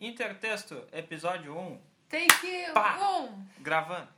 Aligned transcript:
Intertexto, 0.00 0.82
episódio 0.92 1.56
1. 1.56 1.80
Take 2.08 2.72
Pá. 2.72 2.98
1. 3.30 3.44
Gravando. 3.60 4.08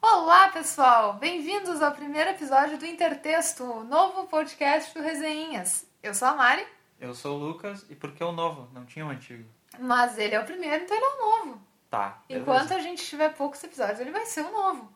Olá, 0.00 0.48
pessoal! 0.50 1.14
Bem-vindos 1.14 1.80
ao 1.82 1.92
primeiro 1.92 2.30
episódio 2.30 2.78
do 2.78 2.84
Intertexto, 2.86 3.64
o 3.64 3.84
novo 3.84 4.26
podcast 4.26 4.92
do 4.94 5.02
Resenhinhas. 5.02 5.86
Eu 6.02 6.14
sou 6.14 6.28
a 6.28 6.34
Mari, 6.34 6.66
Eu 7.00 7.14
sou 7.14 7.36
o 7.36 7.42
Lucas 7.42 7.86
e 7.88 7.94
por 7.96 8.12
que 8.12 8.22
o 8.22 8.32
novo? 8.32 8.68
Não 8.72 8.84
tinha 8.84 9.06
o 9.06 9.08
antigo. 9.08 9.48
mas 9.78 10.18
ele 10.18 10.34
é 10.34 10.40
o 10.40 10.44
primeiro, 10.44 10.84
então 10.84 10.96
ele 10.96 11.04
é 11.06 11.08
o 11.08 11.18
novo. 11.18 11.62
Tá. 11.90 12.22
beleza. 12.28 12.42
Enquanto 12.42 12.72
a 12.74 12.78
gente 12.78 13.04
tiver 13.04 13.30
poucos 13.34 13.62
episódios, 13.64 14.00
ele 14.00 14.10
vai 14.10 14.26
ser 14.26 14.42
o 14.42 14.52
novo. 14.52 14.92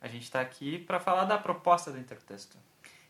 A 0.00 0.06
gente 0.08 0.30
tá 0.30 0.40
aqui 0.40 0.78
pra 0.78 1.00
falar 1.00 1.24
da 1.24 1.38
proposta 1.38 1.90
do 1.90 1.98
Intertexto. 1.98 2.56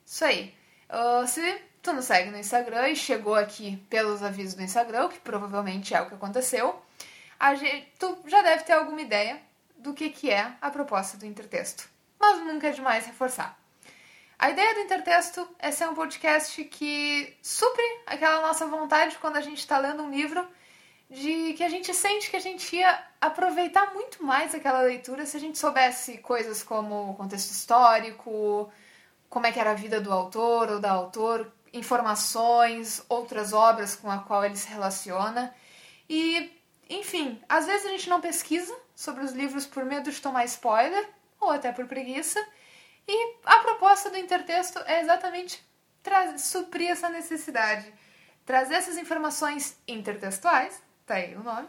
Isso 0.05 0.25
aí. 0.25 0.55
Ah, 0.89 1.27
se 1.27 1.61
tu 1.85 1.93
nos 1.93 2.07
segue 2.07 2.31
no 2.31 2.39
Instagram 2.39 2.89
e 2.89 2.97
chegou 2.97 3.35
aqui 3.35 3.77
pelos 3.91 4.23
avisos 4.23 4.55
do 4.55 4.63
Instagram, 4.63 5.09
que 5.09 5.21
provavelmente 5.21 5.95
é 5.95 6.01
o 6.01 6.07
que 6.07 6.15
aconteceu, 6.15 6.83
gente, 7.57 7.93
tu 7.99 8.19
já 8.27 8.41
deve 8.41 8.65
ter 8.65 8.73
alguma 8.73 9.03
ideia 9.03 9.39
do 9.77 9.93
que, 9.93 10.09
que 10.09 10.31
é 10.31 10.51
a 10.63 10.71
proposta 10.71 11.19
do 11.19 11.27
Intertexto. 11.27 11.87
Mas 12.19 12.39
nunca 12.39 12.69
é 12.69 12.71
demais 12.71 13.05
reforçar. 13.05 13.59
A 14.39 14.51
ideia 14.51 14.75
do 14.75 14.81
Intertexto 14.81 15.47
é 15.59 15.71
ser 15.71 15.87
um 15.87 15.95
podcast 15.95 16.65
que 16.65 17.37
supre 17.43 17.85
aquela 18.07 18.41
nossa 18.41 18.67
vontade 18.67 19.19
quando 19.19 19.37
a 19.37 19.43
gente 19.43 19.59
está 19.59 19.77
lendo 19.77 20.03
um 20.03 20.11
livro 20.11 20.47
de 21.11 21.53
que 21.53 21.63
a 21.63 21.69
gente 21.69 21.93
sente 21.93 22.31
que 22.31 22.37
a 22.37 22.41
gente 22.41 22.77
ia 22.77 22.99
aproveitar 23.21 23.93
muito 23.93 24.25
mais 24.25 24.55
aquela 24.55 24.81
leitura 24.81 25.27
se 25.27 25.37
a 25.37 25.41
gente 25.41 25.59
soubesse 25.59 26.17
coisas 26.19 26.63
como 26.63 27.11
o 27.11 27.15
contexto 27.15 27.51
histórico, 27.51 28.73
como 29.29 29.47
é 29.47 29.53
que 29.53 29.61
era 29.61 29.73
a 29.73 29.75
vida 29.75 30.01
do 30.01 30.11
autor 30.13 30.71
ou 30.71 30.81
da 30.81 30.91
autor, 30.91 31.53
informações, 31.75 33.05
outras 33.09 33.53
obras 33.53 33.95
com 33.97 34.11
a 34.11 34.19
qual 34.19 34.45
ele 34.45 34.57
se 34.57 34.69
relaciona. 34.69 35.55
E, 36.09 36.51
enfim, 36.89 37.43
às 37.49 37.67
vezes 37.67 37.85
a 37.87 37.91
gente 37.91 38.09
não 38.09 38.21
pesquisa 38.21 38.75
sobre 38.95 39.25
os 39.25 39.33
livros 39.33 39.67
por 39.67 39.85
medo 39.85 40.11
de 40.11 40.21
tomar 40.21 40.45
spoiler, 40.45 41.07
ou 41.41 41.51
até 41.51 41.73
por 41.73 41.87
preguiça. 41.87 42.43
E 43.07 43.37
a 43.45 43.59
proposta 43.59 44.09
do 44.09 44.17
intertexto 44.17 44.79
é 44.87 45.01
exatamente 45.01 45.63
suprir 46.39 46.91
essa 46.91 47.09
necessidade. 47.09 47.93
Trazer 48.47 48.75
essas 48.75 48.97
informações 48.97 49.77
intertextuais, 49.87 50.81
tá 51.05 51.15
aí 51.15 51.35
o 51.35 51.43
nome, 51.43 51.69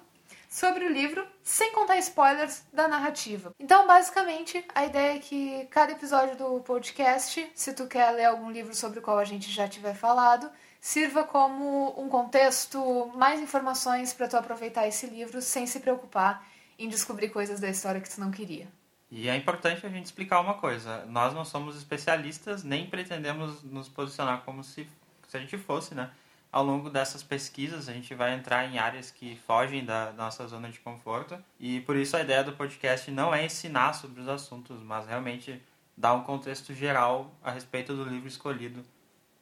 sobre 0.55 0.85
o 0.85 0.89
livro, 0.89 1.27
sem 1.43 1.73
contar 1.73 1.97
spoilers 1.97 2.63
da 2.71 2.87
narrativa. 2.87 3.53
Então, 3.59 3.85
basicamente, 3.85 4.63
a 4.73 4.85
ideia 4.85 5.17
é 5.17 5.19
que 5.19 5.67
cada 5.69 5.91
episódio 5.91 6.37
do 6.37 6.61
podcast, 6.61 7.45
se 7.53 7.73
tu 7.73 7.87
quer 7.87 8.11
ler 8.11 8.23
algum 8.23 8.49
livro 8.49 8.73
sobre 8.73 8.99
o 8.99 9.01
qual 9.01 9.19
a 9.19 9.25
gente 9.25 9.51
já 9.51 9.67
tiver 9.67 9.93
falado, 9.93 10.49
sirva 10.79 11.25
como 11.25 11.93
um 12.01 12.07
contexto, 12.07 13.11
mais 13.17 13.41
informações 13.41 14.13
para 14.13 14.29
tu 14.29 14.37
aproveitar 14.37 14.87
esse 14.87 15.07
livro 15.07 15.41
sem 15.41 15.67
se 15.67 15.81
preocupar 15.81 16.47
em 16.79 16.87
descobrir 16.87 17.31
coisas 17.31 17.59
da 17.59 17.67
história 17.67 17.99
que 17.99 18.09
tu 18.09 18.21
não 18.21 18.31
queria. 18.31 18.69
E 19.11 19.27
é 19.27 19.35
importante 19.35 19.85
a 19.85 19.89
gente 19.89 20.05
explicar 20.05 20.39
uma 20.39 20.53
coisa. 20.53 21.05
Nós 21.07 21.33
não 21.33 21.43
somos 21.43 21.75
especialistas, 21.75 22.63
nem 22.63 22.89
pretendemos 22.89 23.61
nos 23.61 23.89
posicionar 23.89 24.43
como 24.45 24.63
se, 24.63 24.87
se 25.27 25.35
a 25.35 25.39
gente 25.41 25.57
fosse, 25.57 25.93
né? 25.93 26.11
Ao 26.55 26.63
longo 26.63 26.89
dessas 26.89 27.21
pesquisas, 27.21 27.89
a 27.89 27.91
gente 27.91 28.15
vai 28.15 28.33
entrar 28.33 28.63
em 28.63 28.79
áreas 28.79 29.11
que 29.11 29.35
fogem 29.45 29.83
da 29.83 30.13
nossa 30.13 30.47
zona 30.47 30.69
de 30.69 30.79
conforto. 30.79 31.37
E 31.59 31.81
por 31.81 31.97
isso 31.97 32.15
a 32.15 32.21
ideia 32.21 32.45
do 32.45 32.53
podcast 32.53 33.11
não 33.11 33.35
é 33.35 33.43
ensinar 33.43 33.91
sobre 33.91 34.21
os 34.21 34.27
assuntos, 34.29 34.81
mas 34.81 35.05
realmente 35.05 35.61
dar 35.97 36.13
um 36.13 36.23
contexto 36.23 36.73
geral 36.73 37.29
a 37.43 37.51
respeito 37.51 37.93
do 37.93 38.05
livro 38.05 38.29
escolhido 38.29 38.85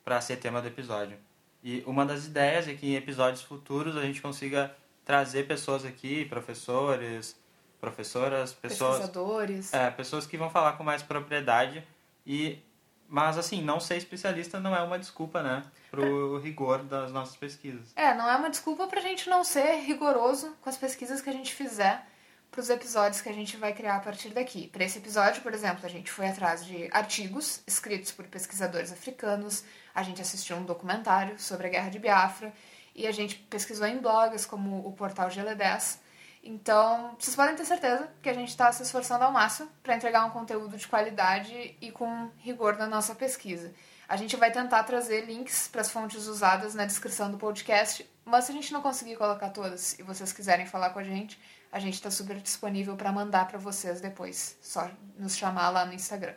para 0.04 0.20
ser 0.22 0.38
tema 0.38 0.60
do 0.60 0.68
episódio. 0.68 1.16
E 1.64 1.84
uma 1.86 2.04
das 2.04 2.26
ideias 2.26 2.68
é 2.68 2.74
que 2.74 2.88
em 2.88 2.96
episódios 2.96 3.44
futuros 3.44 3.96
a 3.96 4.02
gente 4.02 4.20
consiga 4.20 4.76
trazer 5.06 5.46
pessoas 5.46 5.86
aqui, 5.86 6.26
professores, 6.26 7.40
professoras, 7.80 8.54
pessoas 8.54 8.98
Pesquisadores. 8.98 9.72
é, 9.72 9.92
pessoas 9.92 10.26
que 10.26 10.36
vão 10.36 10.50
falar 10.50 10.74
com 10.74 10.84
mais 10.84 11.04
propriedade 11.04 11.84
e 12.26 12.58
mas 13.14 13.38
assim, 13.38 13.62
não 13.62 13.80
ser 13.80 13.98
especialista 13.98 14.60
não 14.60 14.76
é 14.76 14.82
uma 14.82 14.98
desculpa, 14.98 15.44
né, 15.44 15.62
pro 15.92 16.40
rigor 16.40 16.82
das 16.82 17.12
nossas 17.12 17.36
pesquisas. 17.36 17.94
É, 17.96 18.12
não 18.16 18.28
é 18.28 18.36
uma 18.36 18.50
desculpa 18.50 18.88
pra 18.88 19.00
gente 19.02 19.30
não 19.30 19.44
ser 19.44 19.76
rigoroso 19.82 20.58
com 20.60 20.68
as 20.68 20.78
pesquisas 20.78 21.22
que 21.22 21.30
a 21.30 21.34
gente 21.34 21.54
fizer 21.54 22.08
pros 22.50 22.72
episódios 22.72 23.22
que 23.22 23.30
a 23.30 23.34
gente 23.34 23.56
vai 23.56 23.72
criar 23.72 23.98
a 23.98 24.00
partir 24.00 24.30
daqui. 24.30 24.68
Para 24.68 24.84
esse 24.84 24.98
episódio, 24.98 25.44
por 25.44 25.54
exemplo, 25.54 25.86
a 25.86 25.90
gente 25.90 26.10
foi 26.10 26.28
atrás 26.28 26.66
de 26.66 26.90
artigos 26.92 27.62
escritos 27.68 28.12
por 28.12 28.26
pesquisadores 28.26 28.92
africanos, 28.92 29.64
a 29.94 30.02
gente 30.02 30.20
assistiu 30.20 30.56
um 30.56 30.64
documentário 30.64 31.40
sobre 31.40 31.68
a 31.68 31.70
Guerra 31.70 31.90
de 31.90 32.00
Biafra 32.00 32.52
e 32.96 33.06
a 33.06 33.12
gente 33.12 33.36
pesquisou 33.36 33.86
em 33.86 34.00
blogs 34.00 34.44
como 34.44 34.88
o 34.88 34.92
portal 34.92 35.30
GL10. 35.30 36.00
Então, 36.46 37.16
vocês 37.18 37.38
podem 37.38 37.56
ter 37.56 37.64
certeza 37.64 38.12
que 38.22 38.28
a 38.28 38.34
gente 38.34 38.50
está 38.50 38.70
se 38.74 38.84
esforçando 38.84 39.24
ao 39.24 39.32
máximo 39.32 39.70
para 39.82 39.96
entregar 39.96 40.26
um 40.26 40.30
conteúdo 40.30 40.76
de 40.76 40.86
qualidade 40.86 41.78
e 41.80 41.90
com 41.90 42.30
rigor 42.38 42.78
na 42.78 42.86
nossa 42.86 43.16
pesquisa. 43.16 43.74
A 44.10 44.18
gente 44.18 44.36
vai 44.36 44.52
tentar 44.52 44.84
trazer 44.84 45.26
links 45.26 45.70
para 45.70 45.80
as 45.80 45.90
fontes 45.90 46.28
usadas 46.28 46.76
na 46.76 46.86
descrição 46.86 47.32
do 47.32 47.38
podcast, 47.38 48.06
mas 48.26 48.44
se 48.44 48.52
a 48.52 48.54
gente 48.54 48.74
não 48.74 48.82
conseguir 48.82 49.16
colocar 49.16 49.52
todas 49.52 49.98
e 49.98 50.04
vocês 50.04 50.34
quiserem 50.34 50.66
falar 50.66 50.90
com 50.90 51.00
a 51.00 51.04
gente, 51.04 51.40
a 51.72 51.80
gente 51.80 51.94
está 51.94 52.12
super 52.12 52.36
disponível 52.36 52.98
para 52.98 53.12
mandar 53.12 53.48
para 53.48 53.58
vocês 53.58 54.02
depois. 54.02 54.58
Só 54.62 54.92
nos 55.18 55.38
chamar 55.38 55.70
lá 55.70 55.86
no 55.86 55.94
Instagram. 55.94 56.34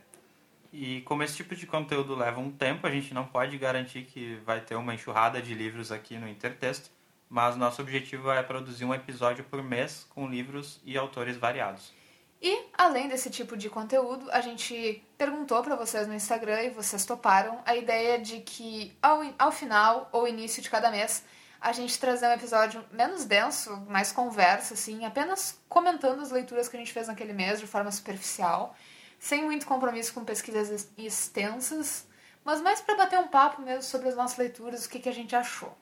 E 0.72 1.00
como 1.02 1.24
esse 1.24 1.34
tipo 1.34 1.56
de 1.56 1.66
conteúdo 1.66 2.14
leva 2.14 2.38
um 2.38 2.50
tempo, 2.50 2.86
a 2.86 2.90
gente 2.90 3.12
não 3.12 3.26
pode 3.26 3.58
garantir 3.58 4.04
que 4.04 4.36
vai 4.44 4.60
ter 4.60 4.76
uma 4.76 4.94
enxurrada 4.94 5.42
de 5.42 5.52
livros 5.52 5.90
aqui 5.90 6.16
no 6.16 6.28
Intertexto, 6.28 6.90
mas 7.28 7.56
nosso 7.56 7.82
objetivo 7.82 8.30
é 8.30 8.42
produzir 8.42 8.84
um 8.84 8.94
episódio 8.94 9.44
por 9.44 9.62
mês 9.62 10.06
com 10.10 10.28
livros 10.28 10.80
e 10.84 10.96
autores 10.96 11.36
variados. 11.36 11.92
E, 12.40 12.66
além 12.76 13.08
desse 13.08 13.30
tipo 13.30 13.56
de 13.56 13.70
conteúdo, 13.70 14.30
a 14.30 14.40
gente 14.40 15.02
perguntou 15.16 15.62
para 15.62 15.74
vocês 15.74 16.06
no 16.06 16.14
Instagram 16.14 16.62
e 16.64 16.70
vocês 16.70 17.04
toparam 17.06 17.60
a 17.64 17.74
ideia 17.74 18.18
de 18.18 18.40
que 18.40 18.96
ao, 19.02 19.22
ao 19.38 19.50
final 19.50 20.08
ou 20.12 20.28
início 20.28 20.62
de 20.62 20.68
cada 20.68 20.90
mês 20.90 21.24
a 21.58 21.72
gente 21.72 21.98
trazer 21.98 22.26
um 22.26 22.32
episódio 22.32 22.84
menos 22.92 23.24
denso, 23.24 23.74
mais 23.88 24.12
conversa, 24.12 24.74
assim, 24.74 25.04
apenas 25.06 25.58
comentando 25.68 26.20
as 26.20 26.30
leituras 26.30 26.68
que 26.68 26.76
a 26.76 26.78
gente 26.78 26.92
fez 26.92 27.08
naquele 27.08 27.32
mês 27.32 27.58
de 27.58 27.66
forma 27.66 27.90
superficial, 27.90 28.76
sem 29.18 29.42
muito 29.42 29.66
compromisso 29.66 30.12
com 30.12 30.22
pesquisas 30.22 30.70
ex- 30.70 30.92
extensas, 30.98 32.06
mas 32.44 32.60
mais 32.60 32.80
para 32.82 32.96
bater 32.96 33.18
um 33.18 33.28
papo 33.28 33.62
mesmo 33.62 33.82
sobre 33.82 34.08
as 34.08 34.14
nossas 34.14 34.36
leituras, 34.36 34.84
o 34.84 34.88
que, 34.90 35.00
que 35.00 35.08
a 35.08 35.14
gente 35.14 35.34
achou. 35.34 35.76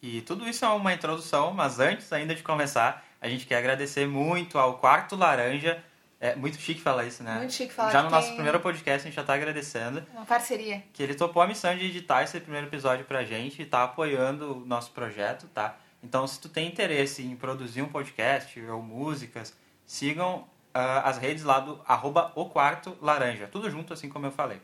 E 0.00 0.20
tudo 0.22 0.48
isso 0.48 0.64
é 0.64 0.68
uma 0.68 0.92
introdução, 0.92 1.52
mas 1.52 1.80
antes 1.80 2.12
ainda 2.12 2.34
de 2.34 2.42
começar, 2.42 3.04
a 3.20 3.28
gente 3.28 3.46
quer 3.46 3.56
agradecer 3.56 4.06
muito 4.06 4.58
ao 4.58 4.78
Quarto 4.78 5.16
Laranja. 5.16 5.82
É 6.20 6.34
muito 6.34 6.58
chique 6.58 6.80
falar 6.80 7.04
isso, 7.04 7.22
né? 7.22 7.36
Muito 7.36 7.52
chique 7.52 7.72
falar 7.72 7.90
Já 7.90 8.02
no 8.02 8.10
nosso 8.10 8.32
primeiro 8.34 8.58
podcast 8.60 9.02
a 9.02 9.04
gente 9.08 9.14
já 9.14 9.24
tá 9.24 9.34
agradecendo. 9.34 10.04
Uma 10.12 10.24
parceria. 10.24 10.82
Que 10.92 11.02
ele 11.02 11.14
topou 11.14 11.42
a 11.42 11.46
missão 11.46 11.76
de 11.76 11.86
editar 11.86 12.22
esse 12.22 12.38
primeiro 12.40 12.66
episódio 12.66 13.04
pra 13.04 13.24
gente 13.24 13.62
e 13.62 13.66
tá 13.66 13.84
apoiando 13.84 14.62
o 14.62 14.66
nosso 14.66 14.90
projeto, 14.90 15.46
tá? 15.48 15.76
Então, 16.02 16.26
se 16.26 16.40
tu 16.40 16.48
tem 16.48 16.68
interesse 16.68 17.22
em 17.22 17.36
produzir 17.36 17.82
um 17.82 17.88
podcast 17.88 18.60
ou 18.62 18.82
músicas, 18.82 19.56
sigam 19.84 20.46
ah, 20.72 21.08
as 21.08 21.18
redes 21.18 21.42
lá 21.42 21.60
do 21.60 21.80
arroba 21.86 22.32
o 22.36 22.46
quarto 22.46 22.96
laranja. 23.00 23.48
Tudo 23.48 23.70
junto, 23.70 23.92
assim 23.92 24.08
como 24.08 24.26
eu 24.26 24.30
falei. 24.30 24.60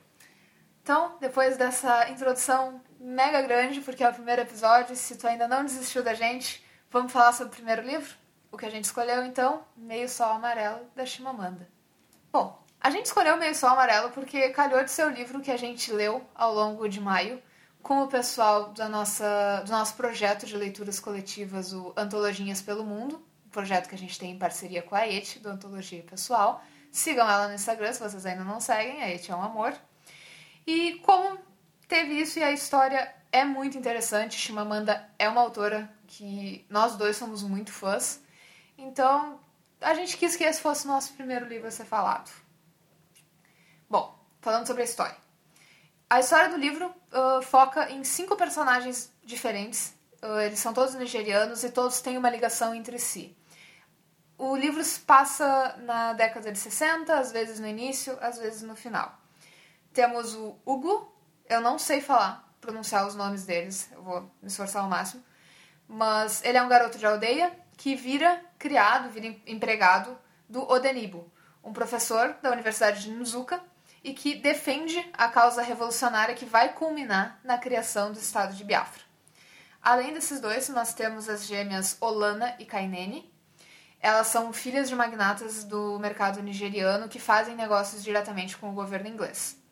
Então, 0.83 1.17
depois 1.21 1.57
dessa 1.57 2.11
introdução 2.11 2.81
mega 3.01 3.43
grande, 3.43 3.81
porque 3.81 4.03
é 4.03 4.09
o 4.09 4.15
primeiro 4.15 4.43
episódio, 4.43 4.97
se 4.97 5.17
tu 5.17 5.27
ainda 5.27 5.49
não 5.49 5.65
desistiu 5.65 6.03
da 6.03 6.15
gente, 6.15 6.65
vamos 6.91 7.13
falar 7.13 7.33
sobre 7.33 7.53
o 7.53 7.57
primeiro 7.57 7.83
livro? 7.83 8.15
O 8.51 8.57
que 8.57 8.67
a 8.67 8.71
gente 8.71 8.85
escolheu, 8.85 9.25
então, 9.25 9.65
Meio 9.77 10.09
Sol 10.09 10.33
Amarelo, 10.33 10.81
da 10.95 11.05
Chimamanda. 11.05 11.69
Bom, 12.33 12.63
a 12.81 12.91
gente 12.91 13.07
escolheu 13.07 13.37
Meio 13.37 13.55
Sol 13.55 13.71
Amarelo 13.71 14.11
porque 14.11 14.51
calhou 14.51 14.85
de 14.85 14.91
ser 14.91 15.07
o 15.07 15.11
livro 15.11 15.41
que 15.41 15.51
a 15.51 15.57
gente 15.57 15.93
leu 15.93 16.25
ao 16.35 16.55
longo 16.55 16.89
de 16.89 17.01
maio 17.01 17.43
com 17.85 18.03
o 18.03 18.09
pessoal 18.09 18.73
da 18.73 18.89
nossa, 18.89 19.63
do 19.67 19.71
nosso 19.71 19.95
projeto 19.95 20.47
de 20.47 20.57
leituras 20.57 20.99
coletivas, 20.99 21.75
o 21.75 21.93
Antologinhas 21.97 22.63
pelo 22.63 22.83
Mundo, 22.83 23.23
um 23.47 23.51
projeto 23.51 23.89
que 23.89 23.95
a 23.95 23.99
gente 23.99 24.19
tem 24.19 24.31
em 24.31 24.39
parceria 24.39 24.83
com 24.83 24.95
a 24.95 25.07
ET, 25.07 25.39
do 25.41 25.51
Antologia 25.51 26.03
Pessoal. 26.03 26.63
Sigam 26.91 27.29
ela 27.29 27.49
no 27.49 27.55
Instagram 27.55 27.93
se 27.93 28.01
vocês 28.01 28.25
ainda 28.25 28.43
não 28.43 28.59
seguem, 28.59 29.03
a 29.03 29.11
ET 29.11 29.29
é 29.29 29.37
um 29.37 29.43
amor. 29.43 29.75
E 30.67 30.95
como 31.05 31.39
teve 31.89 32.21
isso 32.21 32.39
e 32.39 32.43
a 32.43 32.53
história 32.53 33.15
é 33.33 33.45
muito 33.45 33.77
interessante, 33.77 34.39
Chimamanda 34.39 35.09
é 35.19 35.29
uma 35.29 35.41
autora 35.41 35.91
que 36.07 36.65
nós 36.69 36.97
dois 36.97 37.17
somos 37.17 37.43
muito 37.43 37.73
fãs. 37.73 38.21
Então, 38.79 39.41
a 39.81 39.95
gente 39.95 40.17
quis 40.17 40.37
que 40.37 40.45
esse 40.45 40.61
fosse 40.61 40.85
o 40.85 40.89
nosso 40.89 41.13
primeiro 41.15 41.47
livro 41.47 41.69
a 41.69 41.71
ser 41.71 41.85
falado. 41.85 42.31
Bom, 43.89 44.19
falando 44.41 44.67
sobre 44.67 44.83
a 44.83 44.85
história. 44.85 45.17
A 46.09 46.21
história 46.21 46.49
do 46.49 46.57
livro 46.57 46.95
ah, 47.13 47.41
foca 47.43 47.91
em 47.91 48.05
cinco 48.05 48.37
personagens 48.37 49.13
diferentes. 49.25 49.95
Ah, 50.23 50.45
eles 50.45 50.59
são 50.59 50.73
todos 50.73 50.95
nigerianos 50.95 51.65
e 51.65 51.71
todos 51.71 52.01
têm 52.01 52.19
uma 52.19 52.31
ligação 52.31 52.75
entre 52.75 52.99
si. 52.99 53.37
O 54.37 54.57
livro 54.57 54.83
se 54.83 55.01
passa 55.01 55.77
na 55.79 56.13
década 56.13 56.51
de 56.51 56.59
60, 56.59 57.17
às 57.17 57.31
vezes 57.31 57.61
no 57.61 57.67
início, 57.67 58.19
às 58.21 58.39
vezes 58.39 58.63
no 58.63 58.75
final. 58.75 59.17
Temos 59.93 60.35
o 60.35 60.57
Hugo, 60.67 61.14
eu 61.49 61.61
não 61.61 61.79
sei 61.79 62.01
falar, 62.01 62.49
pronunciar 62.61 63.07
os 63.07 63.15
nomes 63.15 63.45
deles, 63.45 63.89
eu 63.93 64.03
vou 64.03 64.23
me 64.43 64.49
esforçar 64.49 64.83
ao 64.83 64.89
máximo. 64.89 65.23
mas 65.87 66.43
ele 66.45 66.57
é 66.57 66.63
um 66.63 66.69
garoto 66.69 66.99
de 66.99 67.05
aldeia 67.05 67.53
que 67.77 67.95
vira 67.95 68.43
criado, 68.59 69.11
vira 69.11 69.35
empregado 69.47 70.17
do 70.49 70.63
Odenibo, 70.71 71.31
um 71.63 71.73
professor 71.73 72.37
da 72.43 72.51
Universidade 72.51 73.03
de 73.03 73.11
Nzuka 73.11 73.61
e 74.03 74.13
que 74.13 74.35
defende 74.35 75.05
a 75.13 75.29
causa 75.29 75.63
revolucionária 75.63 76.35
que 76.35 76.45
vai 76.45 76.73
culminar 76.73 77.39
na 77.43 77.59
criação 77.59 78.13
do 78.13 78.19
Estado 78.19 78.55
de 78.55 78.65
Biafra. 78.65 79.03
Além 79.83 80.15
desses 80.15 80.41
dois, 80.41 80.69
nós 80.71 80.95
temos 80.95 81.29
as 81.29 81.47
gêmeas 81.47 81.97
Olana 82.01 82.55
e 82.59 82.65
Kainene. 82.65 83.31
Elas 84.01 84.29
são 84.29 84.53
filhas 84.53 84.89
de 84.89 84.95
magnatas 84.95 85.65
do 85.65 85.99
mercado 85.99 86.43
nigeriano 86.43 87.09
que 87.09 87.19
fazem 87.19 87.55
negócios 87.55 88.03
diretamente 88.03 88.57
com 88.57 88.71
o 88.71 88.75
governo 88.75 89.09
inglês. 89.09 89.63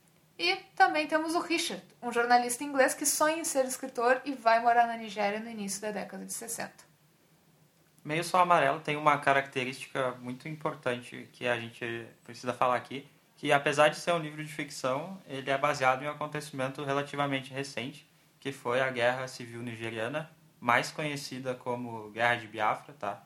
E 0.42 0.56
também 0.74 1.06
temos 1.06 1.36
o 1.36 1.40
Richard, 1.40 1.80
um 2.02 2.10
jornalista 2.10 2.64
inglês 2.64 2.94
que 2.94 3.06
sonha 3.06 3.36
em 3.36 3.44
ser 3.44 3.64
escritor 3.64 4.20
e 4.24 4.32
vai 4.32 4.58
morar 4.58 4.88
na 4.88 4.96
Nigéria 4.96 5.38
no 5.38 5.48
início 5.48 5.80
da 5.80 5.92
década 5.92 6.24
de 6.26 6.32
60. 6.32 6.72
Meio 8.04 8.24
Sol 8.24 8.40
Amarelo 8.40 8.80
tem 8.80 8.96
uma 8.96 9.16
característica 9.18 10.16
muito 10.20 10.48
importante 10.48 11.28
que 11.32 11.46
a 11.46 11.56
gente 11.60 12.08
precisa 12.24 12.52
falar 12.52 12.74
aqui, 12.74 13.08
que 13.36 13.52
apesar 13.52 13.86
de 13.86 14.00
ser 14.00 14.14
um 14.14 14.18
livro 14.18 14.44
de 14.44 14.52
ficção, 14.52 15.16
ele 15.28 15.48
é 15.48 15.56
baseado 15.56 16.02
em 16.02 16.08
um 16.08 16.10
acontecimento 16.10 16.82
relativamente 16.82 17.54
recente, 17.54 18.04
que 18.40 18.50
foi 18.50 18.80
a 18.80 18.90
Guerra 18.90 19.28
Civil 19.28 19.62
Nigeriana, 19.62 20.28
mais 20.58 20.90
conhecida 20.90 21.54
como 21.54 22.10
Guerra 22.10 22.34
de 22.34 22.48
Biafra, 22.48 22.92
tá? 22.98 23.22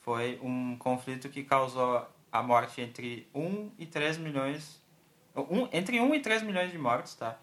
Foi 0.00 0.38
um 0.42 0.76
conflito 0.76 1.30
que 1.30 1.42
causou 1.42 2.06
a 2.30 2.42
morte 2.42 2.82
entre 2.82 3.26
1 3.34 3.72
e 3.78 3.86
3 3.86 4.18
milhões 4.18 4.79
um, 5.50 5.68
entre 5.72 6.00
1 6.00 6.14
e 6.14 6.20
3 6.20 6.42
milhões 6.42 6.70
de 6.70 6.78
mortes, 6.78 7.14
tá? 7.14 7.36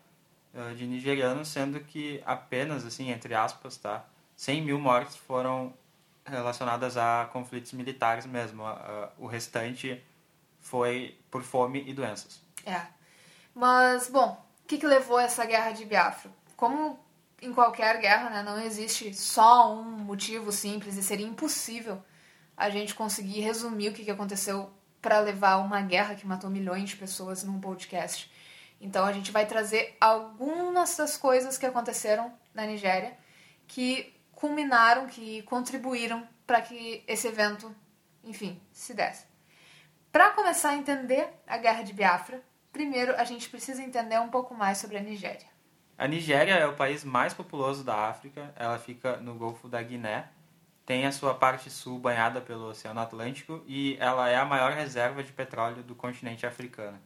Eh, 0.54 0.74
de 0.74 0.86
nigerianos, 0.86 1.48
sendo 1.48 1.80
que 1.80 2.22
apenas, 2.26 2.86
assim, 2.86 3.12
entre 3.12 3.34
aspas, 3.34 3.78
tá? 3.78 4.06
100 4.36 4.62
mil 4.62 4.80
mortes 4.80 5.16
foram 5.16 5.74
relacionadas 6.26 6.98
a 6.98 7.30
conflitos 7.32 7.74
militares 7.74 8.26
mesmo. 8.26 8.64
O 9.18 9.28
restante 9.28 10.04
foi 10.60 11.18
por 11.32 11.42
fome 11.44 11.84
e 11.88 11.94
doenças. 11.94 12.42
É. 12.66 12.82
Mas, 13.56 14.10
bom, 14.10 14.46
o 14.64 14.68
que, 14.68 14.78
que 14.78 14.86
levou 14.86 15.20
essa 15.20 15.46
guerra 15.46 15.72
de 15.72 15.86
Biafra? 15.86 16.30
Como 16.56 17.00
em 17.42 17.54
qualquer 17.54 18.00
guerra, 18.00 18.30
né, 18.30 18.44
não 18.44 18.60
existe 18.60 19.14
só 19.14 19.74
um 19.74 19.84
motivo 19.84 20.52
simples 20.52 20.96
e 20.98 21.04
seria 21.04 21.26
impossível 21.26 22.02
a 22.56 22.70
gente 22.70 22.96
conseguir 22.96 23.42
resumir 23.42 23.90
o 23.90 23.94
que 23.94 24.10
aconteceu 24.10 24.72
para 25.08 25.22
levar 25.22 25.56
uma 25.60 25.80
guerra 25.80 26.16
que 26.16 26.28
matou 26.28 26.50
milhões 26.50 26.90
de 26.90 26.98
pessoas 26.98 27.42
num 27.42 27.62
podcast. 27.62 28.30
Então 28.82 29.06
a 29.06 29.14
gente 29.14 29.32
vai 29.32 29.46
trazer 29.46 29.96
algumas 30.02 30.98
das 30.98 31.16
coisas 31.16 31.58
que 31.58 31.66
aconteceram 31.66 32.34
na 32.54 32.66
Nigéria 32.66 33.18
que 33.66 34.14
culminaram, 34.34 35.08
que 35.08 35.44
contribuíram 35.44 36.28
para 36.46 36.60
que 36.60 37.06
esse 37.08 37.26
evento, 37.26 37.74
enfim, 38.22 38.62
se 38.74 38.94
desse. 38.94 39.26
Para 40.12 40.32
começar 40.32 40.72
a 40.72 40.76
entender 40.76 41.30
a 41.48 41.58
Guerra 41.58 41.84
de 41.84 41.94
Biafra, 41.94 42.44
primeiro 42.74 43.16
a 43.16 43.24
gente 43.24 43.48
precisa 43.48 43.82
entender 43.82 44.20
um 44.20 44.28
pouco 44.28 44.54
mais 44.54 44.78
sobre 44.78 44.98
a 44.98 45.02
Nigéria. 45.02 45.48
A 45.98 46.06
Nigéria 46.06 46.56
é 46.56 46.68
o 46.68 46.76
país 46.76 47.06
mais 47.06 47.34
populoso 47.34 47.82
da 47.82 48.10
África. 48.10 48.54
Ela 48.58 48.78
fica 48.78 49.16
no 49.16 49.36
Golfo 49.36 49.70
da 49.70 49.82
Guiné. 49.82 50.28
Tem 50.88 51.06
a 51.06 51.12
sua 51.12 51.36
parte 51.36 51.70
sul 51.70 52.00
banhada 52.00 52.40
pelo 52.40 52.70
Oceano 52.70 53.02
Atlântico 53.02 53.62
e 53.68 53.98
ela 54.00 54.30
é 54.30 54.38
a 54.38 54.46
maior 54.46 54.72
reserva 54.72 55.22
de 55.22 55.34
petróleo 55.34 55.84
do 55.84 55.94
continente 55.94 56.46
africano. 56.46 56.98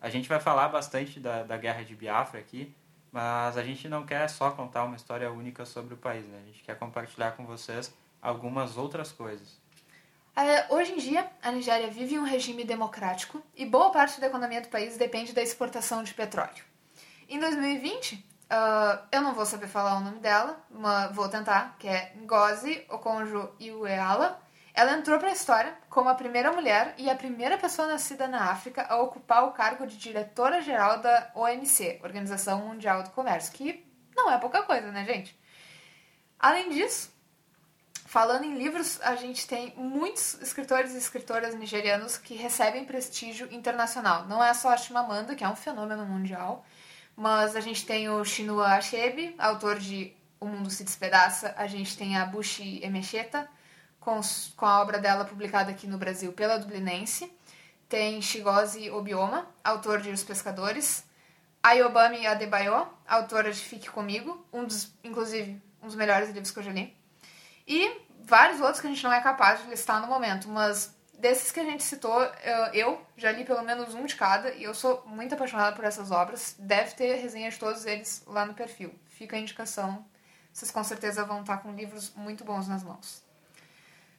A 0.00 0.08
gente 0.08 0.28
vai 0.28 0.38
falar 0.38 0.68
bastante 0.68 1.18
da, 1.18 1.42
da 1.42 1.56
Guerra 1.56 1.82
de 1.82 1.96
Biafra 1.96 2.38
aqui, 2.38 2.72
mas 3.10 3.58
a 3.58 3.64
gente 3.64 3.88
não 3.88 4.06
quer 4.06 4.30
só 4.30 4.52
contar 4.52 4.84
uma 4.84 4.94
história 4.94 5.32
única 5.32 5.66
sobre 5.66 5.94
o 5.94 5.96
país, 5.96 6.24
né? 6.26 6.42
A 6.44 6.46
gente 6.46 6.62
quer 6.62 6.78
compartilhar 6.78 7.32
com 7.32 7.44
vocês 7.44 7.92
algumas 8.22 8.76
outras 8.76 9.10
coisas. 9.10 9.60
É, 10.36 10.72
hoje 10.72 10.92
em 10.92 10.98
dia, 10.98 11.28
a 11.42 11.50
Nigéria 11.50 11.90
vive 11.90 12.16
um 12.16 12.22
regime 12.22 12.62
democrático 12.62 13.42
e 13.56 13.66
boa 13.66 13.90
parte 13.90 14.20
da 14.20 14.28
economia 14.28 14.60
do 14.60 14.68
país 14.68 14.96
depende 14.96 15.32
da 15.32 15.42
exportação 15.42 16.04
de 16.04 16.14
petróleo. 16.14 16.64
Em 17.28 17.40
2020, 17.40 18.24
uh, 18.50 19.06
eu 19.10 19.22
não 19.22 19.34
vou 19.34 19.46
saber 19.46 19.66
falar 19.66 19.96
o 19.96 20.00
nome 20.00 20.18
dela, 20.18 20.58
mas 20.70 21.14
vou 21.14 21.28
tentar, 21.28 21.76
que 21.78 21.88
é 21.88 22.12
Ngozi 22.16 22.84
Okonjo-Iweala. 22.88 24.40
Ela 24.72 24.92
entrou 24.94 25.18
para 25.18 25.28
a 25.28 25.32
história 25.32 25.76
como 25.88 26.08
a 26.08 26.14
primeira 26.14 26.52
mulher 26.52 26.94
e 26.98 27.08
a 27.08 27.14
primeira 27.14 27.56
pessoa 27.56 27.86
nascida 27.86 28.26
na 28.26 28.50
África 28.50 28.84
a 28.88 29.00
ocupar 29.00 29.44
o 29.44 29.52
cargo 29.52 29.86
de 29.86 29.96
diretora-geral 29.96 30.98
da 30.98 31.30
OMC, 31.34 32.00
Organização 32.02 32.66
Mundial 32.66 33.04
do 33.04 33.10
Comércio, 33.10 33.52
que 33.52 33.86
não 34.16 34.30
é 34.30 34.38
pouca 34.38 34.62
coisa, 34.62 34.90
né, 34.90 35.04
gente? 35.04 35.38
Além 36.38 36.70
disso, 36.70 37.14
Falando 38.14 38.44
em 38.44 38.56
livros, 38.56 39.00
a 39.02 39.16
gente 39.16 39.44
tem 39.44 39.74
muitos 39.76 40.34
escritores 40.40 40.94
e 40.94 40.98
escritoras 40.98 41.52
nigerianos 41.56 42.16
que 42.16 42.36
recebem 42.36 42.84
prestígio 42.84 43.52
internacional. 43.52 44.24
Não 44.26 44.44
é 44.44 44.54
só 44.54 44.68
a 44.68 44.76
Chimamanda, 44.76 45.34
que 45.34 45.42
é 45.42 45.48
um 45.48 45.56
fenômeno 45.56 46.06
mundial, 46.06 46.64
mas 47.16 47.54
a 47.54 47.60
gente 47.60 47.86
tem 47.86 48.08
o 48.08 48.24
Chinua 48.24 48.66
Achebe, 48.68 49.34
autor 49.38 49.78
de 49.78 50.12
O 50.40 50.46
Mundo 50.46 50.70
se 50.70 50.84
Despedaça. 50.84 51.54
A 51.56 51.66
gente 51.66 51.96
tem 51.96 52.16
a 52.16 52.26
Bushi 52.26 52.80
Emecheta, 52.82 53.48
com, 54.00 54.20
com 54.56 54.66
a 54.66 54.80
obra 54.80 54.98
dela 54.98 55.24
publicada 55.24 55.70
aqui 55.70 55.86
no 55.86 55.98
Brasil 55.98 56.32
pela 56.32 56.58
Dublinense. 56.58 57.32
Tem 57.88 58.20
Shigozi 58.20 58.90
Obioma, 58.90 59.46
autor 59.62 60.00
de 60.00 60.10
Os 60.10 60.24
Pescadores. 60.24 61.04
Ayobami 61.62 62.26
Adebayo, 62.26 62.86
autora 63.08 63.50
de 63.50 63.58
Fique 63.58 63.88
Comigo, 63.88 64.46
um 64.52 64.64
dos, 64.64 64.92
inclusive, 65.02 65.62
um 65.82 65.86
dos 65.86 65.96
melhores 65.96 66.28
livros 66.28 66.50
que 66.50 66.58
eu 66.58 66.62
já 66.62 66.72
li. 66.72 66.94
E 67.66 68.02
vários 68.22 68.60
outros 68.60 68.80
que 68.80 68.86
a 68.86 68.90
gente 68.90 69.02
não 69.02 69.12
é 69.12 69.20
capaz 69.20 69.62
de 69.62 69.70
listar 69.70 70.00
no 70.00 70.06
momento, 70.06 70.46
mas 70.48 70.93
desses 71.18 71.50
que 71.50 71.60
a 71.60 71.64
gente 71.64 71.82
citou, 71.82 72.20
eu 72.72 73.00
já 73.16 73.32
li 73.32 73.44
pelo 73.44 73.62
menos 73.62 73.94
um 73.94 74.04
de 74.04 74.14
cada 74.16 74.52
e 74.52 74.64
eu 74.64 74.74
sou 74.74 75.02
muito 75.06 75.34
apaixonada 75.34 75.74
por 75.74 75.84
essas 75.84 76.10
obras. 76.10 76.56
Deve 76.58 76.94
ter 76.94 77.14
resenha 77.16 77.50
de 77.50 77.58
todos 77.58 77.86
eles 77.86 78.22
lá 78.26 78.44
no 78.44 78.54
perfil. 78.54 78.94
Fica 79.08 79.36
a 79.36 79.38
indicação. 79.38 80.04
Vocês 80.52 80.70
com 80.70 80.84
certeza 80.84 81.24
vão 81.24 81.40
estar 81.40 81.58
com 81.58 81.72
livros 81.72 82.12
muito 82.14 82.44
bons 82.44 82.68
nas 82.68 82.82
mãos. 82.82 83.22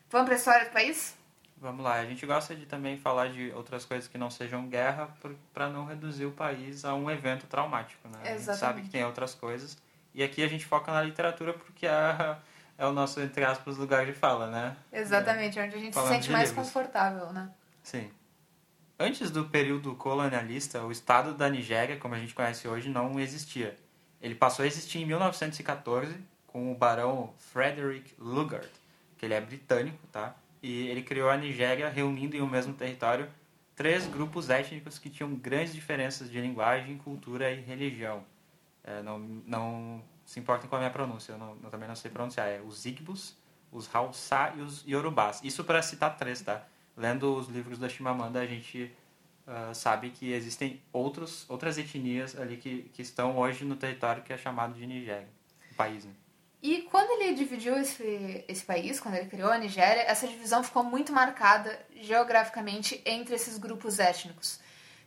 Vamos 0.09 0.25
para 0.25 0.35
a 0.35 0.37
história 0.37 0.65
do 0.65 0.71
país? 0.71 1.15
Vamos 1.57 1.83
lá. 1.83 1.95
A 1.95 2.05
gente 2.05 2.25
gosta 2.25 2.53
de 2.53 2.65
também 2.65 2.97
falar 2.97 3.29
de 3.29 3.51
outras 3.51 3.85
coisas 3.85 4.07
que 4.07 4.17
não 4.17 4.29
sejam 4.29 4.67
guerra 4.67 5.09
para 5.53 5.69
não 5.69 5.85
reduzir 5.85 6.25
o 6.25 6.31
país 6.31 6.83
a 6.83 6.93
um 6.93 7.09
evento 7.09 7.47
traumático. 7.47 8.07
Né? 8.07 8.33
Exatamente. 8.33 8.49
A 8.49 8.53
gente 8.53 8.59
sabe 8.59 8.81
que 8.81 8.89
tem 8.89 9.05
outras 9.05 9.33
coisas. 9.33 9.77
E 10.13 10.23
aqui 10.23 10.43
a 10.43 10.47
gente 10.47 10.65
foca 10.65 10.91
na 10.91 11.01
literatura 11.01 11.53
porque 11.53 11.87
a 11.87 12.39
é 12.77 12.85
o 12.85 12.91
nosso, 12.91 13.19
entre 13.21 13.43
aspas, 13.43 13.77
lugar 13.77 14.05
de 14.05 14.13
fala, 14.13 14.47
né? 14.47 14.75
Exatamente, 14.91 15.57
é. 15.59 15.63
onde 15.63 15.75
a 15.75 15.79
gente 15.79 15.93
Falando 15.93 16.09
se 16.09 16.15
sente 16.15 16.31
mais 16.31 16.49
livros. 16.49 16.67
confortável, 16.67 17.31
né? 17.31 17.49
Sim. 17.83 18.09
Antes 18.99 19.29
do 19.29 19.45
período 19.45 19.95
colonialista, 19.95 20.81
o 20.83 20.91
Estado 20.91 21.33
da 21.33 21.49
Nigéria, 21.49 21.97
como 21.97 22.15
a 22.15 22.19
gente 22.19 22.33
conhece 22.33 22.67
hoje, 22.67 22.89
não 22.89 23.19
existia. 23.19 23.75
Ele 24.21 24.35
passou 24.35 24.63
a 24.63 24.67
existir 24.67 24.99
em 24.99 25.05
1914 25.05 26.15
com 26.47 26.71
o 26.71 26.75
barão 26.75 27.33
Frederick 27.37 28.13
Lugard, 28.17 28.69
que 29.17 29.25
ele 29.25 29.33
é 29.33 29.41
britânico, 29.41 29.99
tá? 30.11 30.35
E 30.63 30.87
ele 30.87 31.03
criou 31.03 31.29
a 31.29 31.37
Nigéria 31.37 31.89
reunindo 31.89 32.35
em 32.35 32.41
um 32.41 32.47
mesmo 32.47 32.73
território 32.73 33.29
três 33.75 34.07
grupos 34.07 34.49
étnicos 34.49 34.97
que 34.97 35.09
tinham 35.09 35.35
grandes 35.35 35.73
diferenças 35.73 36.31
de 36.31 36.39
linguagem, 36.39 36.97
cultura 36.97 37.51
e 37.51 37.61
religião. 37.61 38.23
É, 38.83 39.01
não, 39.01 39.19
não 39.19 40.01
se 40.25 40.39
importem 40.39 40.67
com 40.67 40.75
a 40.75 40.79
minha 40.79 40.91
pronúncia, 40.91 41.33
eu, 41.33 41.37
não, 41.37 41.57
eu 41.63 41.69
também 41.69 41.87
não 41.87 41.95
sei 41.95 42.09
pronunciar. 42.09 42.47
É 42.47 42.59
os 42.59 42.85
Igbos, 42.85 43.37
os 43.71 43.93
Hausa 43.93 44.53
e 44.57 44.61
os 44.61 44.83
Yorubás. 44.85 45.39
Isso 45.43 45.63
para 45.63 45.81
citar 45.81 46.17
três, 46.17 46.41
tá? 46.41 46.65
Lendo 46.97 47.35
os 47.35 47.47
livros 47.47 47.77
da 47.77 47.87
Chimamanda, 47.87 48.39
a 48.39 48.45
gente 48.45 48.91
uh, 49.47 49.73
sabe 49.75 50.09
que 50.09 50.31
existem 50.31 50.81
outros, 50.91 51.45
outras 51.49 51.77
etnias 51.77 52.37
ali 52.39 52.57
que, 52.57 52.89
que 52.93 53.01
estão 53.01 53.37
hoje 53.37 53.63
no 53.63 53.75
território 53.75 54.23
que 54.23 54.33
é 54.33 54.37
chamado 54.37 54.73
de 54.73 54.85
Nigéria, 54.87 55.27
o 55.71 55.75
país, 55.75 56.05
né? 56.05 56.11
E 56.63 56.81
quando 56.83 57.21
ele 57.21 57.35
dividiu 57.35 57.77
esse, 57.77 58.43
esse 58.47 58.65
país, 58.65 58.99
quando 58.99 59.13
ele 59.15 59.29
criou 59.29 59.51
a 59.51 59.57
Nigéria, 59.57 60.01
essa 60.01 60.27
divisão 60.27 60.63
ficou 60.63 60.83
muito 60.83 61.13
marcada 61.13 61.79
geograficamente 61.97 62.99
entre 63.05 63.35
esses 63.35 63.59
grupos 63.59 63.99
étnicos. 63.99 64.59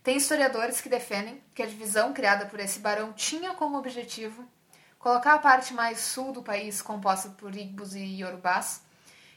Tem 0.04 0.16
historiadores 0.16 0.80
que 0.80 0.88
defendem 0.88 1.42
que 1.52 1.62
a 1.62 1.66
divisão 1.66 2.12
criada 2.12 2.46
por 2.46 2.60
esse 2.60 2.78
barão 2.78 3.12
tinha 3.12 3.54
como 3.54 3.76
objetivo 3.76 4.46
colocar 4.99 5.35
a 5.35 5.38
parte 5.38 5.73
mais 5.73 6.00
sul 6.00 6.33
do 6.33 6.43
país, 6.43 6.83
composta 6.83 7.31
por 7.31 7.55
Igbos 7.55 7.95
e 7.95 8.21
Yorubás, 8.21 8.83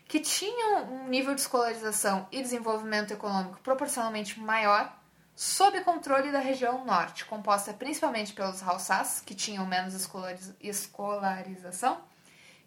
que 0.07 0.19
tinham 0.19 0.91
um 0.91 1.07
nível 1.07 1.33
de 1.33 1.41
escolarização 1.41 2.27
e 2.31 2.41
desenvolvimento 2.41 3.13
econômico 3.13 3.59
proporcionalmente 3.61 4.39
maior, 4.39 4.93
sob 5.35 5.79
controle 5.81 6.31
da 6.31 6.39
região 6.39 6.83
norte, 6.83 7.25
composta 7.25 7.73
principalmente 7.73 8.33
pelos 8.33 8.61
Hausás, 8.61 9.21
que 9.25 9.33
tinham 9.33 9.65
menos 9.65 9.93
escolarização, 10.59 12.01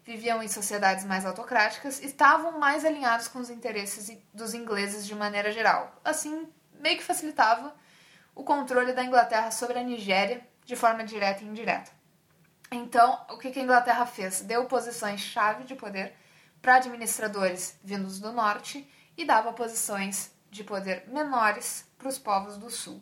viviam 0.03 0.41
em 0.41 0.47
sociedades 0.47 1.05
mais 1.05 1.25
autocráticas 1.25 1.99
e 1.99 2.05
estavam 2.05 2.59
mais 2.59 2.83
alinhados 2.83 3.27
com 3.27 3.39
os 3.39 3.49
interesses 3.49 4.17
dos 4.33 4.53
ingleses 4.53 5.05
de 5.05 5.15
maneira 5.15 5.51
geral. 5.51 5.99
Assim, 6.03 6.47
meio 6.79 6.97
que 6.97 7.03
facilitava 7.03 7.75
o 8.33 8.43
controle 8.43 8.93
da 8.93 9.03
Inglaterra 9.03 9.51
sobre 9.51 9.79
a 9.79 9.83
Nigéria 9.83 10.45
de 10.65 10.75
forma 10.75 11.03
direta 11.03 11.43
e 11.43 11.47
indireta. 11.47 11.94
Então, 12.71 13.19
o 13.29 13.37
que 13.37 13.47
a 13.47 13.61
Inglaterra 13.63 14.05
fez? 14.05 14.41
Deu 14.41 14.65
posições-chave 14.65 15.63
de 15.63 15.75
poder 15.75 16.13
para 16.61 16.75
administradores 16.75 17.79
vindos 17.83 18.19
do 18.19 18.31
norte 18.31 18.87
e 19.17 19.23
dava 19.23 19.53
posições 19.53 20.33
de 20.49 20.63
poder 20.63 21.03
menores 21.07 21.87
para 21.97 22.07
os 22.07 22.17
povos 22.17 22.57
do 22.57 22.69
sul. 22.69 23.01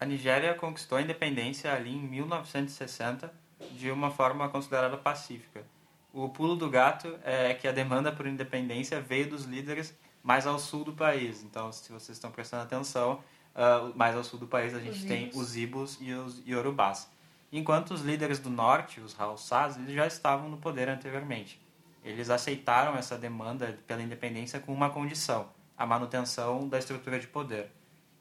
A 0.00 0.04
Nigéria 0.04 0.54
conquistou 0.54 0.98
a 0.98 1.02
independência 1.02 1.72
ali 1.72 1.94
em 1.94 2.00
1960 2.02 3.32
de 3.72 3.90
uma 3.90 4.10
forma 4.10 4.48
considerada 4.48 4.96
pacífica. 4.96 5.64
O 6.12 6.28
pulo 6.28 6.56
do 6.56 6.68
gato 6.68 7.18
é 7.22 7.54
que 7.54 7.68
a 7.68 7.72
demanda 7.72 8.10
por 8.10 8.26
independência 8.26 9.00
veio 9.00 9.30
dos 9.30 9.44
líderes 9.44 9.96
mais 10.22 10.46
ao 10.46 10.58
sul 10.58 10.84
do 10.84 10.92
país. 10.92 11.42
Então, 11.42 11.70
se 11.72 11.90
vocês 11.92 12.16
estão 12.16 12.30
prestando 12.30 12.64
atenção, 12.64 13.22
uh, 13.54 13.96
mais 13.96 14.16
ao 14.16 14.24
sul 14.24 14.38
do 14.38 14.46
país 14.46 14.74
a 14.74 14.80
gente 14.80 14.98
os 14.98 15.04
tem 15.04 15.30
os 15.34 15.56
Ibos 15.56 15.98
e 16.00 16.12
os 16.12 16.42
Yorubás. 16.46 17.08
Enquanto 17.52 17.92
os 17.92 18.00
líderes 18.00 18.38
do 18.38 18.48
norte, 18.48 18.98
os 19.00 19.18
Hausás, 19.20 19.76
eles 19.76 19.94
já 19.94 20.06
estavam 20.06 20.48
no 20.48 20.56
poder 20.56 20.88
anteriormente. 20.88 21.60
Eles 22.02 22.30
aceitaram 22.30 22.96
essa 22.96 23.18
demanda 23.18 23.78
pela 23.86 24.02
independência 24.02 24.58
com 24.58 24.72
uma 24.72 24.88
condição, 24.88 25.50
a 25.76 25.84
manutenção 25.84 26.66
da 26.66 26.78
estrutura 26.78 27.20
de 27.20 27.26
poder. 27.26 27.70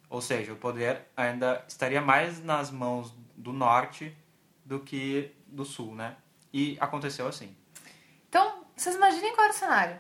Ou 0.09 0.21
seja, 0.21 0.51
o 0.51 0.57
poder 0.57 1.07
ainda 1.15 1.63
estaria 1.65 2.01
mais 2.01 2.43
nas 2.43 2.69
mãos 2.69 3.15
do 3.37 3.53
norte 3.53 4.15
do 4.65 4.81
que 4.81 5.33
do 5.47 5.63
sul, 5.63 5.95
né? 5.95 6.17
E 6.51 6.77
aconteceu 6.81 7.25
assim. 7.25 7.55
Então, 8.27 8.65
vocês 8.75 8.95
imaginem 8.95 9.33
qual 9.33 9.45
era 9.45 9.53
o 9.53 9.57
cenário. 9.57 9.99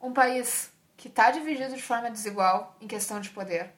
Um 0.00 0.12
país 0.12 0.72
que 0.96 1.06
está 1.06 1.30
dividido 1.30 1.74
de 1.74 1.82
forma 1.82 2.10
desigual 2.10 2.76
em 2.80 2.88
questão 2.88 3.20
de 3.20 3.30
poder, 3.30 3.72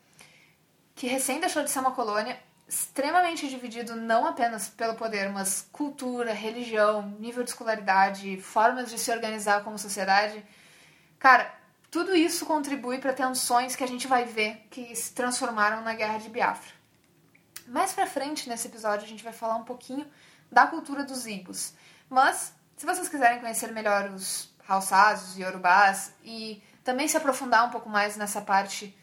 que 0.94 1.06
recém 1.06 1.40
deixou 1.40 1.62
de 1.62 1.70
ser 1.70 1.80
uma 1.80 1.92
colônia, 1.92 2.38
extremamente 2.68 3.48
dividido 3.48 3.96
não 3.96 4.26
apenas 4.26 4.68
pelo 4.68 4.94
poder, 4.94 5.30
mas 5.30 5.66
cultura, 5.72 6.34
religião, 6.34 7.02
nível 7.18 7.42
de 7.42 7.48
escolaridade, 7.48 8.38
formas 8.42 8.90
de 8.90 8.98
se 8.98 9.10
organizar 9.10 9.64
como 9.64 9.78
sociedade. 9.78 10.44
Cara, 11.18 11.50
tudo 11.90 12.14
isso 12.14 12.44
contribui 12.44 12.98
para 12.98 13.14
tensões 13.14 13.74
que 13.74 13.82
a 13.82 13.86
gente 13.86 14.06
vai 14.06 14.26
ver 14.26 14.66
que 14.70 14.94
se 14.94 15.14
transformaram 15.14 15.80
na 15.80 15.94
Guerra 15.94 16.18
de 16.18 16.28
Biafra. 16.28 16.70
Mais 17.66 17.94
pra 17.94 18.06
frente 18.06 18.48
nesse 18.48 18.68
episódio 18.68 19.06
a 19.06 19.08
gente 19.08 19.24
vai 19.24 19.32
falar 19.32 19.56
um 19.56 19.64
pouquinho 19.64 20.06
da 20.52 20.66
cultura 20.66 21.04
dos 21.04 21.26
Igbos. 21.26 21.72
Mas, 22.08 22.52
se 22.76 22.84
vocês 22.84 23.08
quiserem 23.08 23.40
conhecer 23.40 23.72
melhor 23.72 24.10
os 24.10 24.50
Hausás, 24.68 25.22
os 25.30 25.38
Yorubás 25.38 26.12
e 26.22 26.62
também 26.84 27.08
se 27.08 27.16
aprofundar 27.16 27.66
um 27.66 27.70
pouco 27.70 27.88
mais 27.88 28.16
nessa 28.16 28.42
parte 28.42 28.96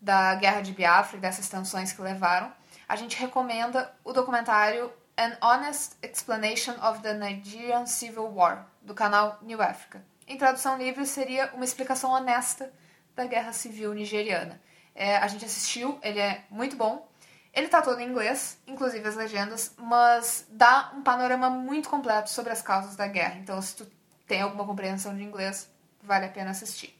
da 0.00 0.34
Guerra 0.34 0.60
de 0.60 0.72
Biafra 0.72 1.16
e 1.16 1.20
dessas 1.20 1.48
tensões 1.48 1.92
que 1.92 2.02
levaram, 2.02 2.52
a 2.88 2.96
gente 2.96 3.16
recomenda 3.16 3.94
o 4.04 4.12
documentário 4.12 4.92
An 5.16 5.36
Honest 5.40 5.96
Explanation 6.02 6.74
of 6.82 7.00
the 7.02 7.14
Nigerian 7.14 7.86
Civil 7.86 8.32
War, 8.34 8.66
do 8.82 8.94
canal 8.94 9.38
New 9.42 9.62
Africa. 9.62 10.04
Em 10.26 10.36
tradução 10.36 10.78
livre, 10.78 11.06
seria 11.06 11.50
uma 11.54 11.64
explicação 11.64 12.10
honesta 12.10 12.72
da 13.14 13.26
Guerra 13.26 13.52
Civil 13.52 13.94
Nigeriana. 13.94 14.60
É, 14.94 15.16
a 15.16 15.26
gente 15.26 15.44
assistiu, 15.44 15.98
ele 16.02 16.18
é 16.18 16.44
muito 16.50 16.76
bom. 16.76 17.08
Ele 17.52 17.68
tá 17.68 17.80
todo 17.80 18.00
em 18.00 18.08
inglês, 18.08 18.60
inclusive 18.66 19.06
as 19.06 19.14
legendas, 19.14 19.74
mas 19.78 20.46
dá 20.50 20.92
um 20.96 21.02
panorama 21.02 21.48
muito 21.48 21.88
completo 21.88 22.30
sobre 22.30 22.52
as 22.52 22.60
causas 22.60 22.96
da 22.96 23.06
guerra. 23.06 23.38
Então, 23.38 23.60
se 23.62 23.76
tu 23.76 23.86
tem 24.26 24.42
alguma 24.42 24.64
compreensão 24.66 25.14
de 25.14 25.22
inglês, 25.22 25.70
vale 26.02 26.26
a 26.26 26.28
pena 26.28 26.50
assistir. 26.50 26.98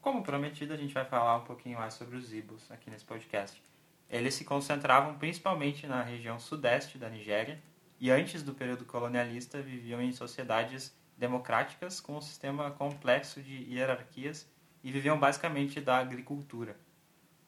Como 0.00 0.22
prometido, 0.22 0.72
a 0.72 0.76
gente 0.76 0.94
vai 0.94 1.04
falar 1.04 1.36
um 1.36 1.44
pouquinho 1.44 1.78
mais 1.78 1.94
sobre 1.94 2.16
os 2.16 2.32
Ibos 2.32 2.70
aqui 2.70 2.90
nesse 2.90 3.04
podcast. 3.04 3.62
Eles 4.12 4.34
se 4.34 4.44
concentravam 4.44 5.16
principalmente 5.16 5.86
na 5.86 6.02
região 6.02 6.38
sudeste 6.38 6.98
da 6.98 7.08
Nigéria 7.08 7.58
e 7.98 8.10
antes 8.10 8.42
do 8.42 8.52
período 8.52 8.84
colonialista 8.84 9.62
viviam 9.62 10.02
em 10.02 10.12
sociedades 10.12 10.94
democráticas 11.16 11.98
com 11.98 12.18
um 12.18 12.20
sistema 12.20 12.70
complexo 12.72 13.40
de 13.40 13.64
hierarquias 13.72 14.46
e 14.84 14.92
viviam 14.92 15.18
basicamente 15.18 15.80
da 15.80 15.96
agricultura. 15.96 16.76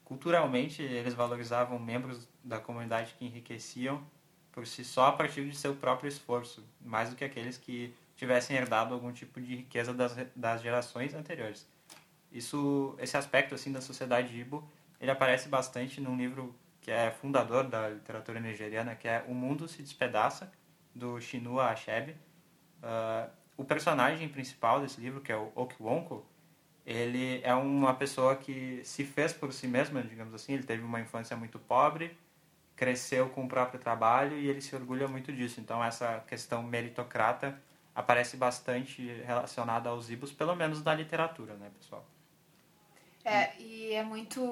Culturalmente, 0.04 0.80
eles 0.80 1.12
valorizavam 1.12 1.78
membros 1.78 2.26
da 2.42 2.58
comunidade 2.58 3.14
que 3.18 3.26
enriqueciam 3.26 4.02
por 4.50 4.66
si 4.66 4.84
só 4.84 5.08
a 5.08 5.12
partir 5.12 5.46
de 5.48 5.56
seu 5.56 5.74
próprio 5.74 6.08
esforço, 6.08 6.64
mais 6.80 7.10
do 7.10 7.16
que 7.16 7.24
aqueles 7.24 7.58
que 7.58 7.92
tivessem 8.16 8.56
herdado 8.56 8.94
algum 8.94 9.12
tipo 9.12 9.40
de 9.40 9.56
riqueza 9.56 9.92
das, 9.92 10.16
das 10.34 10.62
gerações 10.62 11.12
anteriores. 11.12 11.68
Isso, 12.30 12.94
esse 12.98 13.16
aspecto 13.16 13.54
assim 13.54 13.72
da 13.72 13.80
sociedade 13.80 14.38
Ibo, 14.38 14.66
ele 15.04 15.10
aparece 15.10 15.50
bastante 15.50 16.00
num 16.00 16.16
livro 16.16 16.54
que 16.80 16.90
é 16.90 17.10
fundador 17.10 17.64
da 17.64 17.90
literatura 17.90 18.40
nigeriana, 18.40 18.94
que 18.94 19.06
é 19.06 19.22
O 19.28 19.34
Mundo 19.34 19.68
se 19.68 19.82
Despedaça, 19.82 20.50
do 20.94 21.20
Chinua 21.20 21.66
Achebe. 21.66 22.12
Uh, 22.82 23.30
o 23.54 23.64
personagem 23.64 24.26
principal 24.30 24.80
desse 24.80 24.98
livro, 25.00 25.20
que 25.20 25.30
é 25.30 25.36
o 25.36 25.52
Okwonko, 25.54 26.26
ele 26.86 27.40
é 27.42 27.54
uma 27.54 27.94
pessoa 27.94 28.34
que 28.34 28.82
se 28.82 29.04
fez 29.04 29.32
por 29.32 29.52
si 29.52 29.68
mesma, 29.68 30.02
digamos 30.02 30.32
assim. 30.32 30.54
Ele 30.54 30.62
teve 30.62 30.82
uma 30.82 31.00
infância 31.00 31.36
muito 31.36 31.58
pobre, 31.58 32.16
cresceu 32.74 33.28
com 33.28 33.44
o 33.44 33.48
próprio 33.48 33.78
trabalho 33.78 34.38
e 34.38 34.48
ele 34.48 34.62
se 34.62 34.74
orgulha 34.74 35.06
muito 35.06 35.30
disso. 35.32 35.60
Então, 35.60 35.84
essa 35.84 36.24
questão 36.26 36.62
meritocrata 36.62 37.60
aparece 37.94 38.38
bastante 38.38 39.06
relacionada 39.26 39.90
aos 39.90 40.08
ibos, 40.08 40.32
pelo 40.32 40.54
menos 40.54 40.82
da 40.82 40.94
literatura, 40.94 41.54
né, 41.54 41.70
pessoal? 41.78 42.06
É, 43.24 43.56
e 43.58 43.92
é 43.92 44.02
muito. 44.02 44.42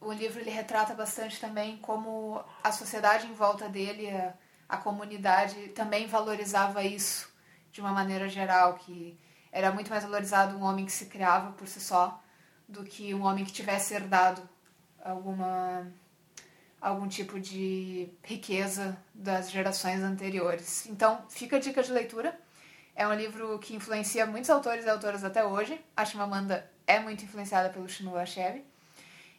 O 0.00 0.12
livro 0.12 0.40
ele 0.40 0.50
retrata 0.50 0.94
bastante 0.94 1.40
também 1.40 1.78
como 1.78 2.42
a 2.62 2.72
sociedade 2.72 3.26
em 3.26 3.32
volta 3.32 3.68
dele, 3.68 4.10
a, 4.10 4.34
a 4.68 4.76
comunidade, 4.76 5.68
também 5.68 6.06
valorizava 6.06 6.82
isso 6.82 7.32
de 7.72 7.80
uma 7.80 7.92
maneira 7.92 8.28
geral, 8.28 8.74
que 8.74 9.18
era 9.52 9.72
muito 9.72 9.90
mais 9.90 10.04
valorizado 10.04 10.56
um 10.56 10.62
homem 10.62 10.84
que 10.84 10.92
se 10.92 11.06
criava 11.06 11.52
por 11.52 11.66
si 11.66 11.80
só 11.80 12.22
do 12.68 12.84
que 12.84 13.14
um 13.14 13.24
homem 13.24 13.44
que 13.44 13.52
tivesse 13.52 13.94
herdado 13.94 14.46
alguma 15.02 15.86
algum 16.80 17.08
tipo 17.08 17.40
de 17.40 18.08
riqueza 18.22 18.96
das 19.14 19.50
gerações 19.50 20.02
anteriores. 20.02 20.86
Então, 20.86 21.24
fica 21.28 21.56
a 21.56 21.58
dica 21.58 21.82
de 21.82 21.90
leitura. 21.90 22.38
É 22.94 23.06
um 23.06 23.14
livro 23.14 23.58
que 23.58 23.74
influencia 23.74 24.26
muitos 24.26 24.50
autores 24.50 24.84
e 24.84 24.88
autoras 24.88 25.24
até 25.24 25.44
hoje. 25.44 25.80
A 25.96 26.04
Chimamanda 26.04 26.70
é 26.86 27.00
muito 27.00 27.24
influenciada 27.24 27.70
pelo 27.70 27.88
Chinua 27.88 28.22
Achebe. 28.22 28.64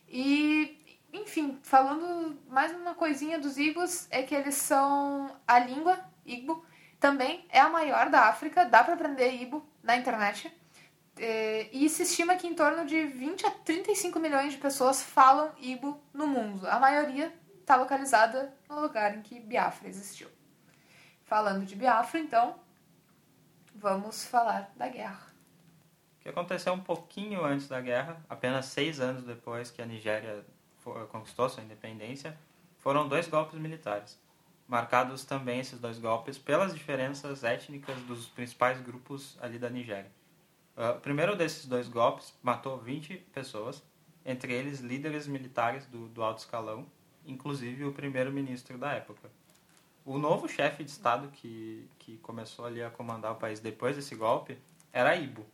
E, 0.07 0.77
enfim, 1.13 1.59
falando 1.63 2.37
mais 2.47 2.71
uma 2.73 2.93
coisinha 2.93 3.39
dos 3.39 3.57
Igbos, 3.57 4.07
é 4.09 4.23
que 4.23 4.35
eles 4.35 4.55
são 4.55 5.35
a 5.47 5.59
língua 5.59 5.99
Igbo 6.25 6.65
também 6.99 7.45
é 7.49 7.59
a 7.59 7.69
maior 7.69 8.09
da 8.09 8.27
África, 8.27 8.65
dá 8.65 8.83
para 8.83 8.95
aprender 8.95 9.33
Igbo 9.33 9.65
na 9.81 9.95
internet. 9.95 10.51
É, 11.19 11.69
e 11.71 11.89
se 11.89 12.03
estima 12.03 12.35
que 12.35 12.47
em 12.47 12.53
torno 12.53 12.85
de 12.85 13.05
20 13.07 13.45
a 13.45 13.51
35 13.51 14.19
milhões 14.19 14.53
de 14.53 14.59
pessoas 14.59 15.01
falam 15.01 15.51
Igbo 15.59 15.99
no 16.13 16.27
mundo. 16.27 16.67
A 16.67 16.79
maioria 16.79 17.33
está 17.59 17.75
localizada 17.75 18.53
no 18.69 18.79
lugar 18.81 19.15
em 19.15 19.21
que 19.21 19.39
Biafra 19.39 19.87
existiu. 19.87 20.29
Falando 21.23 21.65
de 21.65 21.75
Biafra, 21.75 22.19
então, 22.19 22.55
vamos 23.75 24.25
falar 24.25 24.71
da 24.75 24.87
guerra. 24.87 25.26
Que 26.27 26.31
aconteceu 26.31 26.73
um 26.73 26.79
pouquinho 26.81 27.45
antes 27.45 27.69
da 27.69 27.79
guerra, 27.79 28.21
apenas 28.29 28.65
seis 28.65 28.99
anos 28.99 29.23
depois 29.23 29.71
que 29.71 29.81
a 29.81 29.85
Nigéria 29.85 30.43
conquistou 31.09 31.47
sua 31.47 31.63
independência, 31.63 32.37
foram 32.79 33.07
dois 33.07 33.29
golpes 33.29 33.57
militares 33.57 34.19
marcados 34.67 35.23
também 35.23 35.61
esses 35.61 35.79
dois 35.79 35.97
golpes 35.97 36.37
pelas 36.37 36.73
diferenças 36.73 37.45
étnicas 37.45 37.95
dos 38.01 38.25
principais 38.25 38.81
grupos 38.81 39.37
ali 39.39 39.57
da 39.57 39.69
Nigéria. 39.69 40.11
Uh, 40.75 40.97
o 40.97 40.99
primeiro 40.99 41.33
desses 41.33 41.65
dois 41.65 41.87
golpes 41.87 42.33
matou 42.43 42.77
20 42.77 43.15
pessoas, 43.33 43.81
entre 44.25 44.51
eles 44.51 44.81
líderes 44.81 45.27
militares 45.27 45.85
do, 45.85 46.09
do 46.09 46.21
alto 46.21 46.39
escalão, 46.39 46.85
inclusive 47.25 47.85
o 47.85 47.93
primeiro-ministro 47.93 48.77
da 48.77 48.91
época. 48.91 49.31
O 50.03 50.17
novo 50.17 50.49
chefe 50.49 50.83
de 50.83 50.91
Estado 50.91 51.29
que, 51.29 51.89
que 51.97 52.17
começou 52.17 52.65
ali 52.65 52.83
a 52.83 52.89
comandar 52.89 53.31
o 53.31 53.35
país 53.35 53.61
depois 53.61 53.95
desse 53.95 54.13
golpe 54.13 54.57
era 54.91 55.15
Ibo. 55.15 55.45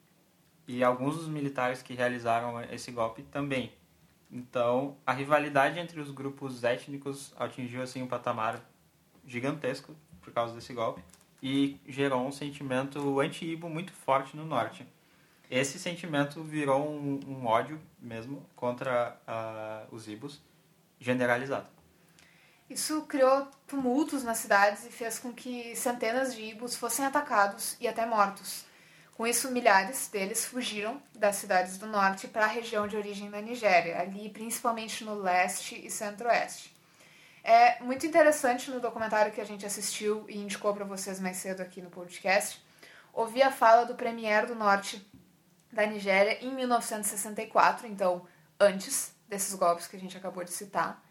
E 0.68 0.84
alguns 0.84 1.18
dos 1.18 1.28
militares 1.28 1.82
que 1.82 1.94
realizaram 1.94 2.62
esse 2.72 2.92
golpe 2.92 3.24
também. 3.24 3.74
Então, 4.32 4.98
a 5.06 5.14
rivalidade 5.14 5.78
entre 5.80 6.00
os 6.00 6.10
grupos 6.10 6.64
étnicos 6.64 7.34
atingiu 7.38 7.82
assim 7.84 8.02
um 8.02 8.08
patamar 8.08 8.60
gigantesco 9.26 9.96
por 10.22 10.34
causa 10.34 10.56
desse 10.56 10.74
golpe 10.74 11.04
e 11.42 11.80
gerou 11.86 12.26
um 12.26 12.32
sentimento 12.32 13.20
anti-Ibo 13.20 13.70
muito 13.70 13.92
forte 13.92 14.36
no 14.36 14.46
norte. 14.46 14.88
Esse 15.52 15.78
sentimento 15.78 16.42
virou 16.42 16.90
um, 16.90 17.20
um 17.28 17.46
ódio 17.46 17.80
mesmo 18.00 18.44
contra 18.56 19.18
uh, 19.28 19.94
os 19.94 20.08
Ibos 20.08 20.42
generalizado. 21.00 21.68
Isso 22.70 23.04
criou 23.04 23.48
tumultos 23.68 24.24
nas 24.24 24.38
cidades 24.38 24.86
e 24.86 24.90
fez 24.90 25.20
com 25.20 25.32
que 25.34 25.76
centenas 25.76 26.34
de 26.34 26.42
Ibos 26.42 26.76
fossem 26.76 27.06
atacados 27.06 27.78
e 27.80 27.88
até 27.88 28.06
mortos. 28.06 28.66
Com 29.16 29.28
isso, 29.28 29.52
milhares 29.52 30.08
deles 30.08 30.46
fugiram 30.46 31.02
das 31.16 31.36
cidades 31.36 31.78
do 31.78 31.86
norte 31.86 32.28
para 32.28 32.46
a 32.46 32.48
região 32.48 32.88
de 32.88 32.98
origem 32.98 33.30
da 33.30 33.42
Nigéria, 33.42 34.00
ali 34.00 34.30
principalmente 34.30 35.04
no 35.04 35.14
leste 35.14 35.76
e 35.86 35.90
centro-oeste. 35.90 36.76
É 37.44 37.82
muito 37.84 38.06
interessante 38.08 38.72
no 38.72 38.80
documentário 38.80 39.32
que 39.32 39.42
a 39.42 39.46
gente 39.46 39.66
assistiu 39.66 40.26
e 40.28 40.38
indicou 40.38 40.74
para 40.74 40.86
vocês 40.86 41.20
mais 41.20 41.38
cedo 41.38 41.62
aqui 41.62 41.82
no 41.82 41.90
podcast, 41.90 42.64
ouvir 43.12 43.44
a 43.44 43.52
fala 43.52 43.86
do 43.86 43.96
premier 43.96 44.48
do 44.48 44.56
norte 44.56 45.06
da 45.72 45.86
Nigéria 45.86 46.44
em 46.44 46.54
1964, 46.56 47.88
então 47.88 48.26
antes 48.60 49.14
desses 49.28 49.54
golpes 49.56 49.88
que 49.88 49.96
a 49.96 50.00
gente 50.00 50.16
acabou 50.16 50.44
de 50.44 50.52
citar, 50.52 51.04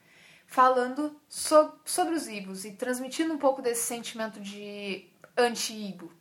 falando 0.46 1.20
so 1.28 1.72
sobre 1.84 2.14
os 2.14 2.26
Ibos 2.28 2.64
e 2.64 2.72
transmitindo 2.72 3.34
um 3.34 3.38
pouco 3.38 3.60
desse 3.60 3.82
sentimento 3.82 4.40
de 4.40 5.08
anti-Ibo. 5.36 6.12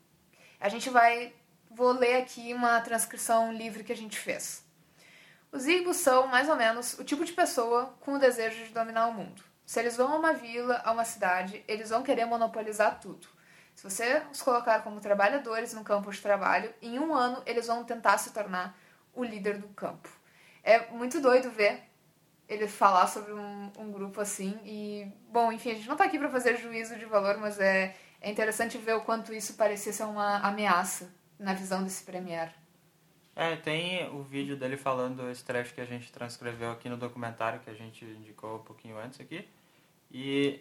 A 0.60 0.70
gente 0.70 0.90
vai. 0.90 1.34
Vou 1.74 1.94
ler 1.94 2.18
aqui 2.18 2.54
uma 2.54 2.82
transcrição 2.82 3.54
livre 3.54 3.82
que 3.82 3.94
a 3.94 3.96
gente 3.96 4.20
fez. 4.20 4.62
Os 5.54 5.66
Ibos 5.68 5.98
são, 5.98 6.28
mais 6.28 6.50
ou 6.50 6.58
menos, 6.58 7.00
o 7.00 7.04
tipo 7.04 7.24
de 7.24 7.32
pessoa 7.32 7.96
com 8.02 8.14
o 8.14 8.20
desejo 8.20 8.66
de 8.66 8.74
dominar 8.74 9.08
o 9.08 9.14
mundo. 9.14 9.42
Se 9.66 9.80
eles 9.80 9.96
vão 9.96 10.12
a 10.12 10.18
uma 10.18 10.34
vila, 10.34 10.82
a 10.84 10.92
uma 10.92 11.06
cidade, 11.06 11.64
eles 11.70 11.90
vão 11.90 12.04
querer 12.04 12.26
monopolizar 12.26 13.00
tudo. 13.00 13.26
Se 13.74 13.90
você 13.90 14.22
os 14.30 14.42
colocar 14.42 14.82
como 14.82 15.00
trabalhadores 15.00 15.74
no 15.74 15.82
campo 15.82 16.12
de 16.12 16.20
trabalho, 16.20 16.74
em 16.82 17.00
um 17.00 17.14
ano 17.14 17.42
eles 17.46 17.68
vão 17.68 17.86
tentar 17.86 18.18
se 18.18 18.32
tornar 18.32 18.78
o 19.14 19.24
líder 19.24 19.58
do 19.58 19.70
campo. 19.70 20.10
É 20.62 20.90
muito 20.90 21.22
doido 21.22 21.50
ver 21.50 21.84
ele 22.50 22.68
falar 22.68 23.08
sobre 23.08 23.32
um, 23.32 23.72
um 23.78 23.92
grupo 23.94 24.20
assim. 24.20 24.60
E, 24.66 25.10
bom, 25.30 25.54
enfim, 25.54 25.72
a 25.72 25.76
gente 25.76 25.88
não 25.88 25.96
está 25.96 26.04
aqui 26.04 26.20
para 26.20 26.30
fazer 26.30 26.58
juízo 26.58 26.98
de 26.98 27.06
valor, 27.06 27.38
mas 27.38 27.62
é, 27.62 27.96
é 28.20 28.30
interessante 28.30 28.78
ver 28.78 28.96
o 28.96 29.02
quanto 29.02 29.34
isso 29.34 29.54
parecia 29.54 29.94
ser 29.94 30.04
uma 30.04 30.40
ameaça 30.40 31.21
na 31.42 31.54
visão 31.54 31.84
desse 31.84 32.04
premier. 32.04 32.54
É, 33.36 33.56
tem 33.56 34.08
o 34.10 34.22
vídeo 34.22 34.56
dele 34.56 34.78
falando 34.78 35.30
esse 35.30 35.44
trecho 35.44 35.74
que 35.74 35.82
a 35.82 35.86
gente 35.86 36.12
transcreveu 36.12 36.72
aqui 36.72 36.88
no 36.88 36.98
documentário 36.98 37.60
que 37.62 37.70
a 37.70 37.74
gente 37.74 38.06
indicou 38.06 38.58
um 38.58 38.64
pouquinho 38.64 38.98
antes 38.98 39.20
aqui. 39.20 39.48
E 40.12 40.60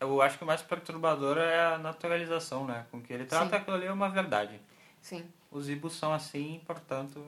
eu 0.00 0.20
acho 0.20 0.36
que 0.36 0.44
o 0.44 0.46
mais 0.46 0.62
perturbador 0.62 1.38
é 1.38 1.74
a 1.74 1.78
naturalização, 1.78 2.66
né? 2.66 2.86
Com 2.90 3.00
que 3.00 3.12
ele 3.12 3.26
trata 3.26 3.50
Sim. 3.50 3.56
aquilo 3.56 3.76
ali 3.76 3.86
é 3.86 3.92
uma 3.92 4.08
verdade. 4.08 4.60
Sim. 5.00 5.24
Os 5.50 5.68
ibus 5.68 5.94
são 5.94 6.12
assim, 6.12 6.60
portanto. 6.66 7.24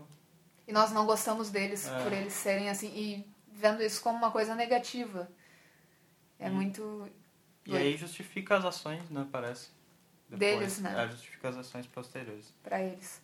E 0.67 0.73
nós 0.73 0.91
não 0.91 1.07
gostamos 1.07 1.51
deles 1.51 1.87
é. 1.87 2.03
por 2.03 2.13
eles 2.13 2.33
serem 2.33 2.69
assim 2.69 2.89
e 2.95 3.27
vendo 3.53 3.83
isso 3.83 4.03
como 4.03 4.19
uma 4.19 4.31
coisa 4.31 4.55
negativa. 4.55 5.31
É 6.39 6.49
e, 6.49 6.51
muito. 6.51 7.09
E 7.67 7.77
aí 7.77 7.97
justifica 7.97 8.57
as 8.57 8.65
ações, 8.65 9.09
né? 9.11 9.27
Parece. 9.31 9.69
Depois, 10.37 10.59
Deles, 10.59 10.79
né? 10.81 11.11
As 11.43 11.57
ações 11.57 11.87
posteriores. 11.87 12.55
Para 12.63 12.83
eles. 12.83 13.21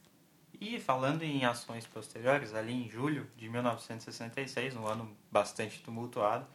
E 0.60 0.80
falando 0.80 1.22
em 1.22 1.44
ações 1.44 1.86
posteriores, 1.86 2.54
ali 2.54 2.72
em 2.72 2.88
julho 2.88 3.28
de 3.36 3.48
1966, 3.48 4.76
um 4.76 4.86
ano 4.86 5.16
bastante 5.30 5.80
tumultuado, 5.80 6.46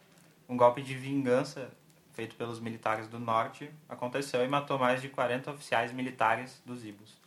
um 0.48 0.56
golpe 0.56 0.82
de 0.82 0.94
vingança 0.94 1.70
feito 2.12 2.36
pelos 2.36 2.60
militares 2.60 3.08
do 3.08 3.18
norte 3.18 3.70
aconteceu 3.88 4.44
e 4.44 4.48
matou 4.48 4.78
mais 4.78 5.00
de 5.00 5.08
40 5.08 5.50
oficiais 5.50 5.92
militares 5.92 6.62
dos 6.64 6.84
Ibos. 6.84 7.18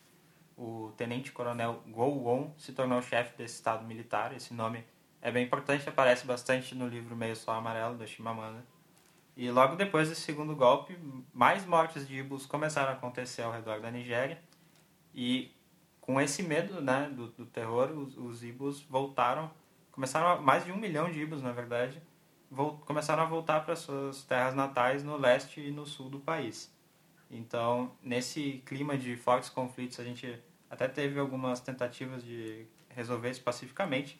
O 0.55 0.91
tenente-coronel 0.95 1.83
Gowon 1.87 2.51
se 2.57 2.73
tornou 2.73 3.01
chefe 3.01 3.37
desse 3.37 3.55
estado 3.55 3.85
militar. 3.85 4.35
Esse 4.35 4.53
nome 4.53 4.83
é 5.21 5.31
bem 5.31 5.45
importante, 5.45 5.87
aparece 5.89 6.25
bastante 6.25 6.73
no 6.73 6.87
livro 6.87 7.15
Meio 7.15 7.35
Sol 7.35 7.53
Amarelo, 7.53 7.97
da 7.97 8.05
Chimamanda. 8.05 8.63
E 9.37 9.51
logo 9.51 9.75
depois 9.75 10.09
desse 10.09 10.21
segundo 10.21 10.55
golpe, 10.55 10.97
mais 11.31 11.63
mortes 11.63 12.07
de 12.07 12.17
Ibos 12.17 12.47
começaram 12.47 12.89
a 12.89 12.93
acontecer 12.93 13.43
ao 13.43 13.51
redor 13.51 13.79
da 13.79 13.91
Nigéria. 13.91 14.41
E 15.13 15.51
com 16.01 16.19
esse 16.19 16.41
medo 16.41 16.81
né, 16.81 17.07
do, 17.15 17.27
do 17.27 17.45
terror, 17.45 17.91
os, 17.91 18.17
os 18.17 18.43
Ibos 18.43 18.81
voltaram, 18.81 19.51
começaram 19.91 20.27
a, 20.27 20.41
mais 20.41 20.65
de 20.65 20.71
um 20.71 20.75
milhão 20.75 21.11
de 21.11 21.21
Ibos, 21.21 21.43
na 21.43 21.51
verdade, 21.51 22.01
começaram 22.83 23.21
a 23.21 23.25
voltar 23.27 23.63
para 23.63 23.75
suas 23.75 24.23
terras 24.23 24.55
natais 24.55 25.03
no 25.03 25.15
leste 25.15 25.61
e 25.61 25.69
no 25.69 25.85
sul 25.85 26.09
do 26.09 26.19
país. 26.19 26.75
Então, 27.29 27.91
nesse 28.01 28.63
clima 28.65 28.97
de 28.97 29.15
fortes 29.15 29.51
conflitos, 29.51 29.99
a 29.99 30.03
gente 30.03 30.41
até 30.67 30.87
teve 30.87 31.19
algumas 31.19 31.59
tentativas 31.61 32.23
de 32.23 32.65
resolver 32.89 33.29
isso 33.29 33.43
pacificamente, 33.43 34.19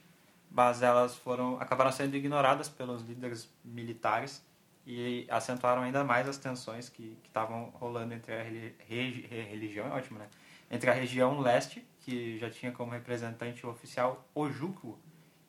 mas 0.52 0.84
elas 0.84 1.16
foram 1.16 1.60
acabaram 1.60 1.92
sendo 1.92 2.16
ignoradas 2.16 2.70
pelos 2.70 3.02
líderes 3.02 3.52
militares 3.66 4.46
e 4.88 5.28
acentuaram 5.30 5.82
ainda 5.82 6.02
mais 6.06 6.30
as 6.30 6.38
tensões 6.38 6.88
que 6.88 7.20
estavam 7.26 7.72
rolando 7.74 8.14
entre 8.14 8.34
a 8.34 8.42
religião, 8.42 9.86
é 9.88 9.92
ótimo, 9.92 10.18
né? 10.18 10.30
Entre 10.72 10.90
a 10.90 10.94
região 10.94 11.42
leste, 11.42 11.86
que 12.00 12.40
já 12.40 12.50
tinha 12.50 12.72
como 12.72 12.92
representante 12.92 13.68
oficial 13.68 14.26
Ojukwu, 14.34 14.98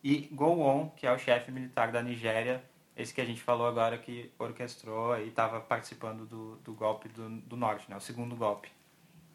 e 0.03 0.27
Gowon, 0.33 0.89
que 0.89 1.07
é 1.07 1.11
o 1.11 1.17
chefe 1.17 1.51
militar 1.51 1.89
da 1.89 2.03
Nigéria, 2.03 2.61
esse 2.97 3.13
que 3.13 3.21
a 3.21 3.25
gente 3.25 3.41
falou 3.41 3.65
agora 3.65 3.97
que 3.97 4.29
orquestrou 4.37 5.17
e 5.17 5.29
estava 5.29 5.61
participando 5.61 6.25
do, 6.25 6.57
do 6.57 6.73
golpe 6.73 7.07
do, 7.07 7.29
do 7.29 7.55
norte, 7.55 7.89
né? 7.89 7.95
o 7.95 8.01
segundo 8.01 8.35
golpe. 8.35 8.69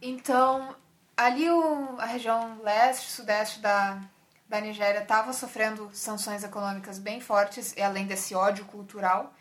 Então, 0.03 0.77
ali 1.17 1.49
o, 1.49 1.97
a 1.99 2.05
região 2.05 2.61
leste, 2.63 3.11
sudeste 3.11 3.61
da, 3.61 4.03
da 4.47 4.61
Nigéria 4.61 5.01
estava 5.01 5.33
sofrendo 5.33 5.89
sanções 5.95 6.45
econômicas 6.45 6.99
bem 6.99 7.23
fortes, 7.23 7.75
e 7.75 7.81
além 7.81 8.07
desse 8.07 8.35
ódio 8.35 8.67
cultural 8.67 9.33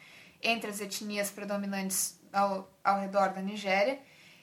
entre 0.43 0.69
as 0.69 0.81
etnias 0.81 1.31
predominantes 1.31 2.19
ao, 2.31 2.71
ao 2.83 2.99
redor 2.99 3.29
da 3.29 3.41
Nigéria. 3.41 3.99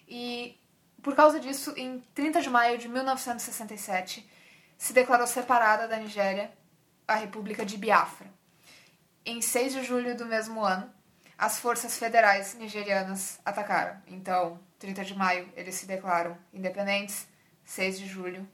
E 0.08 0.58
por 1.02 1.14
causa 1.14 1.38
disso, 1.38 1.72
em 1.76 2.00
30 2.14 2.42
de 2.42 2.50
maio 2.50 2.78
de 2.78 2.88
1967, 2.88 4.28
se 4.76 4.92
declarou 4.92 5.26
separada 5.26 5.86
da 5.86 5.96
Nigéria 5.96 6.50
a 7.06 7.14
República 7.14 7.64
de 7.64 7.76
Biafra. 7.76 8.26
Em 9.24 9.42
6 9.42 9.72
de 9.74 9.82
julho 9.82 10.16
do 10.16 10.26
mesmo 10.26 10.64
ano, 10.64 10.90
as 11.36 11.58
forças 11.58 11.98
federais 11.98 12.54
nigerianas 12.54 13.40
atacaram. 13.44 14.00
Então, 14.06 14.60
30 14.78 15.04
de 15.04 15.14
maio, 15.16 15.48
eles 15.56 15.74
se 15.74 15.86
declaram 15.86 16.36
independentes. 16.52 17.26
6 17.64 17.98
de 17.98 18.06
julho, 18.06 18.48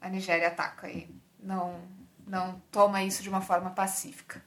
a 0.00 0.08
Nigéria 0.08 0.48
ataca 0.48 0.88
e 0.88 1.08
não, 1.38 1.82
não 2.26 2.60
toma 2.70 3.02
isso 3.02 3.22
de 3.22 3.28
uma 3.28 3.40
forma 3.40 3.70
pacífica. 3.70 4.42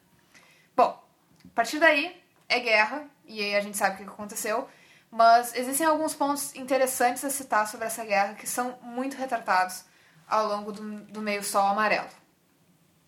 Bom, 0.75 1.03
a 1.45 1.49
partir 1.53 1.79
daí 1.79 2.22
é 2.53 2.59
guerra, 2.59 3.05
e 3.25 3.41
aí 3.41 3.55
a 3.55 3.61
gente 3.61 3.75
sabe 3.75 3.95
o 3.95 3.97
que 3.97 4.03
aconteceu, 4.03 4.69
mas 5.09 5.55
existem 5.55 5.85
alguns 5.85 6.13
pontos 6.13 6.55
interessantes 6.55 7.23
a 7.25 7.29
citar 7.29 7.67
sobre 7.67 7.87
essa 7.87 8.05
guerra 8.05 8.35
que 8.35 8.47
são 8.47 8.77
muito 8.81 9.17
retratados 9.17 9.85
ao 10.27 10.47
longo 10.47 10.71
do, 10.71 11.01
do 11.05 11.21
meio 11.21 11.43
sol 11.43 11.67
amarelo. 11.67 12.07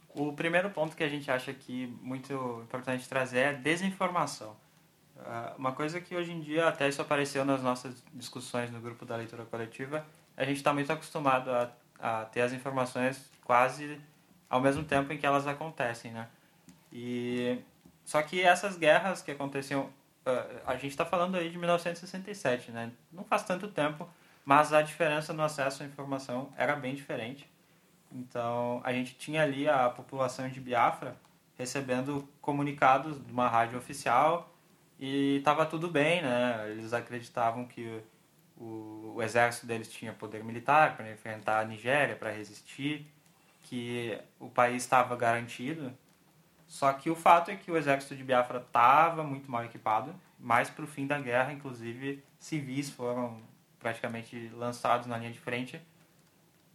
O 0.09 0.33
primeiro 0.33 0.69
ponto 0.69 0.95
que 0.95 1.03
a 1.03 1.09
gente 1.09 1.29
acha 1.29 1.51
aqui 1.51 1.87
muito 2.01 2.61
importante 2.63 3.07
trazer 3.07 3.39
é 3.39 3.49
a 3.49 3.53
desinformação. 3.53 4.55
Ah, 5.19 5.53
uma 5.57 5.73
coisa 5.73 6.01
que 6.01 6.15
hoje 6.15 6.31
em 6.31 6.39
dia, 6.39 6.67
até 6.67 6.87
isso 6.87 7.01
apareceu 7.01 7.45
nas 7.45 7.61
nossas 7.61 8.03
discussões 8.13 8.71
no 8.71 8.79
grupo 8.79 9.05
da 9.05 9.15
leitura 9.15 9.45
coletiva, 9.45 10.05
a 10.35 10.43
gente 10.43 10.57
está 10.57 10.73
muito 10.73 10.91
acostumado 10.91 11.51
a, 11.51 11.71
a 11.99 12.25
ter 12.25 12.41
as 12.41 12.53
informações 12.53 13.29
quase 13.43 13.99
ao 14.49 14.61
mesmo 14.61 14.83
tempo 14.83 15.11
em 15.11 15.17
que 15.17 15.25
elas 15.25 15.47
acontecem, 15.47 16.11
né? 16.11 16.27
E 16.91 17.59
só 18.05 18.21
que 18.21 18.41
essas 18.41 18.77
guerras 18.77 19.21
que 19.21 19.31
aconteciam, 19.31 19.89
ah, 20.25 20.45
a 20.67 20.75
gente 20.75 20.91
está 20.91 21.05
falando 21.05 21.35
aí 21.35 21.49
de 21.49 21.57
1967, 21.57 22.71
né? 22.71 22.91
Não 23.11 23.23
faz 23.23 23.43
tanto 23.43 23.67
tempo, 23.67 24.07
mas 24.45 24.71
a 24.71 24.81
diferença 24.81 25.33
no 25.33 25.43
acesso 25.43 25.83
à 25.83 25.85
informação 25.85 26.53
era 26.55 26.75
bem 26.75 26.93
diferente. 26.93 27.49
Então, 28.11 28.79
a 28.83 28.93
gente 28.93 29.15
tinha 29.15 29.41
ali 29.41 29.67
a 29.67 29.89
população 29.89 30.47
de 30.47 30.61
Biafra 30.61 31.17
recebendo 31.57 32.29
comunicados 32.41 33.17
de 33.25 33.31
uma 33.31 33.47
rádio 33.47 33.77
oficial 33.77 34.53
e 34.99 35.37
estava 35.37 35.65
tudo 35.65 35.89
bem, 35.89 36.21
né? 36.21 36.69
Eles 36.71 36.93
acreditavam 36.93 37.65
que 37.65 38.01
o, 38.57 39.13
o 39.15 39.23
exército 39.23 39.65
deles 39.65 39.91
tinha 39.91 40.13
poder 40.13 40.43
militar 40.43 40.95
para 40.95 41.11
enfrentar 41.11 41.59
a 41.61 41.65
Nigéria, 41.65 42.15
para 42.15 42.31
resistir, 42.31 43.05
que 43.63 44.17
o 44.39 44.47
país 44.47 44.83
estava 44.83 45.15
garantido. 45.15 45.91
Só 46.67 46.91
que 46.93 47.09
o 47.09 47.15
fato 47.15 47.51
é 47.51 47.55
que 47.55 47.71
o 47.71 47.77
exército 47.77 48.15
de 48.15 48.23
Biafra 48.23 48.59
estava 48.59 49.23
muito 49.23 49.49
mal 49.49 49.63
equipado, 49.63 50.13
mais 50.39 50.69
para 50.69 50.83
o 50.83 50.87
fim 50.87 51.07
da 51.07 51.19
guerra, 51.19 51.53
inclusive 51.53 52.23
civis 52.39 52.89
foram 52.89 53.41
praticamente 53.79 54.49
lançados 54.49 55.07
na 55.07 55.17
linha 55.17 55.31
de 55.31 55.39
frente 55.39 55.79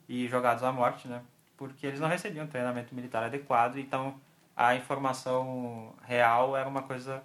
e 0.09 0.29
jogados 0.29 0.63
à 0.63 0.73
morte, 0.73 1.09
né? 1.09 1.23
Porque 1.57 1.87
eles 1.87 2.01
não 2.01 2.09
recebiam 2.09 2.47
treinamento 2.47 2.95
militar 2.95 3.23
adequado, 3.25 3.77
então 3.79 4.21
a 4.57 4.75
informação 4.75 5.95
real 6.03 6.57
era 6.57 6.69
uma 6.69 6.83
coisa 6.83 7.23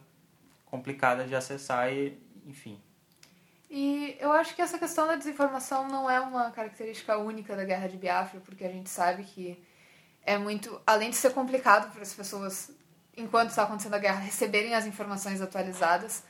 complicada 0.66 1.26
de 1.26 1.36
acessar 1.36 1.92
e, 1.92 2.18
enfim. 2.46 2.82
E 3.70 4.16
eu 4.20 4.32
acho 4.32 4.56
que 4.56 4.62
essa 4.62 4.78
questão 4.78 5.08
da 5.08 5.16
desinformação 5.16 5.88
não 5.88 6.10
é 6.10 6.20
uma 6.20 6.52
característica 6.52 7.18
única 7.18 7.56
da 7.56 7.64
Guerra 7.64 7.88
de 7.88 7.98
Biafra, 7.98 8.40
porque 8.40 8.64
a 8.64 8.72
gente 8.72 8.90
sabe 8.90 9.24
que 9.24 9.62
é 10.26 10.38
muito, 10.38 10.82
além 10.86 11.10
de 11.10 11.16
ser 11.16 11.34
complicado 11.34 11.92
para 11.92 12.02
as 12.02 12.14
pessoas, 12.14 12.72
enquanto 13.16 13.50
está 13.50 13.64
acontecendo 13.64 13.94
a 13.94 14.00
guerra, 14.00 14.20
receberem 14.20 14.74
as 14.74 14.86
informações 14.86 15.42
atualizadas, 15.42 16.24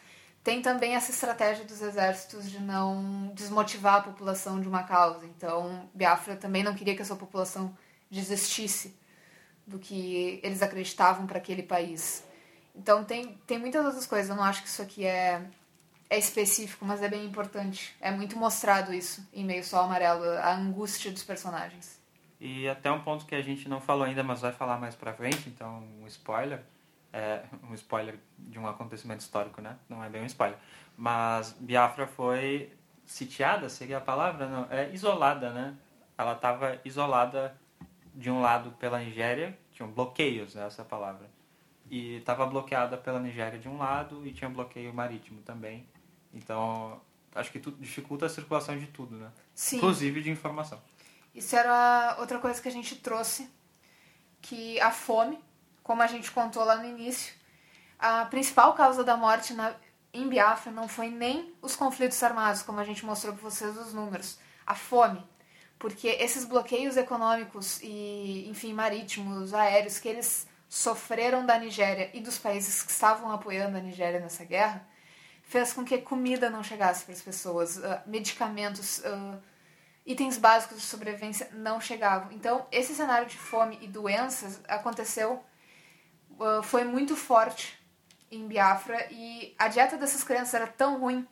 tem 0.44 0.62
também 0.62 0.96
essa 0.96 1.12
estratégia 1.12 1.66
dos 1.66 1.82
exércitos 1.82 2.52
de 2.52 2.60
não 2.60 3.32
desmotivar 3.34 3.96
a 3.96 4.02
população 4.02 4.62
de 4.62 4.68
uma 4.68 4.84
causa. 4.84 5.26
Então, 5.26 5.90
Biafra 5.94 6.36
também 6.36 6.62
não 6.62 6.76
queria 6.76 6.96
que 6.96 7.02
a 7.02 7.06
sua 7.06 7.16
população 7.16 7.76
desistisse 8.12 8.96
do 9.66 9.80
que 9.80 10.40
eles 10.44 10.62
acreditavam 10.62 11.26
para 11.26 11.40
aquele 11.40 11.64
país. 11.64 12.24
Então 12.76 13.04
tem, 13.04 13.40
tem 13.48 13.58
muitas 13.58 13.86
outras 13.86 14.06
coisas. 14.06 14.30
Eu 14.30 14.36
não 14.36 14.44
acho 14.44 14.62
que 14.62 14.68
isso 14.68 14.82
aqui 14.82 15.06
é, 15.06 15.42
é 16.10 16.18
específico, 16.18 16.86
mas 16.86 17.02
é 17.02 17.08
bem 17.08 17.26
importante. 17.26 17.96
É 18.00 18.12
muito 18.12 18.38
mostrado 18.38 18.94
isso 18.94 19.28
em 19.34 19.44
Meio 19.44 19.64
Sol 19.64 19.80
Amarelo, 19.80 20.24
a 20.24 20.54
angústia 20.54 21.12
dos 21.12 21.24
personagens. 21.24 21.98
E 22.40 22.68
até 22.68 22.92
um 22.92 23.02
ponto 23.02 23.26
que 23.26 23.36
a 23.36 23.42
gente 23.42 23.70
não 23.70 23.80
falou 23.80 24.04
ainda, 24.04 24.24
mas 24.24 24.42
vai 24.42 24.52
falar 24.52 24.78
mais 24.78 24.96
pra 24.96 25.14
frente, 25.14 25.50
então 25.50 25.84
um 26.02 26.08
spoiler. 26.08 26.62
É, 27.14 27.44
um 27.70 27.74
spoiler 27.74 28.20
de 28.38 28.60
um 28.60 28.68
acontecimento 28.68 29.22
histórico, 29.22 29.62
né? 29.62 29.78
Não 29.88 30.04
é 30.04 30.10
bem 30.10 30.22
um 30.22 30.26
spoiler. 30.26 30.58
Mas 30.98 31.56
Biafra 31.60 32.08
foi 32.08 32.74
sitiada, 33.06 33.70
seria 33.70 34.00
a 34.00 34.02
palavra? 34.02 34.48
Não, 34.48 34.68
é 34.70 34.90
isolada, 34.92 35.52
né? 35.52 35.76
Ela 36.18 36.34
estava 36.34 36.80
isolada 36.84 37.56
de 38.14 38.30
um 38.30 38.42
lado 38.42 38.72
pela 38.72 39.00
Nigéria, 39.00 39.58
tinham 39.72 39.90
bloqueios, 39.92 40.56
né, 40.56 40.66
essa 40.66 40.84
palavra. 40.84 41.30
E 41.90 42.16
estava 42.16 42.46
bloqueada 42.46 42.98
pela 42.98 43.20
Nigéria 43.20 43.60
de 43.60 43.68
um 43.68 43.78
lado 43.78 44.26
e 44.26 44.32
tinha 44.32 44.50
bloqueio 44.50 44.94
marítimo 44.94 45.42
também. 45.42 45.88
Então, 46.34 47.00
acho 47.34 47.52
que 47.52 47.60
tudo 47.60 47.78
dificulta 47.80 48.26
a 48.26 48.30
circulação 48.30 48.78
de 48.78 48.88
tudo, 48.88 49.18
né? 49.18 49.32
Sim. 49.54 49.78
Inclusive 49.78 50.22
de 50.22 50.32
informação. 50.32 50.82
Isso 51.36 51.54
era 51.56 52.16
outra 52.18 52.40
coisa 52.40 52.62
que 52.62 52.70
a 52.70 52.72
gente 52.72 52.96
trouxe, 52.96 53.50
que 54.42 54.80
a 54.80 54.90
fome, 54.90 55.38
como 55.84 56.02
a 56.02 56.08
gente 56.08 56.32
contou 56.32 56.64
lá 56.64 56.78
no 56.78 56.86
início, 56.86 57.34
a 58.00 58.26
principal 58.26 58.74
causa 58.74 59.04
da 59.04 59.18
morte 59.18 59.54
na, 59.54 59.76
em 60.14 60.30
Biafra 60.30 60.72
não 60.72 60.88
foi 60.88 61.10
nem 61.10 61.54
os 61.62 61.76
conflitos 61.76 62.22
armados, 62.24 62.62
como 62.64 62.80
a 62.80 62.86
gente 62.86 63.06
mostrou 63.06 63.34
para 63.34 63.44
vocês 63.44 63.78
os 63.78 63.94
números, 63.94 64.40
a 64.66 64.74
fome. 64.74 65.22
Porque 65.78 66.08
esses 66.08 66.46
bloqueios 66.46 66.96
econômicos 66.96 67.82
e, 67.82 68.48
enfim, 68.50 68.74
marítimos, 68.74 69.54
aéreos 69.54 70.00
que 70.00 70.08
eles 70.08 70.48
sofreram 70.70 71.46
da 71.46 71.60
Nigéria 71.60 72.10
e 72.14 72.22
dos 72.22 72.38
países 72.38 72.82
que 72.82 72.92
estavam 72.92 73.30
apoiando 73.30 73.78
a 73.78 73.82
Nigéria 73.82 74.22
nessa 74.22 74.46
guerra, 74.46 74.88
fez 75.44 75.74
com 75.74 75.84
que 75.84 75.98
comida 75.98 76.50
não 76.50 76.64
chegasse 76.64 77.04
para 77.04 77.14
as 77.14 77.22
pessoas, 77.22 77.78
uh, 77.78 78.00
medicamentos, 78.06 79.00
uh, 79.00 79.38
itens 80.06 80.38
básicos 80.38 80.78
de 80.78 80.84
sobrevivência 80.84 81.50
não 81.54 81.82
chegavam. 81.82 82.32
Então, 82.32 82.68
esse 82.72 82.94
cenário 82.94 83.28
de 83.28 83.38
fome 83.38 83.78
e 83.82 83.88
doenças 83.88 84.60
aconteceu, 84.68 85.44
uh, 86.32 86.62
foi 86.64 86.84
muito 86.84 87.16
forte 87.16 87.80
em 88.32 88.48
Biafra 88.48 89.08
e 89.12 89.56
a 89.58 89.68
dieta 89.68 89.98
dessas 89.98 90.24
crianças 90.24 90.54
era 90.54 90.68
tão 90.68 91.00
ruim 91.00 91.28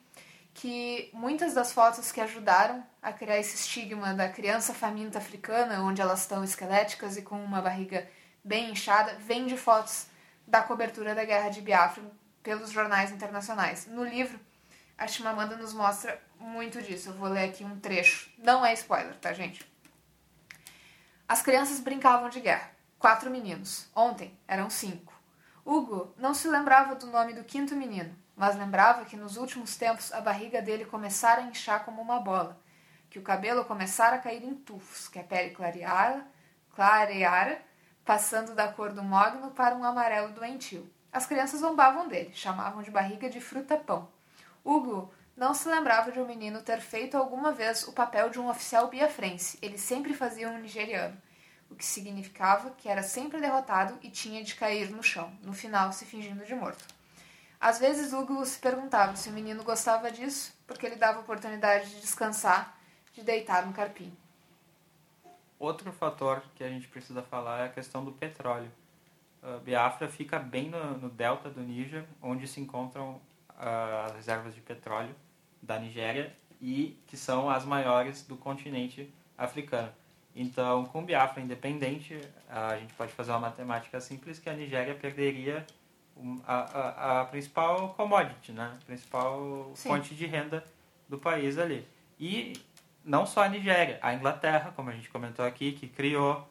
que 0.53 1.09
muitas 1.13 1.53
das 1.53 1.71
fotos 1.71 2.11
que 2.11 2.21
ajudaram 2.21 2.83
a 3.01 3.11
criar 3.11 3.39
esse 3.39 3.55
estigma 3.55 4.13
da 4.13 4.29
criança 4.29 4.73
faminta 4.73 5.17
africana, 5.17 5.83
onde 5.83 6.01
elas 6.01 6.21
estão 6.21 6.43
esqueléticas 6.43 7.17
e 7.17 7.21
com 7.21 7.43
uma 7.43 7.61
barriga 7.61 8.07
bem 8.43 8.71
inchada, 8.71 9.15
vem 9.19 9.47
de 9.47 9.57
fotos 9.57 10.07
da 10.45 10.61
cobertura 10.61 11.15
da 11.15 11.25
guerra 11.25 11.49
de 11.49 11.61
Biafra 11.61 12.03
pelos 12.43 12.71
jornais 12.71 13.11
internacionais. 13.11 13.87
No 13.87 14.03
livro, 14.03 14.39
a 15.03 15.07
Chimamanda 15.07 15.57
nos 15.57 15.73
mostra 15.73 16.19
muito 16.39 16.81
disso. 16.81 17.09
Eu 17.09 17.13
vou 17.13 17.27
ler 17.27 17.49
aqui 17.49 17.63
um 17.63 17.77
trecho. 17.79 18.31
Não 18.37 18.65
é 18.65 18.73
spoiler, 18.73 19.15
tá, 19.17 19.33
gente? 19.33 19.69
As 21.27 21.41
crianças 21.41 21.81
brincavam 21.81 22.29
de 22.29 22.39
guerra. 22.39 22.71
Quatro 22.97 23.29
meninos. 23.29 23.89
Ontem 23.93 24.37
eram 24.47 24.69
cinco. 24.69 25.13
Hugo 25.65 26.13
não 26.17 26.33
se 26.33 26.47
lembrava 26.47 26.95
do 26.95 27.07
nome 27.07 27.33
do 27.33 27.43
quinto 27.43 27.75
menino, 27.75 28.15
mas 28.35 28.55
lembrava 28.55 29.05
que 29.05 29.17
nos 29.17 29.37
últimos 29.37 29.75
tempos 29.75 30.11
a 30.13 30.21
barriga 30.21 30.61
dele 30.61 30.85
começara 30.85 31.41
a 31.41 31.45
inchar 31.45 31.83
como 31.83 32.01
uma 32.01 32.19
bola, 32.19 32.59
que 33.09 33.19
o 33.19 33.23
cabelo 33.23 33.63
começara 33.65 34.17
a 34.17 34.19
cair 34.19 34.43
em 34.43 34.55
tufos, 34.55 35.07
que 35.07 35.19
a 35.19 35.23
pele 35.23 35.51
clareara, 35.51 36.25
clareara 36.75 37.61
passando 38.03 38.53
da 38.53 38.67
cor 38.67 38.91
do 38.91 39.03
mogno 39.03 39.51
para 39.51 39.75
um 39.75 39.83
amarelo 39.83 40.33
doentio. 40.33 40.89
As 41.11 41.25
crianças 41.25 41.61
zombavam 41.61 42.07
dele, 42.07 42.33
chamavam 42.33 42.81
de 42.81 42.91
barriga 42.91 43.29
de 43.29 43.39
fruta-pão. 43.39 44.09
Hugo 44.63 45.13
não 45.35 45.53
se 45.53 45.67
lembrava 45.67 46.11
de 46.11 46.19
um 46.19 46.25
menino 46.25 46.61
ter 46.61 46.79
feito 46.79 47.17
alguma 47.17 47.51
vez 47.51 47.87
o 47.87 47.93
papel 47.93 48.29
de 48.29 48.39
um 48.39 48.49
oficial 48.49 48.87
biafrense. 48.87 49.57
Ele 49.61 49.77
sempre 49.77 50.13
fazia 50.13 50.49
um 50.49 50.59
nigeriano, 50.59 51.17
o 51.69 51.75
que 51.75 51.85
significava 51.85 52.71
que 52.71 52.87
era 52.87 53.03
sempre 53.03 53.41
derrotado 53.41 53.97
e 54.01 54.09
tinha 54.09 54.43
de 54.43 54.55
cair 54.55 54.89
no 54.89 55.01
chão, 55.01 55.31
no 55.41 55.53
final 55.53 55.91
se 55.91 56.05
fingindo 56.05 56.45
de 56.45 56.55
morto. 56.55 56.85
Às 57.59 57.79
vezes 57.79 58.11
Hugo 58.11 58.45
se 58.45 58.59
perguntava 58.59 59.15
se 59.15 59.29
o 59.29 59.31
menino 59.31 59.63
gostava 59.63 60.11
disso, 60.11 60.53
porque 60.67 60.85
ele 60.85 60.97
dava 60.97 61.21
oportunidade 61.21 61.89
de 61.89 62.01
descansar, 62.01 62.77
de 63.13 63.23
deitar 63.23 63.65
no 63.65 63.73
carpim. 63.73 64.15
Outro 65.57 65.91
fator 65.93 66.43
que 66.55 66.63
a 66.63 66.67
gente 66.67 66.89
precisa 66.89 67.21
falar 67.21 67.61
é 67.61 67.65
a 67.67 67.69
questão 67.69 68.03
do 68.03 68.11
petróleo. 68.11 68.69
Uh, 69.41 69.59
Biafra 69.61 70.09
fica 70.09 70.37
bem 70.37 70.69
no, 70.69 70.97
no, 70.97 71.09
delta 71.09 71.49
do 71.49 71.61
Níger, 71.61 72.05
onde 72.21 72.47
se 72.47 72.59
encontram 72.59 73.21
as 73.57 74.15
reservas 74.15 74.53
de 74.53 74.61
petróleo 74.61 75.15
da 75.61 75.79
Nigéria 75.79 76.33
e 76.61 76.97
que 77.07 77.17
são 77.17 77.49
as 77.49 77.65
maiores 77.65 78.23
do 78.23 78.35
continente 78.35 79.11
africano. 79.37 79.91
Então, 80.35 80.85
com 80.85 81.03
Biafra 81.03 81.41
independente, 81.41 82.19
a 82.49 82.77
gente 82.77 82.93
pode 82.93 83.11
fazer 83.11 83.31
uma 83.31 83.39
matemática 83.39 83.99
simples 84.01 84.39
que 84.39 84.49
a 84.49 84.53
Nigéria 84.53 84.95
perderia 84.95 85.65
a, 86.45 86.55
a, 86.55 87.21
a 87.21 87.25
principal 87.25 87.89
commodity, 87.89 88.51
né? 88.51 88.77
a 88.81 88.85
principal 88.85 89.71
Sim. 89.75 89.89
fonte 89.89 90.15
de 90.15 90.25
renda 90.25 90.63
do 91.07 91.17
país 91.17 91.57
ali. 91.57 91.87
E 92.19 92.53
não 93.03 93.25
só 93.25 93.43
a 93.43 93.49
Nigéria, 93.49 93.99
a 94.01 94.13
Inglaterra, 94.13 94.71
como 94.75 94.89
a 94.89 94.93
gente 94.93 95.09
comentou 95.09 95.45
aqui, 95.45 95.73
que 95.73 95.87
criou 95.87 96.47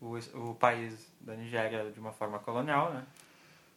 o, 0.00 0.16
o 0.34 0.54
país 0.54 1.12
da 1.20 1.34
Nigéria 1.34 1.90
de 1.90 1.98
uma 1.98 2.12
forma 2.12 2.38
colonial, 2.38 2.92
né? 2.92 3.04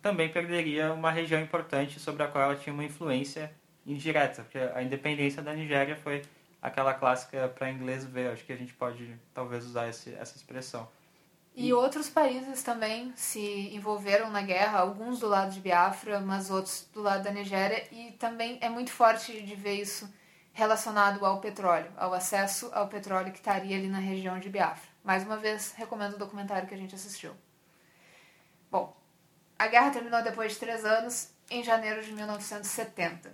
Também 0.01 0.29
perderia 0.29 0.93
uma 0.93 1.11
região 1.11 1.41
importante 1.41 1.99
sobre 1.99 2.23
a 2.23 2.27
qual 2.27 2.43
ela 2.43 2.55
tinha 2.55 2.73
uma 2.73 2.83
influência 2.83 3.51
indireta, 3.85 4.43
porque 4.43 4.57
a 4.57 4.81
independência 4.81 5.41
da 5.41 5.53
Nigéria 5.53 5.95
foi 5.95 6.21
aquela 6.61 6.93
clássica 6.93 7.47
para 7.49 7.71
inglês 7.71 8.05
ver, 8.05 8.31
acho 8.31 8.45
que 8.45 8.53
a 8.53 8.57
gente 8.57 8.73
pode 8.73 9.15
talvez 9.33 9.65
usar 9.65 9.89
esse, 9.89 10.13
essa 10.15 10.35
expressão. 10.35 10.87
E, 11.55 11.67
e 11.67 11.73
outros 11.73 12.09
países 12.09 12.63
também 12.63 13.11
se 13.15 13.75
envolveram 13.75 14.29
na 14.29 14.41
guerra, 14.41 14.79
alguns 14.79 15.19
do 15.19 15.27
lado 15.27 15.51
de 15.51 15.59
Biafra, 15.59 16.19
mas 16.19 16.49
outros 16.49 16.87
do 16.93 17.01
lado 17.01 17.23
da 17.23 17.31
Nigéria, 17.31 17.83
e 17.91 18.11
também 18.13 18.57
é 18.61 18.69
muito 18.69 18.91
forte 18.91 19.41
de 19.41 19.55
ver 19.55 19.75
isso 19.75 20.11
relacionado 20.53 21.25
ao 21.25 21.39
petróleo, 21.39 21.91
ao 21.97 22.13
acesso 22.13 22.69
ao 22.73 22.87
petróleo 22.87 23.31
que 23.31 23.39
estaria 23.39 23.77
ali 23.77 23.87
na 23.87 23.99
região 23.99 24.39
de 24.39 24.49
Biafra. 24.49 24.89
Mais 25.03 25.23
uma 25.23 25.37
vez, 25.37 25.73
recomendo 25.75 26.13
o 26.13 26.19
documentário 26.19 26.67
que 26.67 26.75
a 26.75 26.77
gente 26.77 26.93
assistiu. 26.93 27.31
A 29.61 29.67
guerra 29.67 29.91
terminou 29.91 30.23
depois 30.23 30.53
de 30.53 30.57
três 30.57 30.83
anos, 30.83 31.29
em 31.47 31.63
janeiro 31.63 32.03
de 32.03 32.11
1970. 32.13 33.31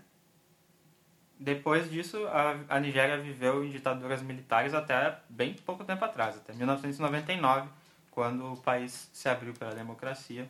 Depois 1.40 1.90
disso, 1.90 2.28
a, 2.28 2.60
a 2.68 2.82
Nigéria 2.82 3.18
viveu 3.18 3.64
em 3.64 3.70
ditaduras 3.70 4.22
militares 4.22 4.74
até 4.74 5.20
bem 5.30 5.54
pouco 5.54 5.86
tempo 5.86 6.04
atrás, 6.04 6.36
até 6.36 6.52
1999, 6.52 7.70
quando 8.12 8.52
o 8.52 8.58
país 8.58 9.10
se 9.14 9.30
abriu 9.30 9.54
para 9.54 9.70
a 9.70 9.74
democracia. 9.74 10.50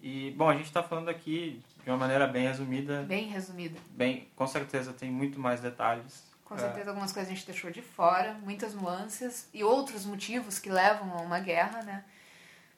E, 0.00 0.30
bom, 0.36 0.48
a 0.48 0.54
gente 0.54 0.66
está 0.66 0.84
falando 0.84 1.08
aqui 1.08 1.60
de 1.82 1.90
uma 1.90 1.96
maneira 1.96 2.28
bem 2.28 2.46
resumida. 2.46 3.02
Bem 3.02 3.26
resumida. 3.26 3.80
Bem, 3.90 4.28
com 4.36 4.46
certeza 4.46 4.92
tem 4.92 5.10
muito 5.10 5.40
mais 5.40 5.60
detalhes. 5.60 6.22
Com 6.44 6.56
certeza 6.56 6.86
é. 6.86 6.88
algumas 6.90 7.10
coisas 7.10 7.32
a 7.32 7.34
gente 7.34 7.44
deixou 7.44 7.72
de 7.72 7.82
fora, 7.82 8.34
muitas 8.34 8.72
nuances 8.72 9.50
e 9.52 9.64
outros 9.64 10.06
motivos 10.06 10.60
que 10.60 10.70
levam 10.70 11.12
a 11.12 11.22
uma 11.22 11.40
guerra, 11.40 11.82
né? 11.82 12.04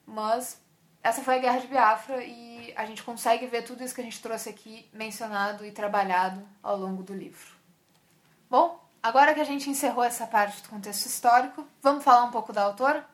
Mas 0.07 0.59
essa 1.03 1.23
foi 1.23 1.37
a 1.37 1.39
Guerra 1.39 1.61
de 1.61 1.67
Biafra 1.67 2.23
e 2.25 2.73
a 2.77 2.85
gente 2.85 3.03
consegue 3.03 3.47
ver 3.47 3.63
tudo 3.63 3.83
isso 3.83 3.95
que 3.95 4.01
a 4.01 4.05
gente 4.05 4.21
trouxe 4.21 4.49
aqui 4.49 4.89
mencionado 4.93 5.65
e 5.65 5.71
trabalhado 5.71 6.47
ao 6.63 6.77
longo 6.77 7.03
do 7.03 7.15
livro. 7.15 7.57
Bom, 8.51 8.83
agora 9.03 9.35
que 9.35 9.41
a 9.41 9.45
gente 9.45 9.71
encerrou 9.71 10.05
essa 10.05 10.27
parte 10.27 10.63
do 10.63 10.69
contexto 10.69 11.07
histórico, 11.07 11.67
vamos 11.83 12.05
falar 12.05 12.25
um 12.25 12.31
pouco 12.31 12.53
da 12.53 12.63
autora? 12.63 13.05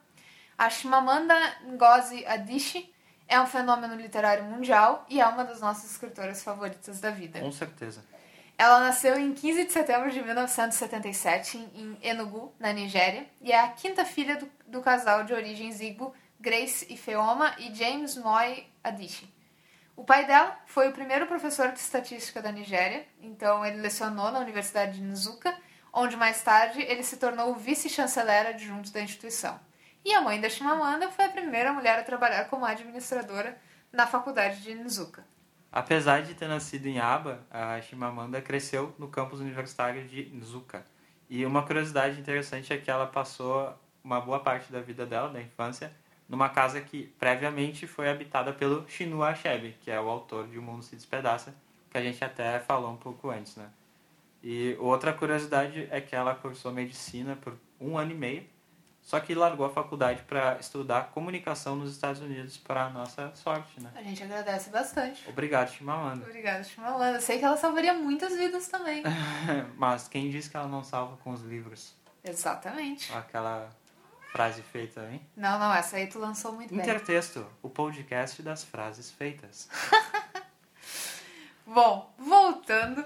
A 0.56 0.70
Shimamanda 0.70 1.34
Ngozi 1.66 2.24
Adichie 2.26 2.92
é 3.26 3.40
um 3.40 3.46
fenômeno 3.46 3.94
literário 3.96 4.44
mundial 4.44 5.04
e 5.08 5.20
é 5.20 5.26
uma 5.26 5.44
das 5.44 5.60
nossas 5.60 5.90
escritoras 5.90 6.42
favoritas 6.42 7.00
da 7.00 7.10
vida. 7.10 7.40
Com 7.40 7.52
certeza. 7.52 8.04
Ela 8.56 8.78
nasceu 8.80 9.18
em 9.18 9.34
15 9.34 9.64
de 9.64 9.72
setembro 9.72 10.10
de 10.10 10.22
1977 10.22 11.58
em 11.74 11.98
Enugu, 12.00 12.54
na 12.58 12.72
Nigéria, 12.72 13.26
e 13.40 13.50
é 13.50 13.58
a 13.58 13.68
quinta 13.68 14.04
filha 14.04 14.36
do, 14.36 14.48
do 14.66 14.80
casal 14.80 15.24
de 15.24 15.32
origens 15.32 15.80
Igbo 15.80 16.14
Grace 16.44 16.86
Ifeoma 16.92 17.54
e 17.58 17.74
James 17.74 18.18
Moy 18.18 18.66
Adichie. 18.84 19.32
O 19.96 20.04
pai 20.04 20.26
dela 20.26 20.54
foi 20.66 20.90
o 20.90 20.92
primeiro 20.92 21.26
professor 21.26 21.72
de 21.72 21.78
estatística 21.78 22.42
da 22.42 22.52
Nigéria, 22.52 23.06
então 23.18 23.64
ele 23.64 23.80
lecionou 23.80 24.30
na 24.30 24.40
Universidade 24.40 24.98
de 24.98 25.02
Nzuka, 25.02 25.56
onde 25.90 26.18
mais 26.18 26.42
tarde 26.42 26.82
ele 26.82 27.02
se 27.02 27.16
tornou 27.16 27.54
vice-chanceler 27.54 28.48
adjunto 28.48 28.92
da 28.92 29.00
instituição. 29.00 29.58
E 30.04 30.12
a 30.12 30.20
mãe 30.20 30.38
da 30.38 30.50
Chimamanda 30.50 31.10
foi 31.10 31.24
a 31.24 31.30
primeira 31.30 31.72
mulher 31.72 31.98
a 31.98 32.02
trabalhar 32.02 32.44
como 32.50 32.66
administradora 32.66 33.58
na 33.90 34.06
faculdade 34.06 34.60
de 34.60 34.74
Nzuka. 34.74 35.24
Apesar 35.72 36.20
de 36.20 36.34
ter 36.34 36.46
nascido 36.46 36.84
em 36.84 37.00
Aba, 37.00 37.40
a 37.50 37.80
Chimamanda 37.80 38.42
cresceu 38.42 38.94
no 38.98 39.08
campus 39.08 39.40
universitário 39.40 40.06
de 40.06 40.30
Nzuka. 40.36 40.84
E 41.26 41.46
uma 41.46 41.64
curiosidade 41.64 42.20
interessante 42.20 42.70
é 42.70 42.76
que 42.76 42.90
ela 42.90 43.06
passou 43.06 43.74
uma 44.04 44.20
boa 44.20 44.40
parte 44.40 44.70
da 44.70 44.82
vida 44.82 45.06
dela, 45.06 45.30
da 45.30 45.40
infância, 45.40 45.90
numa 46.28 46.48
casa 46.48 46.80
que 46.80 47.06
previamente 47.18 47.86
foi 47.86 48.08
habitada 48.08 48.52
pelo 48.52 48.88
Chinua 48.88 49.28
Achebe, 49.28 49.76
que 49.80 49.90
é 49.90 50.00
o 50.00 50.08
autor 50.08 50.48
de 50.48 50.58
O 50.58 50.62
Mundo 50.62 50.82
se 50.82 50.96
Despedaça, 50.96 51.54
que 51.90 51.98
a 51.98 52.02
gente 52.02 52.22
até 52.24 52.58
falou 52.58 52.90
um 52.90 52.96
pouco 52.96 53.30
antes, 53.30 53.56
né? 53.56 53.68
E 54.42 54.76
outra 54.78 55.12
curiosidade 55.12 55.88
é 55.90 56.00
que 56.00 56.14
ela 56.14 56.34
cursou 56.34 56.72
medicina 56.72 57.36
por 57.36 57.54
um 57.80 57.96
ano 57.96 58.10
e 58.12 58.14
meio, 58.14 58.46
só 59.00 59.20
que 59.20 59.34
largou 59.34 59.66
a 59.66 59.70
faculdade 59.70 60.22
para 60.22 60.58
estudar 60.58 61.10
comunicação 61.10 61.76
nos 61.76 61.90
Estados 61.92 62.22
Unidos, 62.22 62.56
para 62.56 62.88
nossa 62.88 63.34
sorte, 63.34 63.78
né? 63.80 63.90
A 63.94 64.02
gente 64.02 64.22
agradece 64.22 64.70
bastante. 64.70 65.28
Obrigado, 65.28 65.70
Chimamanda. 65.70 66.24
Obrigada, 66.24 66.64
Chimamanda. 66.64 67.18
Eu 67.18 67.20
sei 67.20 67.38
que 67.38 67.44
ela 67.44 67.56
salvaria 67.56 67.92
muitas 67.92 68.34
vidas 68.34 68.66
também. 68.68 69.02
Mas 69.76 70.08
quem 70.08 70.30
disse 70.30 70.50
que 70.50 70.56
ela 70.56 70.68
não 70.68 70.82
salva 70.82 71.18
com 71.18 71.30
os 71.32 71.42
livros? 71.42 71.94
Exatamente. 72.24 73.12
Aquela 73.12 73.68
frase 74.34 74.62
feita, 74.62 75.00
hein? 75.12 75.24
Não, 75.36 75.60
não, 75.60 75.72
essa 75.72 75.96
aí 75.96 76.08
tu 76.08 76.18
lançou 76.18 76.50
muito 76.52 76.74
bem. 76.74 76.80
Intertexto, 76.80 77.46
o 77.62 77.70
podcast 77.70 78.42
das 78.42 78.64
frases 78.64 79.08
feitas. 79.08 79.68
Bom, 81.64 82.12
voltando. 82.18 83.04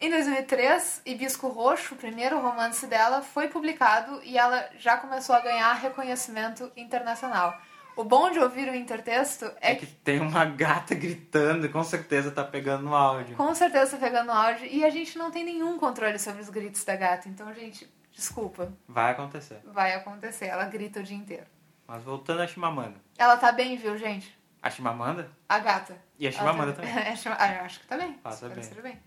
Em 0.00 0.08
2003, 0.10 1.02
Hibisco 1.04 1.48
Roxo, 1.48 1.94
o 1.94 1.98
primeiro 1.98 2.40
romance 2.40 2.86
dela, 2.86 3.20
foi 3.20 3.48
publicado 3.48 4.20
e 4.24 4.38
ela 4.38 4.66
já 4.78 4.96
começou 4.96 5.34
a 5.34 5.40
ganhar 5.40 5.74
reconhecimento 5.74 6.72
internacional. 6.74 7.60
O 7.94 8.02
bom 8.02 8.30
de 8.30 8.38
ouvir 8.38 8.66
o 8.70 8.74
intertexto 8.74 9.44
é, 9.60 9.72
É 9.72 9.74
que 9.74 9.84
tem 9.86 10.20
uma 10.20 10.46
gata 10.46 10.94
gritando, 10.94 11.68
com 11.68 11.84
certeza 11.84 12.30
tá 12.30 12.42
pegando 12.42 12.84
no 12.84 12.94
áudio. 12.96 13.36
com 13.36 13.54
certeza 13.54 13.92
tá 13.92 13.98
pegando 13.98 14.32
áudio 14.32 14.66
e 14.66 14.82
a 14.82 14.88
gente 14.88 15.18
não 15.18 15.30
tem 15.30 15.44
nenhum 15.44 15.78
controle 15.78 16.18
sobre 16.18 16.40
os 16.40 16.48
gritos 16.48 16.82
da 16.82 16.96
gata. 16.96 17.28
Então, 17.28 17.52
gente, 17.52 17.86
desculpa, 18.12 18.72
Vai 18.88 19.12
acontecer. 19.12 19.60
vai 19.64 19.94
acontecer. 19.94 20.46
Ela 20.46 20.64
grita 20.66 21.00
o 21.00 21.02
dia 21.02 21.16
inteiro. 21.16 21.46
Mas 21.86 22.02
voltando 22.02 22.40
a 22.40 22.46
Chimamanda. 22.46 23.00
Ela 23.18 23.36
tá 23.36 23.50
bem, 23.52 23.76
viu, 23.76 23.96
gente? 23.98 24.38
A 24.62 24.70
Chimamanda? 24.70 25.30
A 25.48 25.58
gata. 25.58 26.00
E 26.18 26.26
a 26.28 26.32
Chimamanda 26.32 26.72
tá 26.72 26.82
também. 26.82 26.94
Ah, 27.38 27.54
eu 27.54 27.64
acho 27.64 27.80
que 27.80 27.86
tá 27.86 27.96
bem. 27.96 28.12
Tá 28.14 28.30
Espero 28.30 28.54
bem. 28.54 28.62
esteja 28.62 28.82
bem. 28.82 29.02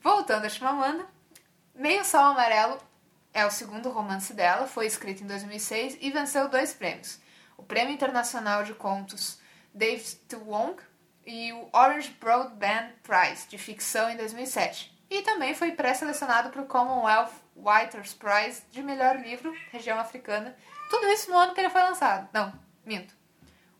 Voltando 0.00 0.44
a 0.44 0.48
Chimamanda, 0.48 1.06
Meio 1.74 2.04
Sol 2.04 2.20
Amarelo 2.20 2.78
é 3.34 3.44
o 3.44 3.50
segundo 3.50 3.90
romance 3.90 4.32
dela, 4.32 4.66
foi 4.66 4.86
escrito 4.86 5.22
em 5.22 5.26
2006 5.26 5.98
e 6.00 6.10
venceu 6.10 6.48
dois 6.48 6.72
prêmios. 6.74 7.20
O 7.56 7.62
Prêmio 7.62 7.92
Internacional 7.92 8.64
de 8.64 8.72
Contos 8.74 9.38
David 9.74 10.18
Wong 10.46 10.80
e 11.26 11.52
o 11.52 11.68
Orange 11.72 12.10
Broadband 12.20 12.90
Prize 13.02 13.48
de 13.48 13.58
ficção 13.58 14.08
em 14.10 14.16
2007. 14.16 14.96
E 15.10 15.22
também 15.22 15.54
foi 15.54 15.72
pré-selecionado 15.72 16.50
para 16.50 16.62
o 16.62 16.66
Commonwealth 16.66 17.32
Writers 17.62 18.14
Prize 18.14 18.62
de 18.70 18.82
melhor 18.82 19.16
livro, 19.16 19.54
região 19.70 19.98
africana. 19.98 20.54
Tudo 20.90 21.06
isso 21.08 21.30
no 21.30 21.36
ano 21.38 21.54
que 21.54 21.60
ele 21.60 21.70
foi 21.70 21.82
lançado. 21.82 22.28
Não, 22.32 22.52
minto. 22.84 23.14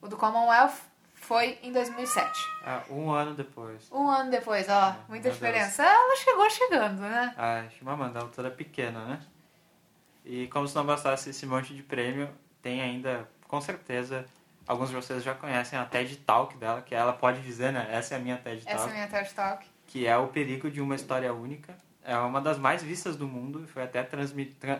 O 0.01 0.09
do 0.09 0.17
Commonwealth 0.17 0.75
foi 1.15 1.59
em 1.63 1.73
2007. 1.73 2.31
Ah, 2.65 2.83
um 2.89 3.11
ano 3.11 3.35
depois. 3.35 3.91
Um 3.93 4.09
ano 4.09 4.31
depois, 4.31 4.69
ó, 4.69 4.91
É, 4.91 4.97
muita 5.09 5.31
diferença. 5.31 5.83
Ela 5.83 6.17
chegou 6.17 6.49
chegando, 6.51 7.01
né? 7.01 7.35
A 7.37 7.69
Chimamanda, 7.71 8.19
a 8.19 8.23
autora 8.23 8.51
pequena, 8.51 9.05
né? 9.05 9.21
E 10.25 10.47
como 10.49 10.67
se 10.69 10.75
não 10.75 10.85
bastasse 10.85 11.31
esse 11.31 11.47
monte 11.47 11.75
de 11.75 11.83
prêmio, 11.83 12.29
tem 12.63 12.81
ainda, 12.81 13.29
com 13.49 13.61
certeza, 13.61 14.25
alguns 14.67 14.91
de 14.91 14.95
vocês 14.95 15.23
já 15.23 15.35
conhecem 15.35 15.79
a 15.79 15.85
TED 15.85 16.17
Talk 16.19 16.57
dela, 16.57 16.83
que 16.83 16.95
ela 16.95 17.13
pode 17.13 17.41
dizer, 17.43 17.73
né? 17.73 17.89
Essa 17.91 18.15
é 18.15 18.17
a 18.19 18.21
minha 18.21 18.37
TED 18.37 18.65
Talk. 18.65 18.75
Essa 18.77 18.87
é 18.87 18.91
a 18.91 18.95
minha 18.95 19.09
TED 19.09 19.35
Talk. 19.35 19.67
que 19.87 20.07
é 20.07 20.17
o 20.17 20.29
perigo 20.29 20.71
de 20.71 20.81
uma 20.81 20.95
história 20.95 21.33
única. 21.35 21.77
É 22.11 22.19
uma 22.19 22.41
das 22.41 22.59
mais 22.59 22.83
vistas 22.83 23.15
do 23.15 23.25
mundo 23.25 23.69
foi 23.69 23.85
até 23.85 24.03
tra 24.03 24.27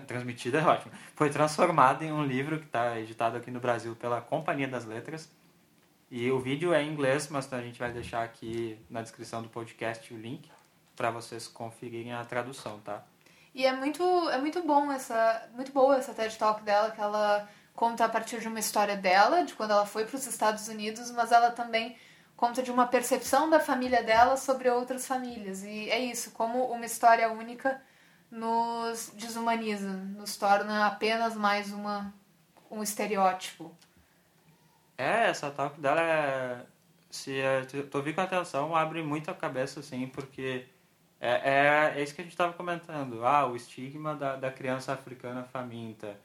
transmitida, 0.05 0.59
é 0.59 0.67
ótimo. 0.67 0.93
Foi 1.15 1.31
transformada 1.31 2.05
em 2.05 2.11
um 2.11 2.25
livro 2.25 2.59
que 2.59 2.65
está 2.65 2.99
editado 2.99 3.37
aqui 3.37 3.53
no 3.53 3.61
Brasil 3.61 3.95
pela 3.95 4.21
Companhia 4.21 4.67
das 4.67 4.85
Letras. 4.85 5.31
E 6.11 6.29
o 6.33 6.41
vídeo 6.41 6.75
é 6.75 6.83
em 6.83 6.91
inglês, 6.91 7.29
mas 7.29 7.53
a 7.53 7.63
gente 7.63 7.79
vai 7.79 7.93
deixar 7.93 8.25
aqui 8.25 8.77
na 8.91 9.01
descrição 9.01 9.43
do 9.43 9.49
podcast 9.49 10.13
o 10.13 10.17
link 10.17 10.51
para 10.97 11.13
vocês 11.13 11.47
conferirem 11.47 12.13
a 12.13 12.25
tradução, 12.25 12.81
tá? 12.81 13.05
E 13.55 13.65
é 13.65 13.73
muito, 13.77 14.03
é 14.31 14.39
muito 14.39 14.61
bom 14.65 14.91
essa, 14.91 15.49
muito 15.55 15.71
boa 15.71 15.99
essa 15.99 16.13
TED 16.13 16.37
Talk 16.37 16.65
dela, 16.65 16.91
que 16.91 17.01
ela 17.01 17.49
conta 17.77 18.07
a 18.07 18.09
partir 18.09 18.41
de 18.41 18.49
uma 18.49 18.59
história 18.59 18.97
dela, 18.97 19.45
de 19.45 19.55
quando 19.55 19.71
ela 19.71 19.87
foi 19.87 20.05
para 20.05 20.17
os 20.17 20.27
Estados 20.27 20.67
Unidos, 20.67 21.13
mas 21.13 21.31
ela 21.31 21.53
também 21.53 21.97
conta 22.41 22.63
de 22.63 22.71
uma 22.71 22.87
percepção 22.87 23.51
da 23.51 23.61
família 23.61 24.03
dela 24.03 24.35
sobre 24.35 24.71
outras 24.71 25.07
famílias. 25.07 25.63
E 25.63 25.91
é 25.91 25.99
isso, 25.99 26.31
como 26.31 26.65
uma 26.73 26.87
história 26.87 27.31
única 27.31 27.83
nos 28.31 29.13
desumaniza, 29.15 29.91
nos 29.91 30.39
torna 30.39 30.87
apenas 30.87 31.37
mais 31.37 31.71
uma 31.71 32.15
um 32.71 32.83
estereótipo. 32.83 33.77
É, 34.97 35.29
essa 35.29 35.51
talk 35.51 35.79
dela 35.79 36.01
é. 36.01 36.65
Se 37.11 37.43
tu 37.69 37.83
tu 37.83 37.99
ouvir 37.99 38.15
com 38.15 38.23
atenção, 38.23 38.75
abre 38.75 39.03
muito 39.03 39.31
a 39.31 39.35
cabeça, 39.35 39.81
assim, 39.81 40.07
porque 40.07 40.67
é, 41.21 41.93
é, 41.95 41.99
é 41.99 42.03
isso 42.03 42.15
que 42.15 42.23
a 42.23 42.25
gente 42.25 42.33
estava 42.33 42.55
comentando. 42.55 43.27
Ah, 43.27 43.47
o 43.47 43.55
estigma 43.55 44.15
da, 44.15 44.37
da 44.37 44.51
criança 44.51 44.93
africana 44.95 45.43
faminta, 45.45 46.17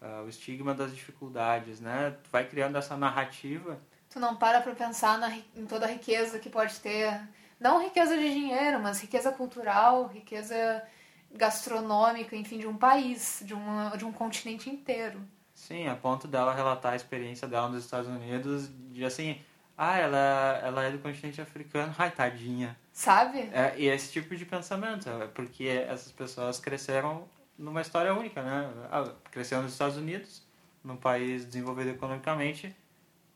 ah, 0.00 0.22
o 0.26 0.28
estigma 0.28 0.74
das 0.74 0.94
dificuldades, 0.94 1.80
né? 1.80 2.16
Tu 2.22 2.28
vai 2.30 2.46
criando 2.46 2.76
essa 2.76 2.96
narrativa. 2.96 3.78
Tu 4.14 4.20
não 4.20 4.36
para 4.36 4.60
pra 4.60 4.72
pensar 4.76 5.18
na, 5.18 5.28
em 5.56 5.66
toda 5.66 5.86
a 5.86 5.88
riqueza 5.88 6.38
que 6.38 6.48
pode 6.48 6.78
ter. 6.78 7.20
Não 7.58 7.82
riqueza 7.82 8.16
de 8.16 8.32
dinheiro, 8.32 8.78
mas 8.78 9.00
riqueza 9.00 9.32
cultural, 9.32 10.06
riqueza 10.06 10.84
gastronômica, 11.32 12.36
enfim, 12.36 12.60
de 12.60 12.68
um 12.68 12.76
país, 12.76 13.42
de, 13.44 13.52
uma, 13.52 13.96
de 13.96 14.04
um 14.04 14.12
continente 14.12 14.70
inteiro. 14.70 15.20
Sim, 15.52 15.88
a 15.88 15.96
ponto 15.96 16.28
dela 16.28 16.54
relatar 16.54 16.92
a 16.92 16.96
experiência 16.96 17.48
dela 17.48 17.68
nos 17.68 17.84
Estados 17.84 18.08
Unidos, 18.08 18.70
de 18.92 19.04
assim, 19.04 19.40
ah, 19.76 19.98
ela, 19.98 20.60
ela 20.62 20.84
é 20.84 20.92
do 20.92 21.00
continente 21.00 21.40
africano, 21.40 21.92
ai, 21.98 22.12
tadinha. 22.12 22.78
Sabe? 22.92 23.50
É, 23.52 23.74
e 23.76 23.88
esse 23.88 24.12
tipo 24.12 24.36
de 24.36 24.46
pensamento, 24.46 25.10
é 25.10 25.26
porque 25.26 25.66
essas 25.88 26.12
pessoas 26.12 26.60
cresceram 26.60 27.28
numa 27.58 27.80
história 27.80 28.14
única, 28.14 28.44
né? 28.44 28.70
Ah, 28.92 29.10
Cresceram 29.32 29.64
nos 29.64 29.72
Estados 29.72 29.96
Unidos, 29.96 30.40
num 30.84 30.96
país 30.96 31.44
desenvolvido 31.44 31.90
economicamente, 31.90 32.76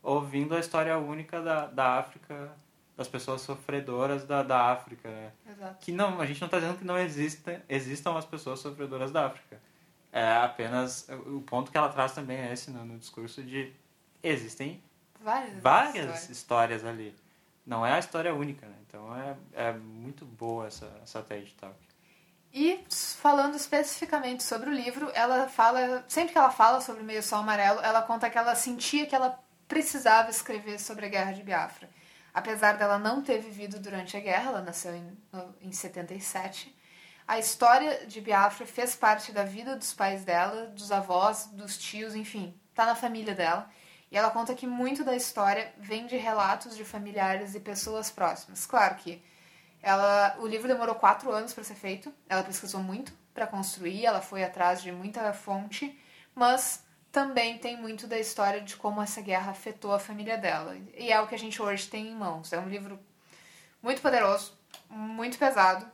ouvindo 0.03 0.55
a 0.55 0.61
história 0.61 0.97
única 0.99 1.41
da, 1.41 1.67
da 1.67 1.99
África, 1.99 2.53
das 2.97 3.09
pessoas 3.09 3.43
sofredoras 3.43 4.25
da, 4.25 4.43
da 4.43 4.73
África, 4.73 5.09
né? 5.09 5.33
Exato. 5.49 5.77
Que 5.81 5.93
não, 5.93 6.21
a 6.21 6.27
gente 6.27 6.41
não 6.41 6.47
está 6.47 6.59
dizendo 6.59 6.79
que 6.79 6.85
não 6.85 6.99
exista, 6.99 7.63
existam 7.69 8.17
as 8.17 8.25
pessoas 8.25 8.61
sofredoras 8.61 9.13
da 9.13 9.27
África. 9.27 9.61
É 10.11 10.37
apenas, 10.37 11.09
o 11.27 11.41
ponto 11.43 11.71
que 11.71 11.79
ela 11.79 11.89
traz 11.91 12.13
também 12.13 12.39
é 12.39 12.53
esse 12.53 12.71
no, 12.71 12.85
no 12.85 12.99
discurso 12.99 13.43
de 13.43 13.73
existem 14.23 14.83
Várias, 15.21 15.63
várias 15.63 15.95
histórias. 15.97 16.31
histórias 16.31 16.85
ali. 16.85 17.15
Não 17.67 17.85
é 17.85 17.93
a 17.93 17.99
história 17.99 18.35
única, 18.35 18.67
né? 18.67 18.75
Então 18.87 19.15
é, 19.15 19.37
é 19.53 19.73
muito 19.73 20.25
boa 20.25 20.67
essa, 20.67 20.91
essa 21.03 21.23
TED 21.23 21.55
Talk. 21.55 21.77
E 22.53 22.83
falando 22.89 23.57
especificamente 23.57 24.43
sobre 24.43 24.71
o 24.71 24.73
livro, 24.73 25.11
ela 25.13 25.49
fala, 25.49 26.05
sempre 26.09 26.33
que 26.33 26.39
ela 26.39 26.51
fala 26.51 26.81
sobre 26.81 27.03
o 27.03 27.05
Meio 27.05 27.23
Sol 27.23 27.41
Amarelo, 27.41 27.81
ela 27.81 28.01
conta 28.03 28.31
que 28.31 28.39
ela 28.39 28.55
sentia 28.55 29.07
que 29.07 29.15
ela 29.15 29.39
precisava 29.68 30.31
escrever 30.31 30.81
sobre 30.81 31.07
a 31.07 31.09
Guerra 31.09 31.33
de 31.33 31.42
Biafra. 31.42 31.88
Apesar 32.35 32.76
dela 32.76 32.98
não 32.98 33.22
ter 33.22 33.38
vivido 33.38 33.78
durante 33.78 34.16
a 34.16 34.20
guerra, 34.20 34.50
ela 34.50 34.62
nasceu 34.62 34.94
em, 34.94 35.16
em 35.61 35.70
77, 35.70 36.76
a 37.28 37.38
história 37.38 38.07
de 38.07 38.22
Biafra 38.22 38.64
fez 38.64 38.96
parte 38.96 39.33
da 39.33 39.44
vida 39.44 39.76
dos 39.76 39.92
pais 39.92 40.24
dela, 40.24 40.68
dos 40.68 40.90
avós, 40.90 41.44
dos 41.52 41.76
tios, 41.76 42.14
enfim, 42.14 42.59
tá 42.74 42.87
na 42.87 42.94
família 42.94 43.35
dela. 43.35 43.68
E 44.11 44.16
ela 44.16 44.31
conta 44.31 44.54
que 44.54 44.66
muito 44.66 45.04
da 45.04 45.14
história 45.14 45.70
vem 45.76 46.07
de 46.07 46.16
relatos 46.16 46.74
de 46.74 46.87
familiares 46.87 47.54
e 47.54 47.61
pessoas 47.61 48.11
próximas. 48.11 48.64
Claro 48.64 48.94
que 48.94 49.22
ela, 49.83 50.37
o 50.38 50.46
livro 50.46 50.66
demorou 50.66 50.94
quatro 50.94 51.31
anos 51.31 51.52
para 51.52 51.62
ser 51.62 51.74
feito. 51.74 52.11
Ela 52.31 52.42
pesquisou 52.42 52.83
muito 52.83 53.12
para 53.35 53.46
construir, 53.46 54.07
ela 54.07 54.22
foi 54.22 54.42
atrás 54.42 54.81
de 54.81 54.90
muita 54.90 55.31
fonte, 55.35 56.00
mas 56.35 56.83
também 57.18 57.59
tem 57.59 57.76
muito 57.76 58.07
da 58.07 58.16
história 58.16 58.61
de 58.61 58.76
como 58.76 59.02
essa 59.02 59.20
guerra 59.20 59.50
afetou 59.50 59.92
a 59.92 59.98
família 59.98 60.38
dela. 60.38 60.76
E 60.96 61.11
é 61.11 61.20
o 61.20 61.26
que 61.26 61.35
a 61.35 61.38
gente 61.38 61.61
hoje 61.61 61.88
tem 61.88 62.07
em 62.07 62.14
mãos. 62.14 62.52
É 62.52 62.61
um 62.61 62.68
livro 62.68 62.96
muito 63.83 64.00
poderoso, 64.00 64.57
muito 64.88 65.37
pesado. 65.37 65.85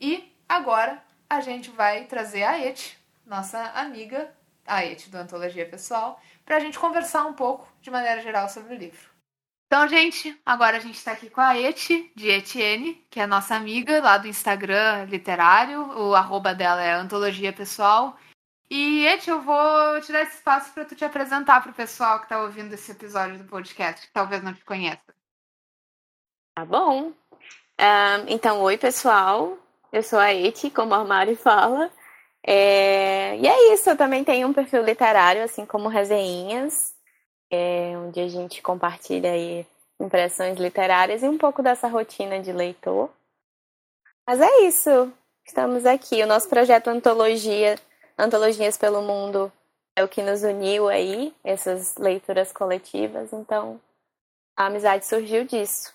E 0.00 0.32
agora 0.48 1.04
a 1.28 1.42
gente 1.42 1.68
vai 1.70 2.06
trazer 2.06 2.44
a 2.44 2.58
Et, 2.58 2.96
nossa 3.26 3.60
amiga, 3.74 4.34
a 4.66 4.82
Et 4.86 5.06
do 5.10 5.18
Antologia 5.18 5.68
Pessoal, 5.68 6.18
para 6.46 6.56
a 6.56 6.60
gente 6.60 6.78
conversar 6.78 7.26
um 7.26 7.34
pouco, 7.34 7.68
de 7.82 7.90
maneira 7.90 8.22
geral, 8.22 8.48
sobre 8.48 8.74
o 8.74 8.78
livro. 8.78 9.10
Então, 9.66 9.86
gente, 9.86 10.34
agora 10.46 10.78
a 10.78 10.80
gente 10.80 10.96
está 10.96 11.12
aqui 11.12 11.28
com 11.28 11.42
a 11.42 11.58
Eti, 11.58 12.10
de 12.14 12.28
Etienne, 12.28 13.04
que 13.10 13.20
é 13.20 13.26
nossa 13.26 13.54
amiga 13.54 14.00
lá 14.00 14.16
do 14.16 14.28
Instagram 14.28 15.04
literário. 15.10 15.82
O 15.98 16.14
arroba 16.14 16.54
dela 16.54 16.82
é 16.82 16.94
Antologia 16.94 17.52
Pessoal. 17.52 18.16
E, 18.76 19.06
Eti, 19.06 19.30
eu 19.30 19.40
vou 19.40 20.00
te 20.00 20.10
dar 20.10 20.22
esse 20.22 20.34
espaço 20.34 20.72
para 20.74 20.84
tu 20.84 20.96
te 20.96 21.04
apresentar 21.04 21.62
para 21.62 21.70
o 21.70 21.74
pessoal 21.74 22.18
que 22.18 22.24
está 22.24 22.42
ouvindo 22.42 22.72
esse 22.72 22.90
episódio 22.90 23.38
do 23.38 23.44
podcast, 23.44 24.04
que 24.04 24.12
talvez 24.12 24.42
não 24.42 24.52
te 24.52 24.64
conheça. 24.64 25.14
Tá 26.56 26.64
bom. 26.64 27.12
Ahn, 27.78 28.24
então, 28.28 28.60
oi, 28.62 28.76
pessoal. 28.76 29.56
Eu 29.92 30.02
sou 30.02 30.18
a 30.18 30.34
Eti, 30.34 30.70
como 30.70 30.92
a 30.94 31.04
Mari 31.04 31.36
fala. 31.36 31.88
É, 32.42 33.36
E 33.38 33.46
é 33.46 33.72
isso, 33.74 33.90
eu 33.90 33.96
também 33.96 34.24
tenho 34.24 34.48
um 34.48 34.52
perfil 34.52 34.82
literário, 34.82 35.44
assim 35.44 35.64
como 35.64 35.88
resenhas. 35.88 36.94
é, 37.50 37.96
onde 37.98 38.20
a 38.20 38.28
gente 38.28 38.60
compartilha 38.62 39.30
aí 39.32 39.64
impressões 40.00 40.58
literárias 40.58 41.22
e 41.22 41.28
um 41.28 41.38
pouco 41.38 41.62
dessa 41.62 41.86
rotina 41.88 42.40
de 42.40 42.52
leitor. 42.52 43.08
Mas 44.26 44.40
é 44.40 44.62
isso. 44.62 45.12
Estamos 45.46 45.86
aqui. 45.86 46.22
O 46.22 46.26
nosso 46.26 46.48
projeto 46.48 46.88
Antologia, 46.88 47.78
Antologias 48.18 48.76
pelo 48.76 49.02
Mundo, 49.02 49.52
é 49.96 50.02
o 50.02 50.08
que 50.08 50.22
nos 50.22 50.42
uniu 50.42 50.88
aí, 50.88 51.34
essas 51.42 51.96
leituras 51.96 52.52
coletivas. 52.52 53.32
Então, 53.32 53.80
a 54.56 54.66
amizade 54.66 55.06
surgiu 55.06 55.44
disso. 55.44 55.92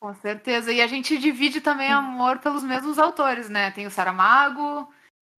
Com 0.00 0.14
certeza. 0.14 0.72
E 0.72 0.80
a 0.80 0.86
gente 0.86 1.18
divide 1.18 1.60
também 1.60 1.92
amor 1.92 2.38
pelos 2.38 2.62
mesmos 2.62 2.98
autores, 2.98 3.48
né? 3.48 3.70
Tem 3.70 3.86
o 3.86 3.90
Saramago, 3.90 4.88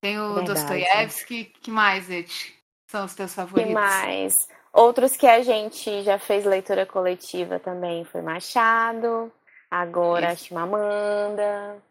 tem 0.00 0.20
o 0.20 0.42
Dostoiévski. 0.42 1.44
Que 1.44 1.70
mais, 1.70 2.08
Eti? 2.08 2.56
São 2.88 3.04
os 3.04 3.14
teus 3.14 3.34
favoritos? 3.34 3.68
Que 3.68 3.74
mais? 3.74 4.48
Outros 4.72 5.16
que 5.16 5.26
a 5.26 5.42
gente 5.42 6.02
já 6.02 6.18
fez 6.18 6.44
leitura 6.44 6.86
coletiva 6.86 7.58
também 7.58 8.04
foi 8.04 8.22
Machado, 8.22 9.30
agora 9.70 10.32
Isso. 10.32 10.46
Chimamanda. 10.46 11.82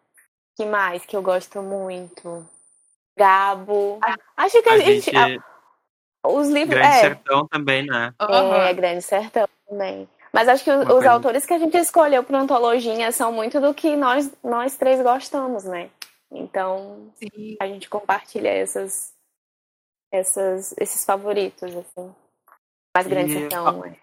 Que 0.55 0.65
mais 0.65 1.05
que 1.05 1.15
eu 1.15 1.21
gosto 1.21 1.61
muito? 1.61 2.47
Gabo. 3.17 3.99
Acho 4.37 4.61
que 4.61 4.69
a, 4.69 4.73
a 4.73 4.77
gente. 4.79 5.11
gente... 5.11 5.43
Os 6.23 6.49
livros. 6.49 6.77
Grande 6.77 6.95
é, 6.95 7.01
Sertão 7.01 7.47
também, 7.47 7.85
né? 7.85 8.13
É, 8.19 8.73
Grande 8.73 9.01
Sertão 9.01 9.47
também. 9.67 10.07
Mas 10.31 10.47
acho 10.47 10.63
que 10.63 10.71
os, 10.71 10.87
os 10.87 11.05
autores 11.05 11.45
que 11.45 11.53
a 11.53 11.59
gente 11.59 11.75
escolheu 11.77 12.23
para 12.23 12.39
antologia 12.39 13.11
são 13.11 13.31
muito 13.31 13.59
do 13.59 13.73
que 13.73 13.95
nós, 13.95 14.31
nós 14.43 14.77
três 14.77 15.01
gostamos, 15.01 15.65
né? 15.65 15.89
Então, 16.31 17.11
Sim. 17.15 17.57
a 17.59 17.67
gente 17.67 17.89
compartilha 17.89 18.49
essas, 18.49 19.13
essas, 20.11 20.73
esses 20.77 21.03
favoritos, 21.03 21.75
assim. 21.75 22.15
Mas 22.95 23.07
Grande 23.07 23.31
e, 23.31 23.39
Sertão, 23.39 23.85
é. 23.85 23.99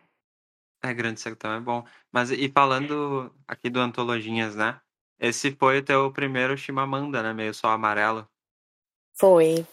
É, 0.83 0.95
Grande 0.95 1.21
Sertão 1.21 1.53
é 1.53 1.61
bom. 1.61 1.85
Mas 2.13 2.31
e 2.31 2.49
falando 2.51 3.35
aqui 3.47 3.71
do 3.71 3.81
Antologinhas, 3.81 4.55
né? 4.55 4.79
Esse 5.19 5.51
foi 5.51 5.79
o 5.79 5.85
teu 5.85 6.13
primeiro 6.13 6.57
Chimamanda, 6.57 7.23
né? 7.23 7.33
Meio 7.33 7.55
só 7.55 7.69
amarelo. 7.69 8.29
Foi. 9.19 9.67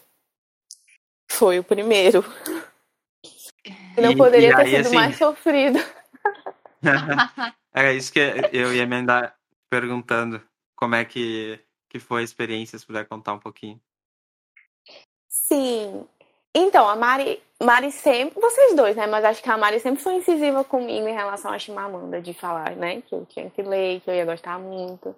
Foi 1.30 1.58
o 1.58 1.64
primeiro. 1.64 2.24
Não 3.96 4.12
e, 4.12 4.16
poderia 4.16 4.50
e 4.50 4.54
ter 4.54 4.62
aí, 4.62 4.70
sido 4.70 4.86
assim... 4.86 4.94
mais 4.94 5.16
sofrido. 5.16 5.78
Era 7.72 7.92
isso 7.94 8.12
que 8.12 8.20
eu 8.52 8.74
ia 8.74 8.82
emendar 8.82 9.36
perguntando. 9.70 10.42
Como 10.74 10.94
é 10.94 11.04
que, 11.04 11.58
que 11.88 11.98
foi 11.98 12.20
a 12.20 12.24
experiência, 12.24 12.78
se 12.78 12.86
puder 12.86 13.06
contar 13.06 13.32
um 13.32 13.38
pouquinho. 13.38 13.80
Sim. 15.28 16.06
Então, 16.54 16.88
a 16.88 16.96
Mari, 16.96 17.42
Mari 17.62 17.92
sempre, 17.92 18.40
vocês 18.40 18.74
dois, 18.74 18.96
né? 18.96 19.06
Mas 19.06 19.24
acho 19.24 19.42
que 19.42 19.50
a 19.50 19.56
Mari 19.56 19.78
sempre 19.80 20.02
foi 20.02 20.14
incisiva 20.14 20.64
comigo 20.64 21.06
em 21.06 21.14
relação 21.14 21.52
a 21.52 21.58
Chimamanda, 21.58 22.20
de 22.20 22.34
falar, 22.34 22.74
né? 22.76 23.00
Que 23.02 23.14
eu 23.14 23.24
tinha 23.26 23.48
que 23.50 23.62
ler, 23.62 24.00
que 24.00 24.10
eu 24.10 24.14
ia 24.14 24.24
gostar 24.24 24.58
muito. 24.58 25.14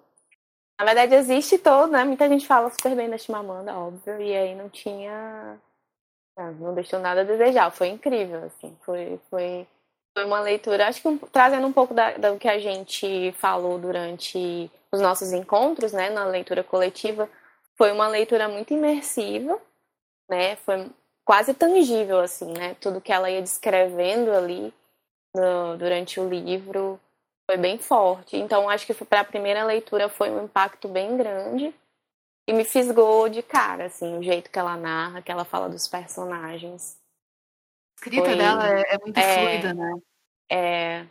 Na 0.79 0.85
verdade, 0.85 1.13
existe 1.13 1.57
todo, 1.57 1.91
né? 1.91 2.05
Muita 2.05 2.29
gente 2.29 2.47
fala 2.47 2.69
super 2.69 2.95
bem 2.95 3.09
da 3.09 3.17
Chimamanda, 3.17 3.75
óbvio, 3.77 4.21
e 4.21 4.33
aí 4.33 4.55
não 4.55 4.69
tinha. 4.69 5.59
Não 6.57 6.73
deixou 6.73 6.99
nada 6.99 7.19
a 7.19 7.25
desejar. 7.25 7.69
Foi 7.69 7.89
incrível, 7.89 8.45
assim. 8.45 8.77
Foi, 8.85 9.19
foi, 9.29 9.67
foi 10.17 10.25
uma 10.25 10.39
leitura, 10.39 10.87
acho 10.87 11.01
que 11.01 11.07
um, 11.09 11.17
trazendo 11.17 11.67
um 11.67 11.73
pouco 11.73 11.93
da, 11.93 12.11
do 12.11 12.37
que 12.37 12.47
a 12.47 12.57
gente 12.59 13.33
falou 13.33 13.77
durante 13.77 14.71
os 14.89 15.01
nossos 15.01 15.33
encontros, 15.33 15.91
né? 15.91 16.09
Na 16.11 16.23
leitura 16.23 16.63
coletiva. 16.63 17.29
Foi 17.77 17.91
uma 17.91 18.07
leitura 18.07 18.47
muito 18.47 18.73
imersiva, 18.73 19.59
né? 20.29 20.55
Foi 20.57 20.89
quase 21.25 21.53
tangível, 21.53 22.21
assim, 22.21 22.53
né? 22.57 22.77
Tudo 22.79 23.01
que 23.01 23.11
ela 23.11 23.29
ia 23.29 23.41
descrevendo 23.41 24.31
ali 24.31 24.73
no, 25.35 25.77
durante 25.77 26.21
o 26.21 26.29
livro 26.29 26.97
foi 27.49 27.57
bem 27.57 27.79
forte. 27.79 28.37
Então, 28.37 28.69
acho 28.69 28.85
que 28.85 28.93
para 28.93 29.21
a 29.21 29.25
primeira 29.25 29.63
leitura 29.63 30.07
foi 30.07 30.29
um 30.29 30.43
impacto 30.43 30.87
bem 30.87 31.17
grande 31.17 31.73
e 32.47 32.53
me 32.53 32.63
fisgou 32.63 33.27
de 33.27 33.41
cara, 33.41 33.85
assim, 33.85 34.19
o 34.19 34.21
jeito 34.21 34.51
que 34.51 34.59
ela 34.59 34.77
narra, 34.77 35.23
que 35.23 35.31
ela 35.31 35.43
fala 35.43 35.67
dos 35.67 35.87
personagens. 35.87 36.95
A 37.95 37.95
escrita 37.95 38.25
foi... 38.25 38.35
dela 38.35 38.69
é, 38.69 38.93
é 38.93 38.97
muito 38.99 39.17
é, 39.17 39.33
fluida, 39.33 39.73
né? 39.73 39.95
É. 40.47 41.05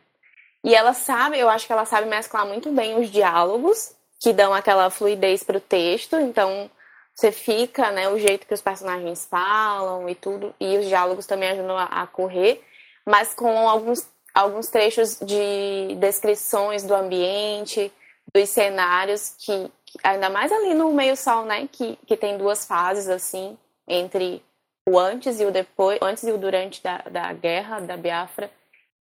E 0.63 0.77
ela 0.77 0.95
sabe, 0.95 1.41
eu 1.41 1.49
acho 1.49 1.67
que 1.67 1.73
ela 1.73 1.85
sabe 1.85 2.07
mesclar 2.07 2.47
muito 2.47 2.71
bem 2.71 3.01
os 3.01 3.11
diálogos, 3.11 3.97
que 4.21 4.33
dão 4.33 4.55
aquela 4.55 4.91
fluidez 4.91 5.43
para 5.43 5.59
o 5.59 5.61
texto, 5.61 6.15
então 6.21 6.71
você 7.17 7.33
fica, 7.33 7.91
né, 7.91 8.09
o 8.09 8.19
jeito 8.19 8.47
que 8.47 8.55
os 8.55 8.63
personagens 8.63 9.27
falam 9.27 10.09
e 10.09 10.15
tudo, 10.15 10.55
e 10.61 10.79
os 10.79 10.87
diálogos 10.87 11.27
também 11.27 11.51
ajudam 11.51 11.77
a, 11.77 11.85
a 11.85 12.07
correr, 12.07 12.65
mas 13.05 13.35
com 13.35 13.69
alguns 13.69 14.09
alguns 14.35 14.69
trechos 14.69 15.19
de 15.21 15.97
descrições 15.97 16.83
do 16.85 16.95
ambiente, 16.95 17.93
dos 18.33 18.49
cenários, 18.49 19.35
que, 19.39 19.71
ainda 20.03 20.29
mais 20.31 20.53
ali 20.53 20.75
no 20.75 20.93
meio 20.93 21.17
sol, 21.17 21.45
né? 21.45 21.69
Que, 21.71 21.97
que 22.07 22.17
tem 22.17 22.37
duas 22.37 22.65
fases, 22.67 23.09
assim, 23.09 23.57
entre 23.87 24.43
o 24.87 24.99
antes 24.99 25.41
e 25.41 25.45
o 25.45 25.51
depois, 25.51 25.99
antes 26.03 26.23
e 26.25 26.33
o 26.33 26.39
durante 26.39 26.83
da, 26.83 26.99
da 27.11 27.33
guerra 27.33 27.81
da 27.81 27.97
Biafra. 27.97 28.51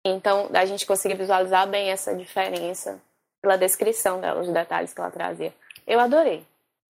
Então, 0.06 0.50
a 0.54 0.66
gente 0.66 0.86
conseguiu 0.86 1.18
visualizar 1.18 1.68
bem 1.68 1.90
essa 1.90 2.14
diferença 2.14 3.02
pela 3.42 3.58
descrição 3.58 4.20
dela, 4.20 4.42
os 4.42 4.50
detalhes 4.50 4.94
que 4.94 5.00
ela 5.02 5.12
trazia. 5.12 5.54
Eu 5.88 6.00
adorei, 6.00 6.46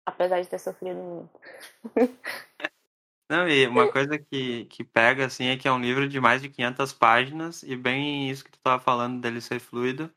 apesar 0.05 0.40
de 0.40 0.49
ter 0.49 0.59
sofrido 0.59 0.99
muito. 0.99 2.18
Não, 3.33 3.49
e 3.49 3.66
uma 3.66 3.90
coisa 3.90 4.18
que, 4.18 4.66
que 4.66 4.85
pega, 4.85 5.25
assim, 5.25 5.47
é 5.47 5.57
que 5.57 5.66
é 5.66 5.73
um 5.73 5.81
livro 5.81 6.07
de 6.07 6.21
mais 6.21 6.42
de 6.42 6.51
500 6.51 6.92
páginas 6.92 7.62
e 7.62 7.75
bem 7.75 8.29
isso 8.29 8.45
que 8.45 8.51
tu 8.51 8.59
tava 8.62 8.79
falando 8.79 9.23
dele 9.23 9.40
ser 9.40 9.59
fluido, 9.59 10.12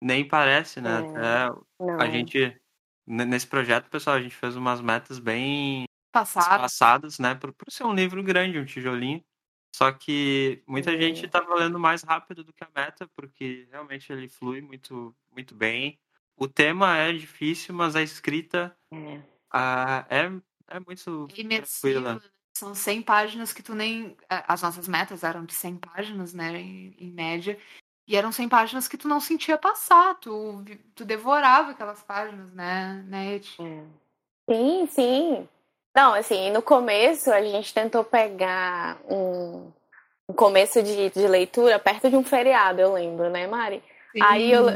nem 0.00 0.24
parece, 0.24 0.80
né? 0.80 1.00
É, 1.16 1.94
a 1.98 2.06
gente, 2.08 2.56
nesse 3.04 3.48
projeto, 3.48 3.90
pessoal, 3.90 4.14
a 4.14 4.22
gente 4.22 4.36
fez 4.36 4.54
umas 4.54 4.80
metas 4.80 5.18
bem 5.18 5.82
Passado. 6.12 6.60
passadas, 6.60 7.18
né? 7.18 7.34
Por, 7.34 7.52
por 7.52 7.72
ser 7.72 7.82
um 7.82 7.92
livro 7.92 8.22
grande, 8.22 8.60
um 8.60 8.64
tijolinho. 8.64 9.20
Só 9.74 9.90
que 9.90 10.62
muita 10.64 10.96
gente 10.96 11.26
tá 11.26 11.40
valendo 11.40 11.78
mais 11.80 12.04
rápido 12.04 12.44
do 12.44 12.52
que 12.52 12.62
a 12.62 12.70
meta, 12.72 13.10
porque 13.16 13.66
realmente 13.68 14.12
ele 14.12 14.28
flui 14.28 14.60
muito, 14.60 15.12
muito 15.32 15.56
bem. 15.56 15.98
O 16.36 16.46
tema 16.46 16.96
é 16.96 17.12
difícil, 17.12 17.74
mas 17.74 17.96
a 17.96 18.02
escrita 18.02 18.72
é, 18.94 19.22
ah, 19.50 20.06
é, 20.08 20.30
é 20.68 20.78
muito 20.78 21.26
Imersiva. 21.36 22.00
tranquila. 22.00 22.14
Né? 22.14 22.39
São 22.60 22.74
100 22.74 23.00
páginas 23.00 23.54
que 23.54 23.62
tu 23.62 23.74
nem. 23.74 24.14
As 24.28 24.60
nossas 24.60 24.86
metas 24.86 25.24
eram 25.24 25.46
de 25.46 25.54
100 25.54 25.76
páginas, 25.76 26.34
né, 26.34 26.60
em, 26.60 26.94
em 26.98 27.10
média. 27.10 27.58
E 28.06 28.14
eram 28.14 28.30
100 28.30 28.50
páginas 28.50 28.86
que 28.86 28.98
tu 28.98 29.08
não 29.08 29.18
sentia 29.18 29.56
passar, 29.56 30.16
tu, 30.16 30.62
tu 30.94 31.02
devorava 31.02 31.70
aquelas 31.70 32.02
páginas, 32.02 32.52
né, 32.52 33.02
né, 33.06 33.36
Ed? 33.36 33.56
Sim, 34.46 34.86
sim. 34.88 35.48
Não, 35.96 36.12
assim, 36.12 36.50
no 36.50 36.60
começo 36.60 37.32
a 37.32 37.40
gente 37.40 37.72
tentou 37.72 38.04
pegar 38.04 38.98
um, 39.08 39.72
um 40.28 40.34
começo 40.34 40.82
de, 40.82 41.08
de 41.08 41.26
leitura 41.26 41.78
perto 41.78 42.10
de 42.10 42.16
um 42.16 42.24
feriado, 42.24 42.78
eu 42.78 42.92
lembro, 42.92 43.30
né, 43.30 43.46
Mari? 43.46 43.82
Sim. 44.12 44.20
Aí 44.22 44.52
eu, 44.52 44.66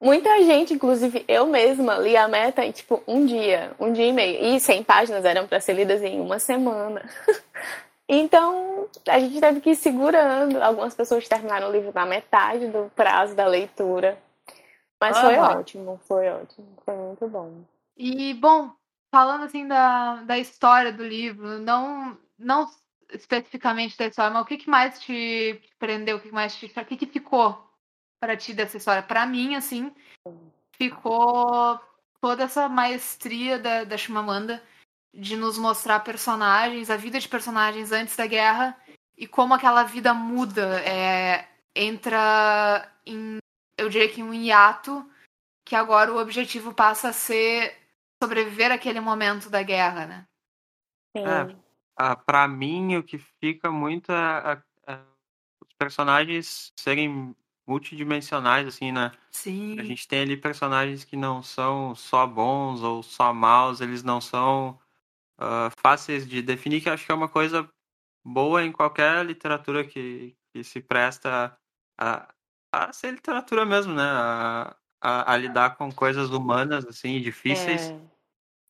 Muita 0.00 0.42
gente, 0.42 0.74
inclusive 0.74 1.24
eu 1.26 1.46
mesma, 1.46 1.96
li 1.96 2.16
a 2.16 2.28
meta 2.28 2.64
em 2.64 2.70
tipo 2.70 3.02
um 3.06 3.24
dia, 3.24 3.74
um 3.80 3.92
dia 3.92 4.06
e 4.06 4.12
meio. 4.12 4.44
E 4.44 4.60
100 4.60 4.82
páginas 4.84 5.24
eram 5.24 5.46
para 5.46 5.60
ser 5.60 5.72
lidas 5.72 6.02
em 6.02 6.20
uma 6.20 6.38
semana. 6.38 7.08
então, 8.06 8.88
a 9.08 9.18
gente 9.18 9.40
teve 9.40 9.60
que 9.60 9.70
ir 9.70 9.76
segurando. 9.76 10.62
Algumas 10.62 10.94
pessoas 10.94 11.26
terminaram 11.26 11.68
o 11.68 11.72
livro 11.72 11.92
na 11.94 12.04
metade 12.04 12.66
do 12.66 12.90
prazo 12.94 13.34
da 13.34 13.46
leitura. 13.46 14.18
Mas 15.00 15.18
foi 15.18 15.36
ótimo, 15.36 16.00
foi 16.06 16.28
ótimo, 16.28 16.66
foi 16.84 16.94
muito 16.94 17.28
bom. 17.28 17.52
E, 17.96 18.34
bom, 18.34 18.70
falando 19.10 19.44
assim 19.44 19.66
da, 19.66 20.16
da 20.22 20.38
história 20.38 20.92
do 20.92 21.04
livro, 21.04 21.58
não, 21.58 22.16
não 22.38 22.66
especificamente 23.12 23.96
da 23.96 24.06
história, 24.06 24.30
mas 24.30 24.42
o 24.42 24.46
que, 24.46 24.58
que 24.58 24.70
mais 24.70 24.98
te 24.98 25.60
prendeu, 25.78 26.16
o 26.16 26.20
que 26.20 26.32
mais 26.32 26.54
te. 26.54 26.66
O 26.66 26.84
que, 26.84 26.96
que 26.96 27.06
ficou 27.06 27.65
para 28.20 28.36
ti 28.36 28.54
dessa 28.54 28.76
história? 28.76 29.02
Para 29.02 29.26
mim, 29.26 29.54
assim, 29.54 29.94
ficou 30.76 31.80
toda 32.20 32.44
essa 32.44 32.68
maestria 32.68 33.58
da, 33.58 33.84
da 33.84 33.96
Chimamanda 33.96 34.62
de 35.14 35.36
nos 35.36 35.56
mostrar 35.58 36.00
personagens, 36.00 36.90
a 36.90 36.96
vida 36.96 37.18
de 37.18 37.28
personagens 37.28 37.92
antes 37.92 38.16
da 38.16 38.26
guerra 38.26 38.76
e 39.16 39.26
como 39.26 39.54
aquela 39.54 39.82
vida 39.82 40.12
muda, 40.12 40.80
é, 40.80 41.48
entra 41.74 42.92
em, 43.06 43.38
eu 43.78 43.88
diria 43.88 44.12
que 44.12 44.20
em 44.20 44.24
um 44.24 44.34
hiato, 44.34 45.08
que 45.64 45.74
agora 45.74 46.12
o 46.12 46.18
objetivo 46.18 46.74
passa 46.74 47.08
a 47.08 47.12
ser 47.12 47.74
sobreviver 48.22 48.70
àquele 48.70 49.00
momento 49.00 49.48
da 49.48 49.62
guerra, 49.62 50.06
né? 50.06 50.26
Sim. 51.16 51.24
É, 51.98 52.14
para 52.26 52.46
mim, 52.46 52.96
o 52.96 53.02
que 53.02 53.18
fica 53.18 53.70
muito 53.70 54.12
é, 54.12 54.62
é, 54.86 54.92
é 54.92 55.00
os 55.62 55.72
personagens 55.78 56.72
serem 56.78 57.34
multidimensionais, 57.66 58.66
assim, 58.66 58.92
né? 58.92 59.10
Sim. 59.30 59.78
A 59.78 59.82
gente 59.82 60.06
tem 60.06 60.20
ali 60.20 60.36
personagens 60.36 61.04
que 61.04 61.16
não 61.16 61.42
são 61.42 61.94
só 61.94 62.26
bons 62.26 62.82
ou 62.82 63.02
só 63.02 63.34
maus, 63.34 63.80
eles 63.80 64.02
não 64.02 64.20
são 64.20 64.78
uh, 65.38 65.70
fáceis 65.80 66.26
de 66.28 66.40
definir, 66.40 66.80
que 66.80 66.88
acho 66.88 67.04
que 67.04 67.12
é 67.12 67.14
uma 67.14 67.28
coisa 67.28 67.68
boa 68.24 68.64
em 68.64 68.72
qualquer 68.72 69.24
literatura 69.24 69.84
que, 69.84 70.36
que 70.52 70.62
se 70.62 70.80
presta 70.80 71.56
a, 71.98 72.32
a 72.72 72.92
ser 72.92 73.12
literatura 73.12 73.64
mesmo, 73.64 73.94
né? 73.94 74.02
A, 74.02 74.76
a, 75.00 75.32
a 75.32 75.36
lidar 75.36 75.76
com 75.76 75.92
coisas 75.92 76.30
humanas, 76.30 76.86
assim, 76.86 77.20
difíceis. 77.20 77.90
É. 77.90 78.00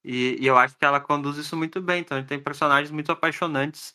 E, 0.05 0.37
e 0.41 0.47
eu 0.47 0.57
acho 0.57 0.77
que 0.77 0.85
ela 0.85 1.01
conduz 1.01 1.37
isso 1.37 1.57
muito 1.57 1.81
bem. 1.81 2.01
Então, 2.01 2.23
tem 2.25 2.43
personagens 2.43 2.91
muito 2.91 3.11
apaixonantes 3.11 3.95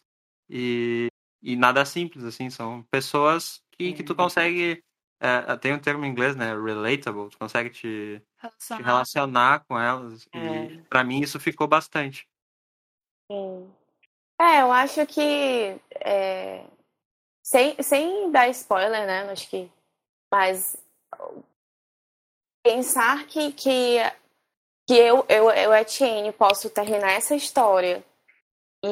e, 0.49 1.07
e 1.41 1.55
nada 1.55 1.85
simples, 1.85 2.23
assim. 2.23 2.49
São 2.49 2.83
pessoas 2.91 3.61
que, 3.71 3.93
que 3.93 4.03
tu 4.03 4.13
consegue... 4.15 4.83
É, 5.23 5.55
tem 5.57 5.71
um 5.71 5.79
termo 5.79 6.03
em 6.03 6.09
inglês, 6.09 6.35
né? 6.35 6.47
Relatable. 6.47 7.29
Tu 7.29 7.37
consegue 7.37 7.69
te, 7.69 8.19
te 8.19 8.23
Relacionar. 8.41 8.85
relacionar 8.85 9.65
com 9.65 9.79
elas. 9.79 10.27
É. 10.33 10.37
E 10.65 10.81
pra 10.89 11.03
mim 11.03 11.19
isso 11.21 11.39
ficou 11.39 11.67
bastante. 11.67 12.27
Sim. 13.31 13.71
É, 14.39 14.61
eu 14.63 14.71
acho 14.71 15.05
que. 15.05 15.79
é, 16.03 16.65
sem, 17.43 17.75
sem 17.83 18.31
dar 18.31 18.49
spoiler, 18.49 19.05
né? 19.05 19.31
Acho 19.31 19.47
que. 19.47 19.71
Mas. 20.31 20.75
Pensar 22.63 23.25
que, 23.27 23.51
que, 23.51 23.97
que 24.87 24.93
eu, 24.93 25.25
eu, 25.29 25.49
eu, 25.51 25.73
Etienne, 25.73 26.31
posso 26.31 26.69
terminar 26.69 27.11
essa 27.11 27.35
história 27.35 28.03
e, 28.83 28.87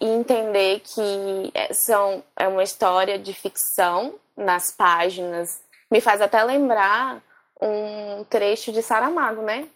e 0.00 0.06
entender 0.06 0.80
que 0.80 1.50
é, 1.54 1.72
são, 1.72 2.22
é 2.36 2.48
uma 2.48 2.62
história 2.62 3.18
de 3.18 3.32
ficção 3.32 4.14
nas 4.36 4.70
páginas, 4.70 5.60
me 5.90 6.00
faz 6.00 6.20
até 6.20 6.42
lembrar 6.42 7.22
um 7.60 8.24
trecho 8.24 8.72
de 8.72 8.82
Saramago, 8.82 9.42
né? 9.42 9.68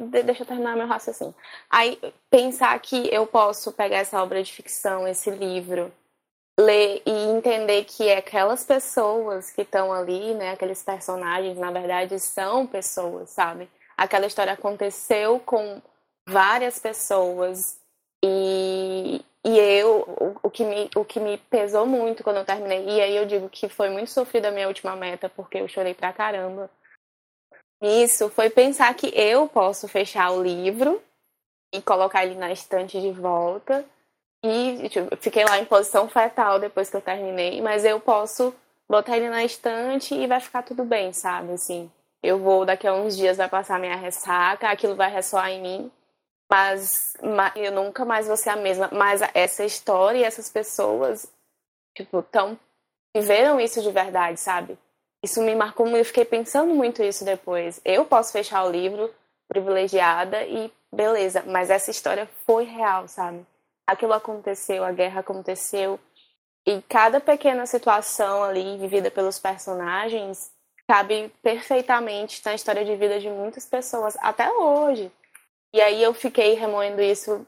De- 0.00 0.22
deixa 0.22 0.42
eu 0.42 0.46
terminar 0.46 0.76
meu 0.76 0.86
raciocínio. 0.86 1.34
Aí, 1.68 1.98
pensar 2.30 2.78
que 2.80 3.12
eu 3.12 3.26
posso 3.26 3.72
pegar 3.72 3.98
essa 3.98 4.22
obra 4.22 4.42
de 4.42 4.52
ficção, 4.52 5.06
esse 5.06 5.30
livro, 5.30 5.92
ler 6.58 7.02
e 7.04 7.10
entender 7.10 7.84
que 7.84 8.10
aquelas 8.10 8.64
pessoas 8.64 9.50
que 9.50 9.62
estão 9.62 9.92
ali, 9.92 10.32
né, 10.34 10.52
aqueles 10.52 10.82
personagens, 10.82 11.58
na 11.58 11.70
verdade, 11.70 12.18
são 12.18 12.66
pessoas, 12.66 13.30
sabe? 13.30 13.68
Aquela 13.96 14.26
história 14.26 14.52
aconteceu 14.54 15.38
com 15.40 15.82
várias 16.26 16.78
pessoas 16.78 17.78
e, 18.24 19.20
e 19.44 19.58
eu, 19.58 20.00
o, 20.02 20.36
o 20.44 20.50
que 20.50 20.64
me, 20.64 20.90
o 20.96 21.04
que 21.04 21.20
me 21.20 21.38
pesou 21.38 21.86
muito 21.86 22.22
quando 22.24 22.38
eu 22.38 22.44
terminei, 22.44 22.84
e 22.88 23.00
aí 23.00 23.16
eu 23.16 23.26
digo 23.26 23.48
que 23.48 23.68
foi 23.68 23.90
muito 23.90 24.10
sofrida 24.10 24.48
a 24.48 24.52
minha 24.52 24.68
última 24.68 24.96
meta, 24.96 25.28
porque 25.28 25.58
eu 25.58 25.68
chorei 25.68 25.94
pra 25.94 26.12
caramba. 26.12 26.70
Isso 27.82 28.28
foi 28.30 28.48
pensar 28.50 28.92
que 28.94 29.12
eu 29.14 29.46
posso 29.48 29.86
fechar 29.86 30.30
o 30.30 30.42
livro 30.42 31.02
e 31.72 31.82
colocar 31.82 32.24
ele 32.24 32.34
na 32.34 32.50
estante 32.50 33.00
de 33.00 33.10
volta. 33.10 33.84
E 34.42 34.88
tipo, 34.88 35.14
fiquei 35.16 35.44
lá 35.44 35.58
em 35.58 35.64
posição 35.64 36.08
fetal 36.08 36.58
depois 36.58 36.88
que 36.88 36.96
eu 36.96 37.00
terminei, 37.00 37.60
mas 37.60 37.84
eu 37.84 38.00
posso 38.00 38.54
botar 38.88 39.16
ele 39.16 39.28
na 39.28 39.44
estante 39.44 40.14
e 40.14 40.26
vai 40.26 40.40
ficar 40.40 40.62
tudo 40.62 40.84
bem, 40.84 41.12
sabe? 41.12 41.52
Assim, 41.52 41.90
eu 42.22 42.38
vou 42.38 42.64
daqui 42.64 42.86
a 42.86 42.94
uns 42.94 43.16
dias 43.16 43.36
vai 43.36 43.48
passar 43.48 43.78
minha 43.78 43.96
ressaca, 43.96 44.68
aquilo 44.68 44.94
vai 44.94 45.10
ressoar 45.10 45.50
em 45.50 45.60
mim, 45.60 45.92
mas, 46.50 47.14
ma- 47.22 47.52
eu 47.56 47.72
nunca 47.72 48.04
mais 48.04 48.26
vou 48.26 48.36
ser 48.36 48.50
a 48.50 48.56
mesma. 48.56 48.88
Mas 48.92 49.20
essa 49.34 49.64
história 49.64 50.18
e 50.18 50.24
essas 50.24 50.50
pessoas, 50.50 51.26
tipo, 51.96 52.22
tão 52.22 52.58
viveram 53.16 53.60
isso 53.60 53.82
de 53.82 53.90
verdade, 53.90 54.38
sabe? 54.38 54.78
Isso 55.22 55.42
me 55.42 55.54
marcou 55.54 55.86
muito, 55.86 55.98
eu 55.98 56.04
fiquei 56.04 56.24
pensando 56.24 56.74
muito 56.74 57.02
isso 57.02 57.24
depois. 57.24 57.80
Eu 57.84 58.04
posso 58.04 58.32
fechar 58.32 58.64
o 58.64 58.70
livro 58.70 59.12
privilegiada 59.48 60.44
e 60.46 60.72
beleza, 60.92 61.42
mas 61.46 61.70
essa 61.70 61.90
história 61.90 62.28
foi 62.46 62.64
real, 62.64 63.08
sabe? 63.08 63.44
Aquilo 63.86 64.12
aconteceu, 64.12 64.84
a 64.84 64.92
guerra 64.92 65.20
aconteceu, 65.20 65.98
e 66.66 66.82
cada 66.82 67.20
pequena 67.20 67.64
situação 67.66 68.42
ali 68.42 68.76
vivida 68.76 69.10
pelos 69.10 69.38
personagens 69.38 70.50
cabe 70.88 71.32
perfeitamente 71.42 72.42
na 72.44 72.54
história 72.54 72.84
de 72.84 72.94
vida 72.96 73.18
de 73.20 73.28
muitas 73.28 73.64
pessoas, 73.66 74.16
até 74.20 74.50
hoje. 74.50 75.10
E 75.72 75.80
aí 75.80 76.02
eu 76.02 76.14
fiquei 76.14 76.54
remoendo 76.54 77.02
isso 77.02 77.46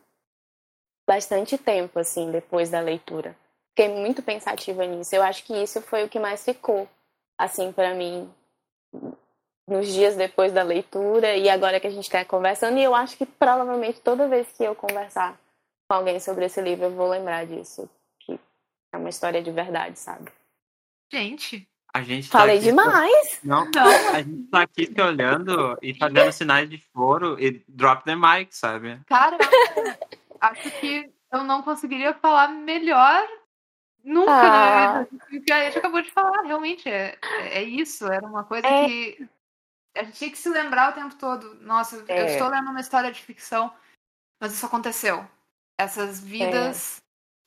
bastante 1.09 1.57
tempo, 1.57 1.99
assim, 1.99 2.31
depois 2.31 2.71
da 2.71 2.81
leitura. 2.81 3.37
Fiquei 3.71 3.89
muito 3.89 4.23
pensativa 4.23 4.85
nisso. 4.85 5.15
Eu 5.15 5.23
acho 5.23 5.45
que 5.45 5.55
isso 5.55 5.81
foi 5.81 6.05
o 6.05 6.09
que 6.09 6.19
mais 6.19 6.45
ficou, 6.45 6.89
assim, 7.39 7.73
para 7.73 7.95
mim, 7.95 8.31
nos 9.67 9.87
dias 9.93 10.17
depois 10.17 10.53
da 10.53 10.63
leitura 10.63 11.37
e 11.37 11.49
agora 11.49 11.79
que 11.79 11.87
a 11.87 11.91
gente 11.91 12.05
está 12.05 12.25
conversando. 12.25 12.79
E 12.79 12.83
eu 12.83 12.95
acho 12.95 13.17
que 13.17 13.25
provavelmente 13.25 14.01
toda 14.01 14.29
vez 14.29 14.51
que 14.53 14.65
eu 14.65 14.75
conversar 14.75 15.39
com 15.89 15.97
alguém 15.97 16.19
sobre 16.21 16.45
esse 16.45 16.61
livro, 16.61 16.87
eu 16.87 16.91
vou 16.91 17.09
lembrar 17.09 17.47
disso. 17.47 17.89
Que 18.21 18.39
é 18.93 18.97
uma 18.97 19.09
história 19.09 19.43
de 19.43 19.51
verdade, 19.51 19.99
sabe? 19.99 20.31
Gente, 21.11 21.67
A 21.99 22.03
gente 22.03 22.31
tá 22.31 22.39
Falei 22.39 22.57
aqui- 22.59 22.67
demais! 22.67 23.41
Não, 23.43 23.65
não. 23.75 23.87
a 24.15 24.23
gente 24.23 24.45
tá 24.51 24.63
aqui 24.63 24.87
se 24.87 25.01
olhando 25.01 25.77
e 25.83 25.95
fazendo 25.95 26.33
sinais 26.33 26.71
de 26.71 26.79
foro 26.93 27.37
e 27.43 27.65
drop 27.69 28.05
the 28.05 28.15
mic, 28.15 28.55
sabe? 28.55 29.01
Cara, 29.07 29.37
acho 30.41 30.71
que 30.81 31.11
eu 31.33 31.45
não 31.45 31.63
conseguiria 31.63 32.15
falar 32.15 32.49
melhor 32.49 33.27
nunca 34.05 34.31
Ah. 34.33 34.93
na 34.95 35.03
vida. 35.03 35.45
Que 35.45 35.53
a 35.53 35.65
gente 35.65 35.79
acabou 35.79 36.01
de 36.03 36.11
falar, 36.11 36.43
realmente, 36.43 36.89
é, 36.89 37.19
é 37.41 37.63
isso. 37.63 38.07
Era 38.11 38.27
uma 38.27 38.45
coisa 38.45 38.67
É. 38.67 38.87
que 38.87 39.29
a 39.97 40.05
gente 40.05 40.17
tinha 40.19 40.31
que 40.31 40.39
se 40.39 40.49
lembrar 40.49 40.91
o 40.93 40.95
tempo 40.95 41.15
todo. 41.17 41.55
Nossa, 41.61 41.97
eu 41.97 42.05
É. 42.09 42.33
estou 42.33 42.49
lendo 42.49 42.71
uma 42.71 42.81
história 42.81 43.11
de 43.11 43.21
ficção, 43.21 43.73
mas 44.41 44.53
isso 44.53 44.65
aconteceu. 44.65 45.27
Essas 45.81 46.21
vidas, 46.21 47.03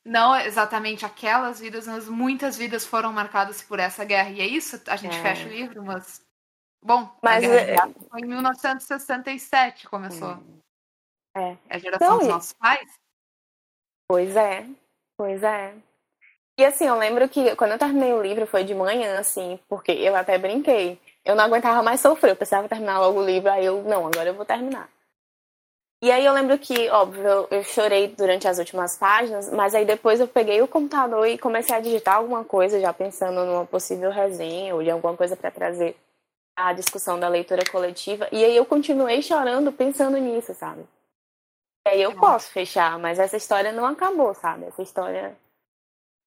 não 0.06 0.36
exatamente 0.36 1.06
aquelas 1.06 1.60
vidas, 1.60 1.88
mas 1.88 2.08
muitas 2.08 2.58
vidas 2.58 2.86
foram 2.86 3.12
marcadas 3.14 3.62
por 3.62 3.80
essa 3.80 4.04
guerra. 4.04 4.30
E 4.30 4.42
é 4.42 4.46
isso, 4.48 4.82
a 4.88 4.96
gente 4.96 5.16
É. 5.18 5.22
fecha 5.22 5.48
o 5.48 5.52
livro, 5.52 5.84
mas. 5.84 6.22
Bom, 6.84 7.16
Mas, 7.22 7.44
é- 7.44 7.76
foi 8.10 8.22
em 8.22 8.26
1967 8.26 9.88
começou. 9.88 10.38
É. 11.38 11.52
É 11.70 11.76
a 11.76 11.78
geração 11.78 12.10
Não, 12.10 12.18
dos 12.20 12.28
nossos 12.28 12.54
pais. 12.54 12.92
Pois 14.10 14.36
é, 14.36 14.66
pois 15.16 15.44
é. 15.44 15.76
E 16.60 16.66
assim, 16.66 16.86
eu 16.86 16.98
lembro 16.98 17.30
que 17.30 17.56
quando 17.56 17.72
eu 17.72 17.80
terminei 17.80 18.12
o 18.14 18.22
livro 18.22 18.46
foi 18.48 18.64
de 18.64 18.74
manhã, 18.76 19.20
assim, 19.20 19.60
porque 19.70 19.92
eu 19.92 20.16
até 20.16 20.38
brinquei. 20.38 21.00
Eu 21.24 21.36
não 21.36 21.44
aguentava 21.46 21.82
mais 21.84 22.02
sofrer, 22.02 22.32
eu 22.32 22.36
precisava 22.36 22.68
terminar 22.68 23.00
logo 23.00 23.20
o 23.20 23.26
livro, 23.26 23.50
aí 23.52 23.64
eu, 23.64 23.84
não, 23.84 24.08
agora 24.08 24.30
eu 24.30 24.34
vou 24.34 24.46
terminar. 24.46 24.90
E 26.04 26.12
aí 26.12 26.26
eu 26.26 26.34
lembro 26.34 26.58
que, 26.58 26.90
óbvio, 26.90 27.48
eu, 27.52 27.64
chorei 27.64 28.08
durante 28.08 28.48
as 28.48 28.58
últimas 28.58 28.98
páginas, 28.98 29.52
mas 29.52 29.76
aí 29.76 29.86
depois 29.86 30.20
eu 30.20 30.28
peguei 30.28 30.60
o 30.60 30.68
computador 30.68 31.28
e 31.28 31.38
comecei 31.38 31.76
a 31.76 31.80
digitar 31.80 32.16
alguma 32.16 32.44
coisa, 32.44 32.82
já 32.82 32.92
pensando 32.92 33.46
numa 33.46 33.68
possível 33.68 34.10
resenha 34.10 34.74
ou 34.74 34.82
de 34.82 34.90
alguma 34.90 35.16
coisa 35.16 35.36
para 35.38 35.52
trazer 35.52 35.96
a 36.56 36.74
discussão 36.74 37.20
da 37.20 37.28
leitura 37.28 37.62
coletiva. 37.72 38.28
E 38.32 38.44
aí 38.44 38.56
eu 38.56 38.66
continuei 38.66 39.22
chorando 39.22 39.72
pensando 39.72 40.18
nisso, 40.18 40.56
sabe? 40.56 40.84
E 41.86 41.90
aí 41.90 42.02
eu 42.02 42.16
posso 42.16 42.50
fechar, 42.50 42.98
mas 42.98 43.20
essa 43.20 43.38
história 43.38 43.72
não 43.72 43.86
acabou, 43.86 44.34
sabe? 44.34 44.66
Essa 44.66 44.82
história 44.82 45.38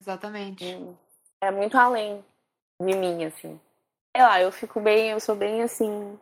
Exatamente. 0.01 0.64
hum, 0.64 0.95
é 1.41 1.51
muito 1.51 1.77
além 1.77 2.25
de 2.81 2.95
mim, 2.97 3.25
assim. 3.25 3.61
Sei 4.16 4.25
lá, 4.25 4.41
eu 4.41 4.53
fico 4.53 4.81
bem, 4.81 5.11
eu 5.11 5.18
sou 5.18 5.35
bem 5.35 5.62
assim. 5.62 6.16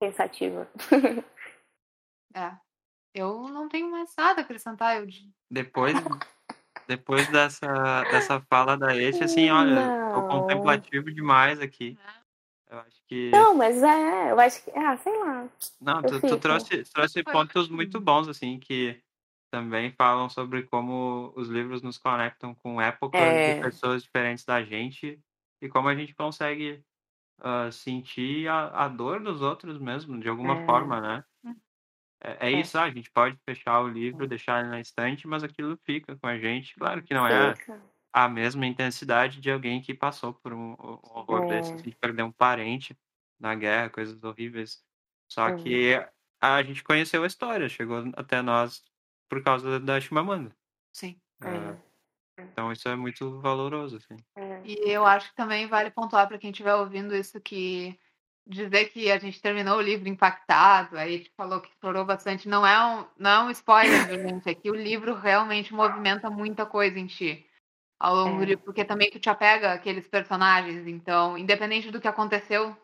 pensativa. 0.00 0.66
É. 2.34 2.52
Eu 3.14 3.48
não 3.48 3.68
tenho 3.68 3.90
mais 3.90 4.14
nada 4.16 4.40
a 4.40 4.44
acrescentar. 4.44 4.96
Eu... 4.96 5.06
Depois, 5.50 5.94
depois 6.88 7.28
dessa, 7.28 8.02
dessa 8.04 8.40
fala 8.40 8.76
da 8.76 8.96
Esse, 8.96 9.24
assim, 9.24 9.50
olha, 9.50 10.12
tô 10.14 10.28
contemplativo 10.28 11.12
demais 11.12 11.60
aqui. 11.60 11.98
Eu 12.70 12.78
acho 12.78 13.02
que. 13.06 13.30
Não, 13.30 13.54
mas 13.54 13.82
é, 13.82 14.30
eu 14.30 14.40
acho 14.40 14.64
que. 14.64 14.70
Ah, 14.70 14.96
sei 14.96 15.18
lá. 15.18 15.46
Não, 15.80 16.02
tu, 16.02 16.20
tu 16.20 16.38
trouxe, 16.38 16.84
trouxe 16.84 17.22
pontos 17.22 17.68
muito 17.68 18.00
bons, 18.00 18.28
assim, 18.28 18.58
que 18.58 18.98
também 19.52 19.92
falam 19.92 20.30
sobre 20.30 20.62
como 20.62 21.34
os 21.36 21.48
livros 21.48 21.82
nos 21.82 21.98
conectam 21.98 22.54
com 22.54 22.80
épocas 22.80 23.20
É. 23.20 23.56
de 23.56 23.60
pessoas 23.60 24.02
diferentes 24.02 24.46
da 24.46 24.62
gente 24.64 25.20
e 25.60 25.68
como 25.68 25.88
a 25.88 25.94
gente 25.94 26.14
consegue 26.14 26.82
ah, 27.38 27.70
sentir 27.70 28.48
a, 28.48 28.84
a 28.84 28.88
dor 28.88 29.20
dos 29.20 29.42
outros 29.42 29.78
mesmo, 29.78 30.18
de 30.18 30.28
alguma 30.28 30.62
É. 30.62 30.64
forma, 30.64 31.00
né? 31.00 31.24
É, 32.24 32.48
é 32.48 32.52
É. 32.52 32.60
isso, 32.60 32.78
ah, 32.78 32.84
a 32.84 32.90
gente 32.90 33.10
pode 33.10 33.36
fechar 33.44 33.80
o 33.80 33.88
livro, 33.88 34.26
deixar 34.26 34.60
ele 34.60 34.68
na 34.70 34.80
estante, 34.80 35.26
mas 35.26 35.42
aquilo 35.42 35.76
fica 35.84 36.16
com 36.16 36.26
a 36.26 36.38
gente. 36.38 36.74
Claro 36.76 37.02
que 37.02 37.12
não 37.14 37.26
é 37.26 37.54
a 38.12 38.28
mesma 38.28 38.66
intensidade 38.66 39.40
de 39.40 39.50
alguém 39.50 39.80
que 39.80 39.94
passou 39.94 40.34
por 40.34 40.52
um, 40.52 40.72
um 40.72 40.98
horror 41.18 41.44
É. 41.44 41.46
desse, 41.46 41.74
assim, 41.74 41.90
de 41.90 41.96
perder 41.96 42.22
um 42.22 42.32
parente 42.32 42.96
na 43.40 43.54
guerra, 43.54 43.90
coisas 43.90 44.22
horríveis. 44.22 44.84
Só 45.30 45.48
Uhum. 45.48 45.56
que 45.56 45.94
a 46.40 46.62
gente 46.62 46.84
conheceu 46.84 47.24
a 47.24 47.26
história, 47.26 47.68
chegou 47.68 48.04
até 48.16 48.42
nós 48.42 48.84
por 49.28 49.42
causa 49.42 49.80
da 49.80 50.00
Chimamanda. 50.00 50.54
Sim. 50.92 51.18
Ah, 51.40 51.74
É. 52.38 52.42
então 52.42 52.70
isso 52.70 52.88
é 52.88 52.94
muito 52.94 53.40
valoroso, 53.40 53.96
assim. 53.96 54.16
É. 54.36 54.60
E 54.64 54.74
eu 54.90 55.06
acho 55.06 55.30
que 55.30 55.34
também 55.36 55.66
vale 55.66 55.90
pontuar 55.90 56.28
para 56.28 56.38
quem 56.38 56.50
estiver 56.50 56.74
ouvindo 56.74 57.16
isso 57.16 57.40
que 57.40 57.98
dizer 58.46 58.86
que 58.90 59.10
a 59.10 59.18
gente 59.18 59.40
terminou 59.40 59.78
o 59.78 59.80
livro 59.82 60.08
impactado, 60.08 60.96
aí 60.98 61.14
a 61.14 61.18
gente 61.18 61.32
falou 61.36 61.60
que 61.60 61.70
chorou 61.80 62.04
bastante, 62.04 62.48
não 62.48 62.66
é 62.66 62.78
um, 62.84 63.06
não 63.18 63.30
é 63.30 63.40
um 63.44 63.50
spoiler, 63.50 64.06
gente? 64.20 64.48
É 64.48 64.54
que 64.54 64.70
o 64.70 64.74
livro 64.74 65.14
realmente 65.14 65.72
movimenta 65.74 66.30
muita 66.30 66.66
coisa 66.66 66.98
em 66.98 67.06
ti. 67.06 67.46
ao 68.00 68.14
longo 68.16 68.38
do 68.38 68.44
É. 68.44 68.46
livro, 68.46 68.64
porque 68.64 68.84
também 68.84 69.10
tu 69.10 69.20
te 69.20 69.30
apega 69.30 69.72
àqueles 69.74 70.08
personagens, 70.08 70.86
então, 70.86 71.38
independente 71.38 71.90
do 71.90 72.00
que 72.00 72.08
aconteceu 72.08 72.76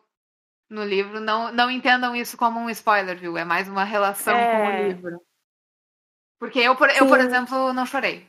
no 0.69 0.83
livro, 0.85 1.19
não, 1.21 1.51
não 1.53 1.71
entendam 1.71 2.15
isso 2.15 2.37
como 2.37 2.59
um 2.59 2.69
spoiler, 2.69 3.17
viu? 3.17 3.37
É 3.37 3.45
mais 3.45 3.67
uma 3.69 3.83
relação 3.85 4.47
com 4.47 4.65
o 4.65 4.69
É. 4.69 4.71
livro. 4.71 5.21
Porque 6.39 6.59
eu, 6.59 6.75
por, 6.75 6.89
eu, 6.89 7.07
por 7.07 7.19
exemplo, 7.19 7.73
não 7.73 7.85
chorei. 7.85 8.27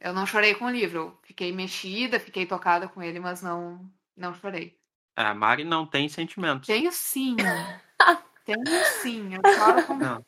Eu 0.00 0.12
não 0.14 0.26
chorei 0.26 0.54
com 0.54 0.66
o 0.66 0.70
livro. 0.70 0.98
Eu 0.98 1.18
fiquei 1.22 1.52
mexida, 1.52 2.20
fiquei 2.20 2.46
tocada 2.46 2.88
com 2.88 3.02
ele, 3.02 3.20
mas 3.20 3.42
não, 3.42 3.90
não 4.16 4.34
chorei. 4.34 4.78
É, 5.16 5.22
a 5.22 5.34
Mari 5.34 5.64
não 5.64 5.86
tem 5.86 6.08
sentimentos. 6.08 6.66
Tenho 6.66 6.92
sim. 6.92 7.36
Tenho 8.44 8.64
sim. 9.00 9.30
Eu 9.34 9.54
choro 9.54 9.82
com 9.84 9.94
Não. 9.94 10.24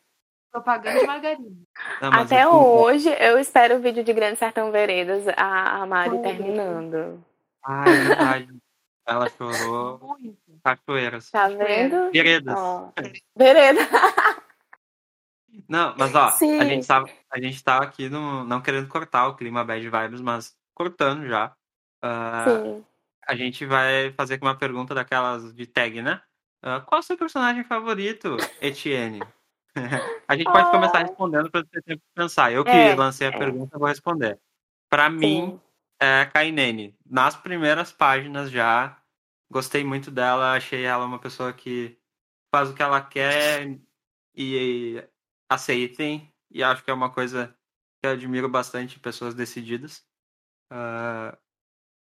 propaganda 0.51 0.99
de 0.99 1.07
margarina. 1.07 1.57
Não, 2.01 2.11
mas 2.11 2.33
Até 2.33 2.49
o- 2.49 2.81
hoje, 2.81 3.09
eu 3.21 3.39
espero 3.39 3.77
o 3.77 3.81
vídeo 3.81 4.03
de 4.03 4.13
Grande 4.13 4.39
Sertão 4.39 4.73
Veredas, 4.73 5.29
a, 5.37 5.83
a 5.83 5.87
Mari 5.87 6.19
terminando. 6.23 7.23
Ah, 7.63 7.85
é 7.89 7.95
verdade. 7.95 8.49
Ela 9.07 9.29
chorou 9.31 9.99
Muito. 10.19 10.37
cachoeiras. 10.65 11.31
Tá 11.31 11.49
vendo? 11.49 12.11
Veredas. 12.11 12.55
Ó, 12.59 12.91
Vereda. 13.37 13.81
Não, 15.69 15.95
mas 15.99 16.15
ó, 16.15 16.31
Sim. 16.33 16.59
a 16.61 16.65
gente 16.65 16.87
tava, 16.87 17.09
a 17.31 17.41
gente 17.41 17.63
tava 17.65 17.85
aqui 17.85 18.09
no, 18.09 18.45
não 18.45 18.61
querendo 18.61 18.87
cortar 18.89 19.27
o 19.29 19.35
clima 19.35 19.65
bad 19.65 19.83
vibes, 19.89 20.21
mas 20.21 20.57
cortando 20.75 21.27
já. 21.27 21.53
Ah, 22.03 22.45
Sim. 22.47 22.85
A 23.29 23.37
gente 23.37 23.67
vai 23.67 24.11
fazer 24.13 24.35
aqui 24.35 24.45
uma 24.45 24.57
pergunta 24.57 24.95
daquelas 24.95 25.53
de 25.55 25.67
tag, 25.67 26.01
né? 26.01 26.23
Ah, 26.63 26.81
qual 26.81 26.99
é 26.99 27.01
o 27.01 27.03
seu 27.03 27.17
personagem 27.17 27.63
favorito, 27.63 28.37
Etienne? 28.61 29.21
a 30.27 30.35
gente 30.35 30.51
pode 30.51 30.71
começar 30.71 31.01
respondendo 31.01 31.51
para 31.51 31.65
ter 31.67 31.83
tempo 31.83 32.01
de 32.01 32.15
pensar. 32.15 32.51
Eu 32.51 32.65
que 32.65 32.71
É, 32.71 32.95
lancei 32.95 33.27
a 33.27 33.31
é. 33.31 33.39
pergunta, 33.39 33.79
vou 33.79 33.87
responder. 33.87 34.41
Para 34.89 35.11
mim, 35.11 35.61
é 36.01 36.25
Kainene. 36.25 36.97
Nas 37.05 37.37
primeiras 37.37 37.93
páginas 37.93 38.51
já, 38.51 38.99
gostei 39.51 39.85
muito 39.85 40.11
dela, 40.11 40.55
achei 40.55 40.85
ela 40.85 41.05
uma 41.05 41.19
pessoa 41.19 41.53
que 41.53 41.99
faz 42.51 42.71
o 42.71 42.75
que 42.75 42.83
ela 42.83 43.03
quer 43.03 43.79
e 44.35 45.05
aceitem, 45.51 46.33
e 46.51 46.65
acho 46.65 46.83
que 46.83 46.91
é 46.91 46.95
uma 46.95 47.11
coisa 47.11 47.55
que 48.01 48.07
eu 48.07 48.13
admiro 48.13 48.49
bastante 48.49 48.99
pessoas 48.99 49.35
decididas. 49.35 50.03
Ah, 50.71 51.37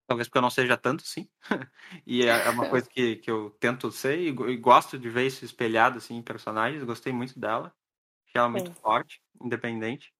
talvez 0.06 0.28
porque 0.28 0.38
eu 0.38 0.42
não 0.42 0.50
seja 0.50 0.76
tanto, 0.76 1.02
sim. 1.02 1.28
e 2.06 2.22
é 2.22 2.28
é 2.28 2.50
uma 2.50 2.68
coisa 2.68 2.88
que, 2.90 3.16
que 3.16 3.30
eu 3.30 3.50
tento 3.60 3.90
ser 3.90 4.18
e, 4.18 4.28
e 4.28 4.56
gosto 4.56 4.98
de 4.98 5.08
ver 5.08 5.26
isso 5.26 5.44
espelhado 5.44 5.98
assim, 5.98 6.16
em 6.16 6.22
personagens. 6.22 6.84
Gostei 6.84 7.12
muito 7.12 7.38
dela. 7.38 7.74
Achei 8.26 8.38
ela 8.40 8.48
muito 8.48 8.68
Sim. 8.68 8.80
forte, 8.80 9.22
independente. 9.40 10.12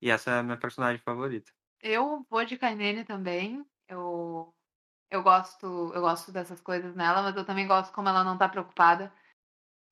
E 0.00 0.10
essa 0.10 0.30
é 0.30 0.38
a 0.38 0.42
minha 0.42 0.56
personagem 0.56 1.00
favorita. 1.02 1.50
Eu 1.80 2.24
vou 2.28 2.44
de 2.44 2.56
Kainene 2.56 3.04
também. 3.04 3.64
Eu, 3.88 4.54
eu 5.10 5.22
gosto, 5.22 5.92
eu 5.94 6.00
gosto 6.00 6.32
dessas 6.32 6.60
coisas 6.60 6.94
nela, 6.94 7.22
mas 7.22 7.36
eu 7.36 7.44
também 7.44 7.66
gosto 7.66 7.92
como 7.92 8.08
ela 8.08 8.24
não 8.24 8.36
tá 8.36 8.48
preocupada 8.48 9.12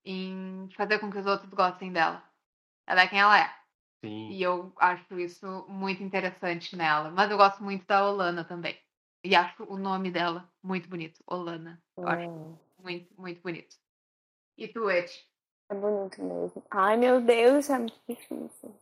em 0.05 0.69
fazer 0.77 0.99
com 0.99 1.11
que 1.11 1.19
os 1.19 1.27
outros 1.27 1.53
gostem 1.53 1.93
dela. 1.93 2.23
Ela 2.87 3.03
é 3.03 3.09
quem 3.09 3.21
ela 3.21 3.39
é. 3.39 3.49
Sim. 4.05 4.31
E 4.31 4.43
eu 4.43 4.73
acho 4.77 5.19
isso 5.19 5.67
muito 5.69 6.03
interessante 6.03 6.77
nela. 6.77 7.11
Mas 7.11 7.31
eu 7.31 7.39
gosto 7.39 7.65
muito 7.65 7.87
da 7.87 8.07
Olana 8.07 8.45
também. 8.45 8.79
E 9.25 9.35
acho 9.35 9.64
o 9.64 9.79
nome 9.79 10.11
dela 10.11 10.47
muito 10.62 10.89
bonito. 10.89 11.20
Olana. 11.27 11.83
Eu 11.97 12.07
acho 12.09 12.29
Hum, 12.29 12.57
muito, 12.79 13.09
muito 13.18 13.41
bonito. 13.41 13.75
E 14.59 14.68
tu, 14.68 14.91
Eti? 14.91 15.27
É 15.70 15.75
bonito 15.75 16.22
mesmo. 16.22 16.62
Ai, 16.70 16.97
meu 16.99 17.20
Deus, 17.22 17.64
isso 17.64 17.72
é 17.72 17.79
muito 17.79 17.99
difícil. 18.07 18.75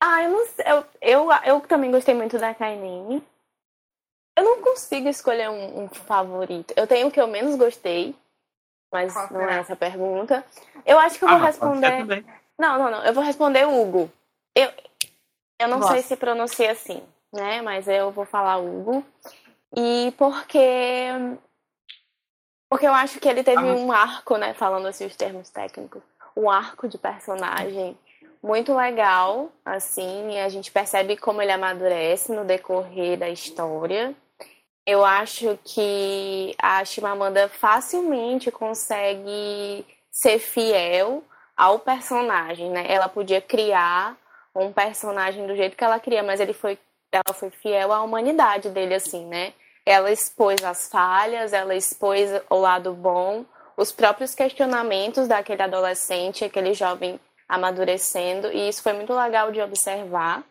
Ah, 0.00 0.24
eu 0.24 0.30
não 0.32 0.46
sei. 0.46 0.64
Eu, 0.66 0.84
eu, 1.00 1.32
eu 1.44 1.60
também 1.60 1.90
gostei 1.92 2.14
muito 2.14 2.38
da 2.38 2.52
Kainene. 2.54 3.22
Eu 4.36 4.44
não 4.44 4.60
consigo 4.60 5.08
escolher 5.08 5.48
um, 5.48 5.84
um 5.84 5.88
favorito. 5.88 6.74
Eu 6.76 6.86
tenho 6.86 7.06
o 7.06 7.10
que 7.10 7.20
eu 7.20 7.26
menos 7.28 7.54
gostei, 7.56 8.14
mas 8.92 9.14
Qual 9.14 9.32
não 9.32 9.40
será? 9.40 9.52
é 9.54 9.58
essa 9.60 9.72
a 9.72 9.76
pergunta. 9.76 10.44
Eu 10.84 10.98
acho 10.98 11.18
que 11.18 11.24
eu 11.24 11.28
Ah, 11.28 11.36
vou 11.36 11.46
responder. 11.46 12.04
Não, 12.58 12.78
não, 12.78 12.90
não. 12.90 13.04
Eu 13.04 13.14
vou 13.14 13.22
responder 13.22 13.64
Hugo. 13.66 14.10
Eu, 14.54 14.70
eu 15.60 15.68
não 15.68 15.82
sei 15.82 16.02
se 16.02 16.16
pronuncia 16.16 16.72
assim, 16.72 17.02
né? 17.36 17.62
Mas 17.62 17.86
eu 17.86 18.10
vou 18.10 18.24
falar 18.24 18.58
Hugo. 18.58 19.04
E 19.76 20.12
porque. 20.18 21.08
Porque 22.68 22.86
eu 22.86 22.94
acho 22.94 23.20
que 23.20 23.28
ele 23.28 23.44
teve 23.44 23.58
Ah, 23.58 23.74
um 23.74 23.92
arco, 23.92 24.36
né? 24.36 24.54
Falando 24.54 24.86
assim 24.88 25.06
os 25.06 25.14
termos 25.14 25.50
técnicos. 25.50 26.02
Um 26.36 26.50
arco 26.50 26.88
de 26.88 26.98
personagem 26.98 27.96
muito 28.42 28.74
legal, 28.74 29.50
assim. 29.64 30.30
E 30.32 30.40
a 30.40 30.48
gente 30.48 30.70
percebe 30.70 31.16
como 31.16 31.40
ele 31.42 31.52
amadurece 31.52 32.32
no 32.32 32.44
decorrer 32.44 33.18
da 33.18 33.28
história. 33.28 34.14
Eu 34.86 35.04
acho 35.04 35.58
que 35.64 36.54
a 36.60 36.84
Chimamanda 36.84 37.48
facilmente 37.48 38.50
consegue 38.50 39.84
ser 40.10 40.38
fiel 40.38 41.24
ao 41.56 41.78
personagem, 41.78 42.70
né? 42.70 42.84
Ela 42.88 43.08
podia 43.08 43.40
criar 43.40 44.16
um 44.54 44.72
personagem 44.72 45.46
do 45.46 45.56
jeito 45.56 45.76
que 45.76 45.84
ela 45.84 45.98
queria, 45.98 46.22
mas 46.22 46.40
ele 46.40 46.52
foi, 46.52 46.78
ela 47.16 47.34
foi 47.34 47.50
fiel 47.50 47.92
à 47.92 48.02
humanidade 48.02 48.70
dele, 48.70 48.94
assim, 48.94 49.24
né? 49.26 49.52
Ela 49.84 50.10
expôs 50.10 50.62
as 50.64 50.88
falhas, 50.88 51.52
ela 51.52 51.74
expôs 51.74 52.30
o 52.50 52.56
lado 52.56 52.92
bom, 52.92 53.44
os 53.76 53.92
próprios 53.92 54.34
questionamentos 54.34 55.28
daquele 55.28 55.62
adolescente, 55.62 56.44
aquele 56.44 56.74
jovem 56.74 57.20
amadurecendo, 57.48 58.50
e 58.52 58.68
isso 58.68 58.82
foi 58.82 58.92
muito 58.92 59.14
legal 59.14 59.52
de 59.52 59.60
observar. 59.60 60.42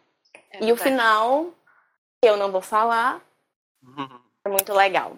É 0.51 0.63
e 0.63 0.71
o 0.71 0.77
final, 0.77 1.47
que 2.21 2.29
eu 2.29 2.37
não 2.37 2.51
vou 2.51 2.61
falar, 2.61 3.21
é 4.45 4.49
muito 4.49 4.73
legal. 4.73 5.17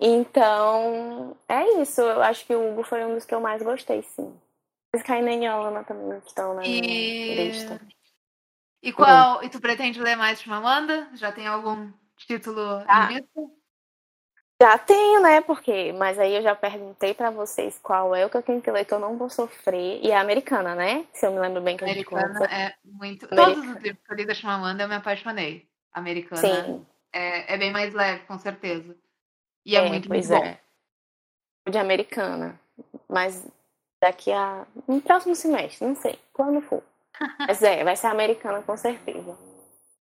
Então, 0.00 1.36
é 1.48 1.80
isso. 1.80 2.00
Eu 2.00 2.22
acho 2.22 2.44
que 2.44 2.54
o 2.54 2.72
Hugo 2.72 2.82
foi 2.82 3.04
um 3.04 3.14
dos 3.14 3.24
que 3.24 3.34
eu 3.34 3.40
mais 3.40 3.62
gostei, 3.62 4.02
sim. 4.02 4.34
Mas 4.92 5.02
Kainen 5.04 5.44
e 5.44 5.46
Alana 5.46 5.84
também 5.84 6.18
estão 6.26 6.54
na 6.54 6.62
minha 6.62 6.82
E... 6.84 7.34
lista. 7.34 7.80
E 8.82 8.92
qual? 8.92 9.42
E 9.44 9.48
tu 9.48 9.60
pretende 9.60 10.00
ler 10.00 10.16
mais 10.16 10.40
de 10.40 10.48
Mamanda? 10.48 11.08
Já 11.14 11.30
tem 11.30 11.46
algum 11.46 11.92
título 12.16 12.78
vista? 13.08 13.40
Já 14.60 14.78
tenho, 14.78 15.20
né? 15.20 15.40
Porque, 15.40 15.92
mas 15.92 16.18
aí 16.18 16.36
eu 16.36 16.42
já 16.42 16.54
perguntei 16.54 17.14
pra 17.14 17.30
vocês 17.30 17.80
qual 17.82 18.14
é 18.14 18.24
o 18.24 18.30
que 18.30 18.36
eu 18.36 18.42
tenho 18.42 18.62
que 18.62 18.70
ler 18.70 18.84
que 18.84 18.94
eu 18.94 19.00
não 19.00 19.16
vou 19.16 19.28
sofrer. 19.28 20.00
E 20.02 20.10
é 20.10 20.16
americana, 20.16 20.74
né? 20.74 21.04
Se 21.12 21.26
eu 21.26 21.32
me 21.32 21.40
lembro 21.40 21.60
bem 21.60 21.76
que 21.76 21.84
a 21.84 21.88
gente 21.88 22.06
Americana 22.06 22.44
é 22.46 22.74
muito. 22.84 23.26
Americana. 23.26 23.54
Todos 23.54 23.68
os 23.76 23.82
livros 23.82 24.02
que 24.04 24.12
eu 24.12 24.16
li 24.16 24.24
da 24.24 24.34
Chimamanda 24.34 24.84
eu 24.84 24.88
me 24.88 24.94
apaixonei. 24.94 25.68
Americana 25.92 26.40
Sim, 26.40 26.86
é, 27.12 27.54
é 27.54 27.58
bem 27.58 27.72
mais 27.72 27.92
leve, 27.92 28.24
com 28.24 28.38
certeza. 28.38 28.96
E 29.66 29.76
é, 29.76 29.84
É, 29.84 29.88
muito, 29.88 30.08
pois 30.08 30.30
muito 30.30 30.44
é. 30.44 30.60
bom. 31.66 31.70
de 31.72 31.78
americana. 31.78 32.60
Mas 33.08 33.46
daqui 34.00 34.32
a. 34.32 34.64
No 34.86 35.00
próximo 35.00 35.34
semestre, 35.34 35.86
não 35.86 35.96
sei. 35.96 36.18
Quando 36.32 36.60
for. 36.62 36.82
Mas 37.38 37.62
é, 37.62 37.84
vai 37.84 37.96
ser 37.96 38.06
americana 38.08 38.62
com 38.62 38.76
certeza. 38.76 39.36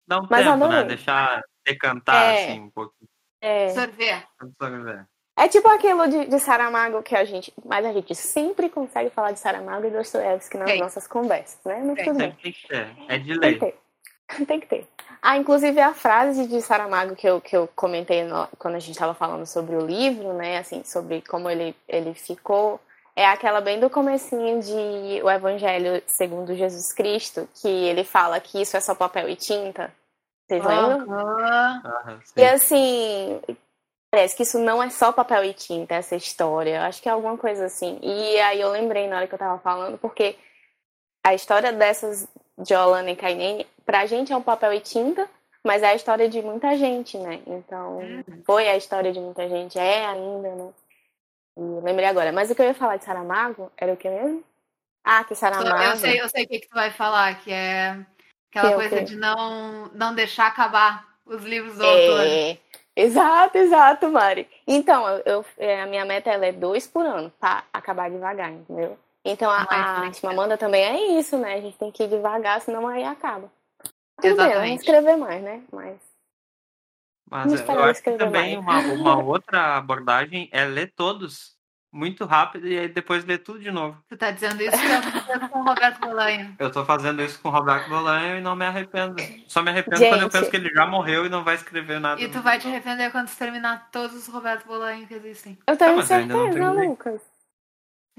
Dá 0.08 0.20
um 0.20 0.28
Mas 0.30 0.46
tempo, 0.46 0.68
né? 0.68 0.84
Deixar 0.84 1.42
decantar, 1.66 2.34
É. 2.34 2.44
assim, 2.46 2.60
um 2.62 2.70
pouco. 2.70 2.94
É. 3.42 3.70
Sorver. 3.70 4.24
Absorver. 4.40 5.06
É 5.38 5.48
tipo 5.48 5.68
aquilo 5.70 6.08
de, 6.10 6.26
de 6.26 6.40
Saramago 6.40 7.02
que 7.02 7.16
a 7.16 7.24
gente. 7.24 7.54
Mas 7.64 7.86
a 7.86 7.94
gente 7.94 8.14
sempre 8.14 8.70
consegue 8.70 9.10
falar 9.10 9.32
de 9.32 9.40
Saramago 9.40 9.86
e 9.88 9.90
Dostoiévski 9.90 10.58
nas 10.58 10.70
Tem. 10.70 10.82
nossas 10.82 11.08
conversas, 11.08 11.60
né? 11.64 11.82
Mas 11.86 11.96
Tem. 11.96 12.06
tudo 12.06 12.18
bem. 12.18 12.30
Sempre 12.32 12.44
tem 12.44 12.52
que 12.52 12.68
ter. 12.68 12.96
É 13.08 13.18
de 13.18 13.40
Tem 13.40 13.40
lei. 13.40 13.54
que 13.54 13.60
ter. 13.60 13.80
Tem 14.46 14.60
que 14.60 14.68
ter. 14.68 14.88
Ah, 15.22 15.38
inclusive 15.38 15.80
a 15.82 15.94
frase 15.94 16.48
de 16.48 16.62
Saramago 16.62 17.16
que 17.16 17.28
eu, 17.28 17.40
que 17.42 17.56
eu 17.56 17.68
comentei 17.76 18.24
no- 18.24 18.48
quando 18.58 18.76
a 18.76 18.80
gente 18.80 18.92
estava 18.92 19.14
falando 19.14 19.46
sobre 19.46 19.76
o 19.76 19.86
livro, 19.86 20.34
né? 20.34 20.58
Assim, 20.58 20.84
sobre 20.84 21.22
como 21.22 21.50
ele, 21.50 21.76
ele 21.88 22.14
ficou. 22.14 22.80
É 23.20 23.26
aquela 23.26 23.60
bem 23.60 23.82
do 23.82 23.90
comecinho 23.90 24.62
de 24.62 25.22
O 25.22 25.30
Evangelho 25.30 26.02
segundo 26.08 26.56
Jesus 26.56 26.94
Cristo, 26.94 27.50
que 27.56 27.68
ele 27.68 28.06
fala 28.06 28.40
que 28.40 28.62
isso 28.62 28.78
é 28.78 28.80
só 28.80 28.96
papel 28.96 29.28
e 29.28 29.36
tinta. 29.36 29.94
Vocês 30.48 30.64
lembram? 30.64 31.06
Sim. 32.24 32.34
E 32.38 32.46
assim, 32.46 33.42
parece 34.10 34.38
que 34.38 34.44
isso 34.44 34.58
não 34.58 34.82
é 34.82 34.90
só 34.90 35.12
papel 35.12 35.44
e 35.44 35.54
tinta, 35.54 35.96
essa 35.96 36.16
história. 36.16 36.78
Eu 36.78 36.82
acho 36.84 37.02
que 37.02 37.10
é 37.10 37.12
alguma 37.12 37.36
coisa 37.36 37.66
assim. 37.66 38.00
E 38.02 38.40
aí 38.40 38.62
eu 38.62 38.72
lembrei 38.72 39.06
na 39.10 39.18
hora 39.18 39.28
que 39.28 39.36
eu 39.36 39.40
tava 39.40 39.60
falando, 39.60 39.98
porque 39.98 40.38
a 41.22 41.34
história 41.34 41.74
dessas 41.74 42.26
de 42.58 42.74
Olana 42.74 43.12
e 43.12 43.18
Kainene, 43.18 43.68
pra 43.86 44.06
gente 44.06 44.32
é 44.32 44.38
um 44.38 44.42
papel 44.42 44.72
e 44.72 44.80
tinta, 44.80 45.30
mas 45.62 45.84
é 45.84 45.88
a 45.88 45.96
história 45.96 46.30
de 46.30 46.42
muita 46.42 46.74
gente, 46.78 47.18
né? 47.18 47.42
Então, 47.46 48.00
foi 48.46 48.70
a 48.70 48.78
história 48.78 49.12
de 49.12 49.20
muita 49.20 49.50
gente, 49.50 49.78
é 49.78 50.06
ainda, 50.06 50.56
né? 50.56 50.70
Lembrei 51.84 52.08
agora. 52.08 52.32
Mas 52.32 52.50
o 52.50 52.56
que 52.56 52.62
eu 52.62 52.66
ia 52.68 52.74
falar 52.74 52.98
de 52.98 53.06
Saramago 53.06 53.72
era 53.78 53.92
o 53.94 53.98
que 53.98 54.10
mesmo? 54.10 54.44
Ah, 55.04 55.24
que 55.24 55.36
Saramago. 55.36 55.84
Eu 55.84 55.96
sei, 55.98 56.22
eu 56.22 56.30
sei 56.30 56.46
o 56.46 56.48
que, 56.48 56.60
que 56.60 56.68
tu 56.70 56.74
vai 56.76 56.92
falar, 56.92 57.40
que 57.42 57.52
é 57.52 57.98
aquela 58.50 58.68
Que 58.68 58.74
é 58.74 58.76
coisa 58.76 59.04
de 59.04 59.16
não, 59.16 59.88
não 59.94 60.14
deixar 60.14 60.48
acabar 60.48 61.06
os 61.26 61.44
livros 61.44 61.78
do 61.78 61.86
autor. 61.86 62.22
É, 62.22 62.58
exato, 62.96 63.58
exato, 63.58 64.10
Mari. 64.10 64.48
Então, 64.68 65.08
eu, 65.08 65.22
eu- 65.26 65.46
é, 65.58 65.82
a 65.82 65.86
minha 65.86 66.06
meta 66.06 66.30
é 66.30 66.52
dois 66.52 66.88
por 66.88 67.06
ano, 67.06 67.32
pra 67.40 67.64
acabar 67.74 68.10
devagar, 68.10 68.52
entendeu? 68.52 68.98
Então, 69.26 69.50
a, 69.52 69.66
Mais 69.70 69.90
a 69.90 70.02
bem. 70.02 70.14
Chimamanda 70.14 70.58
também 70.58 70.84
é 70.84 71.20
isso, 71.20 71.38
né? 71.38 71.56
A 71.56 71.62
gente 71.62 71.78
tem 71.78 71.92
que 71.92 72.04
ir 72.04 72.08
devagar, 72.08 72.62
senão 72.62 72.88
aí 72.88 73.04
acaba. 73.04 73.52
Tudo 74.22 74.22
bem, 74.22 74.30
eu 74.30 74.36
vou 74.36 74.48
Exatamente. 74.54 74.80
escrever 74.80 75.16
mais, 75.18 75.42
né? 75.42 75.62
Mas 75.72 75.98
Mas 77.30 77.54
eu 77.54 77.84
acho 77.84 78.02
que 78.02 78.12
também 78.12 78.58
uma, 78.58 78.80
uma 78.80 79.22
outra 79.22 79.78
abordagem 79.78 80.50
é 80.52 80.66
ler 80.66 80.92
todos 80.96 81.60
muito 81.92 82.26
rápido 82.26 82.68
e 82.68 82.78
aí 82.78 82.88
depois 82.88 83.26
ler 83.26 83.40
tudo 83.40 83.60
de 83.60 83.72
novo. 83.72 83.98
Tu 84.08 84.18
tá 84.18 84.32
dizendo 84.32 84.62
isso 84.62 84.78
com 85.52 85.60
o 85.60 85.64
Roberto 85.64 86.00
Bolanho. 86.00 86.56
Eu 86.60 86.72
tô 86.72 86.86
fazendo 86.86 87.22
isso 87.22 87.40
com 87.42 87.50
o 87.50 87.52
Roberto 87.52 87.90
Bolanho 87.90 88.38
e 88.38 88.42
não 88.42 88.56
me 88.56 88.66
arrependo. 88.66 89.16
Só 89.48 89.62
me 89.62 89.72
arrependo 89.72 89.98
Gente. 89.98 90.10
quando 90.10 90.22
eu 90.22 90.30
penso 90.30 90.50
que 90.50 90.58
ele 90.58 90.70
já 90.70 90.86
morreu 90.86 91.26
e 91.26 91.30
não 91.30 91.44
vai 91.44 91.56
escrever 91.56 92.00
nada. 92.00 92.22
E 92.22 92.30
tu 92.30 92.42
vai 92.42 92.60
te 92.60 92.68
arrepender 92.68 93.12
quando 93.12 93.30
terminar 93.36 93.90
todos 93.92 94.16
os 94.16 94.28
Roberto 94.28 94.68
Bolanho 94.68 95.08
que 95.08 95.14
existem. 95.14 95.58
Eu 95.68 95.78
tenho 95.78 96.00
ah, 96.00 96.04
certeza, 96.04 96.72
Lucas. 96.72 97.22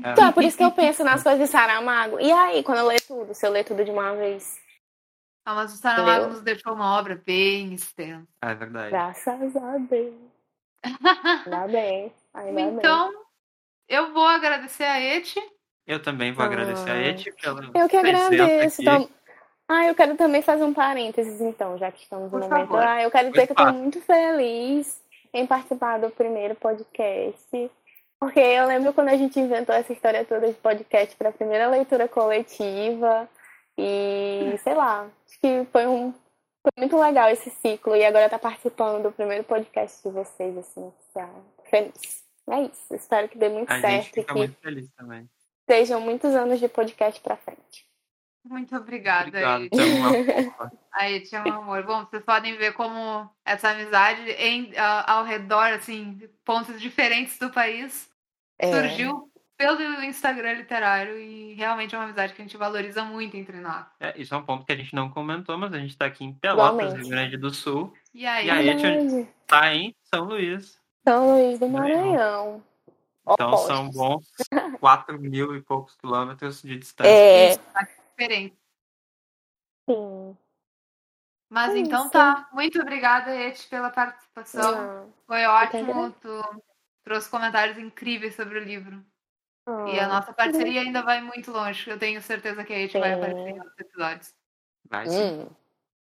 É. 0.03 0.13
Então, 0.13 0.29
é 0.29 0.33
por 0.33 0.43
isso 0.43 0.57
que 0.57 0.65
eu 0.65 0.73
penso 0.73 1.05
nas 1.05 1.23
coisas 1.23 1.41
de 1.41 1.47
Saramago. 1.47 2.19
E 2.21 2.33
aí, 2.33 2.63
quando 2.63 2.79
eu 2.79 2.87
ler 2.87 3.01
tudo? 3.03 3.35
Se 3.35 3.47
eu 3.47 3.51
ler 3.51 3.65
tudo 3.65 3.85
de 3.85 3.91
uma 3.91 4.15
vez? 4.15 4.59
Ah, 5.45 5.55
mas 5.55 5.75
o 5.75 5.77
Saramago 5.77 6.29
nos 6.29 6.43
deixou 6.43 6.75
uma 6.75 6.99
obra 6.99 7.21
bem 7.25 7.73
extensa. 7.75 8.27
É 8.43 8.55
verdade. 8.55 8.91
Graças 8.91 9.57
a 9.57 9.79
Deus. 9.79 10.15
Ainda 10.85 11.67
bem. 11.69 12.13
Ainda 12.35 12.61
então, 12.61 13.11
bem. 13.11 13.21
eu 13.89 14.13
vou 14.13 14.27
agradecer 14.27 14.85
a 14.85 15.01
Eti. 15.01 15.41
Eu 15.87 16.01
também 16.03 16.33
vou 16.33 16.45
ah. 16.45 16.47
agradecer 16.47 16.91
a 16.91 16.97
Eti 16.97 17.33
pela 17.33 17.71
Eu 17.75 17.89
que 17.89 17.97
agradeço. 17.97 18.83
Então... 18.83 19.09
Ah, 19.69 19.87
eu 19.87 19.95
quero 19.95 20.17
também 20.17 20.43
fazer 20.43 20.65
um 20.65 20.75
parênteses, 20.75 21.41
então, 21.41 21.79
já 21.79 21.93
que 21.93 22.03
estamos 22.03 22.31
no 22.33 22.41
momento. 22.41 22.77
Ah, 22.77 23.03
eu 23.03 23.11
quero 23.11 23.31
dizer 23.31 23.47
que 23.47 23.53
eu 23.53 23.55
estou 23.55 23.73
muito 23.73 24.01
feliz 24.01 25.01
em 25.33 25.47
participar 25.47 25.99
do 25.99 26.11
primeiro 26.11 26.57
podcast. 26.57 27.71
Porque 28.19 28.41
eu 28.41 28.67
lembro 28.67 28.93
quando 28.93 29.11
a 29.11 29.17
gente 29.17 29.39
inventou 29.39 29.75
essa 29.75 29.93
história 29.93 30.25
toda 30.25 30.49
de 30.49 30.55
podcast 30.55 31.15
para 31.17 31.29
a 31.29 31.33
primeira 31.33 31.69
leitura 31.69 32.09
coletiva. 32.09 33.29
E 33.79 34.59
sei 34.63 34.75
lá, 34.75 35.09
que 35.41 35.67
foi 35.73 35.87
um. 35.87 36.13
Foi 36.13 36.73
muito 36.77 36.99
legal 36.99 37.31
esse 37.31 37.51
ciclo 37.51 37.97
e 37.97 38.05
agora 38.05 38.29
tá 38.29 38.39
participando 38.39 39.03
do 39.03 39.13
primeiro 39.13 39.45
podcast 39.45 40.03
de 40.07 40.13
vocês, 40.13 40.57
assim, 40.59 40.87
oficial. 40.87 41.45
Feliz. 41.65 42.25
É 42.49 42.63
isso. 42.63 42.95
Espero 42.95 43.29
que 43.29 43.39
dê 43.39 43.49
muito 43.49 43.71
a 43.71 43.81
certo. 43.81 44.05
Gente 44.05 44.13
fica 44.13 44.33
que 44.33 44.39
muito 44.39 44.59
feliz 44.59 44.91
também. 44.93 45.29
Sejam 45.69 46.01
muitos 46.01 46.35
anos 46.35 46.59
de 46.59 46.69
podcast 46.69 47.21
pra 47.21 47.37
frente. 47.37 47.89
Muito 48.45 48.75
obrigada, 48.75 49.29
Obrigado, 49.29 49.69
é 49.73 51.43
um 51.43 51.53
amor. 51.61 51.83
Bom, 51.85 52.07
vocês 52.07 52.25
podem 52.25 52.57
ver 52.57 52.73
como 52.73 53.31
essa 53.45 53.71
amizade 53.71 54.23
em, 54.33 54.73
ao 55.07 55.25
redor, 55.25 55.67
assim, 55.73 56.29
pontos 56.45 56.81
diferentes 56.81 57.39
do 57.39 57.51
país, 57.51 58.11
é. 58.59 58.73
surgiu 58.73 59.30
pelo 59.61 60.03
Instagram 60.03 60.55
literário 60.55 61.21
e 61.21 61.53
realmente 61.53 61.95
é 61.95 61.99
uma 61.99 62.05
amizade 62.05 62.33
que 62.33 62.41
a 62.41 62.45
gente 62.45 62.57
valoriza 62.57 63.05
muito 63.05 63.37
entre 63.37 63.61
nós. 63.61 63.85
É, 64.01 64.19
isso 64.19 64.35
é 64.35 64.39
um 64.39 64.43
ponto 64.43 64.65
que 64.65 64.73
a 64.73 64.77
gente 64.77 64.95
não 64.95 65.11
comentou, 65.11 65.59
mas 65.59 65.75
a 65.75 65.79
gente 65.79 65.91
está 65.91 66.07
aqui 66.07 66.25
em 66.25 66.33
Pelotas, 66.33 66.95
Rio 66.95 67.11
Grande 67.11 67.37
do 67.37 67.51
Sul. 67.51 67.93
E 68.15 68.27
aí, 68.27 68.47
e 68.47 68.51
aí 68.51 68.71
a 68.71 68.79
gente 68.79 69.29
está 69.43 69.75
em 69.75 69.95
São 70.03 70.25
Luís. 70.25 70.81
São 71.07 71.31
Luís 71.35 71.59
do 71.59 71.69
Maranhão. 71.69 72.65
Então 73.29 73.55
são 73.59 73.91
bons 73.91 74.25
4 74.81 75.21
mil 75.21 75.55
e 75.55 75.61
poucos 75.61 75.95
quilômetros 75.97 76.63
de 76.63 76.79
distância. 76.79 77.11
É. 77.11 77.57
Tá 77.59 77.83
diferente. 77.83 78.57
Sim. 79.87 80.37
Mas 81.51 81.75
é 81.75 81.79
então 81.81 82.05
isso. 82.05 82.13
tá. 82.13 82.49
Muito 82.51 82.81
obrigada, 82.81 83.37
Eti, 83.37 83.69
pela 83.69 83.91
participação. 83.91 84.73
Não, 84.73 85.15
Foi 85.27 85.45
ótimo. 85.45 86.13
Tu 86.13 86.63
trouxe 87.05 87.29
comentários 87.29 87.77
incríveis 87.77 88.35
sobre 88.35 88.59
o 88.59 88.65
livro. 88.65 89.05
E 89.89 89.99
a 89.99 90.09
nossa 90.09 90.33
parceria 90.33 90.81
ainda 90.83 91.03
vai 91.03 91.21
muito 91.21 91.51
longe. 91.51 91.89
Eu 91.89 91.99
tenho 91.99 92.21
certeza 92.23 92.65
que 92.65 92.73
a 92.73 92.77
gente 92.77 92.99
vai 92.99 93.15
aparecer 93.15 93.49
em 93.49 93.59
outros 93.59 93.79
episódios. 93.79 94.35
Vai 94.89 95.07
sim. 95.09 95.23
Hum, 95.23 95.49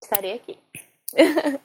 estarei 0.03 0.35
aqui. 0.35 0.59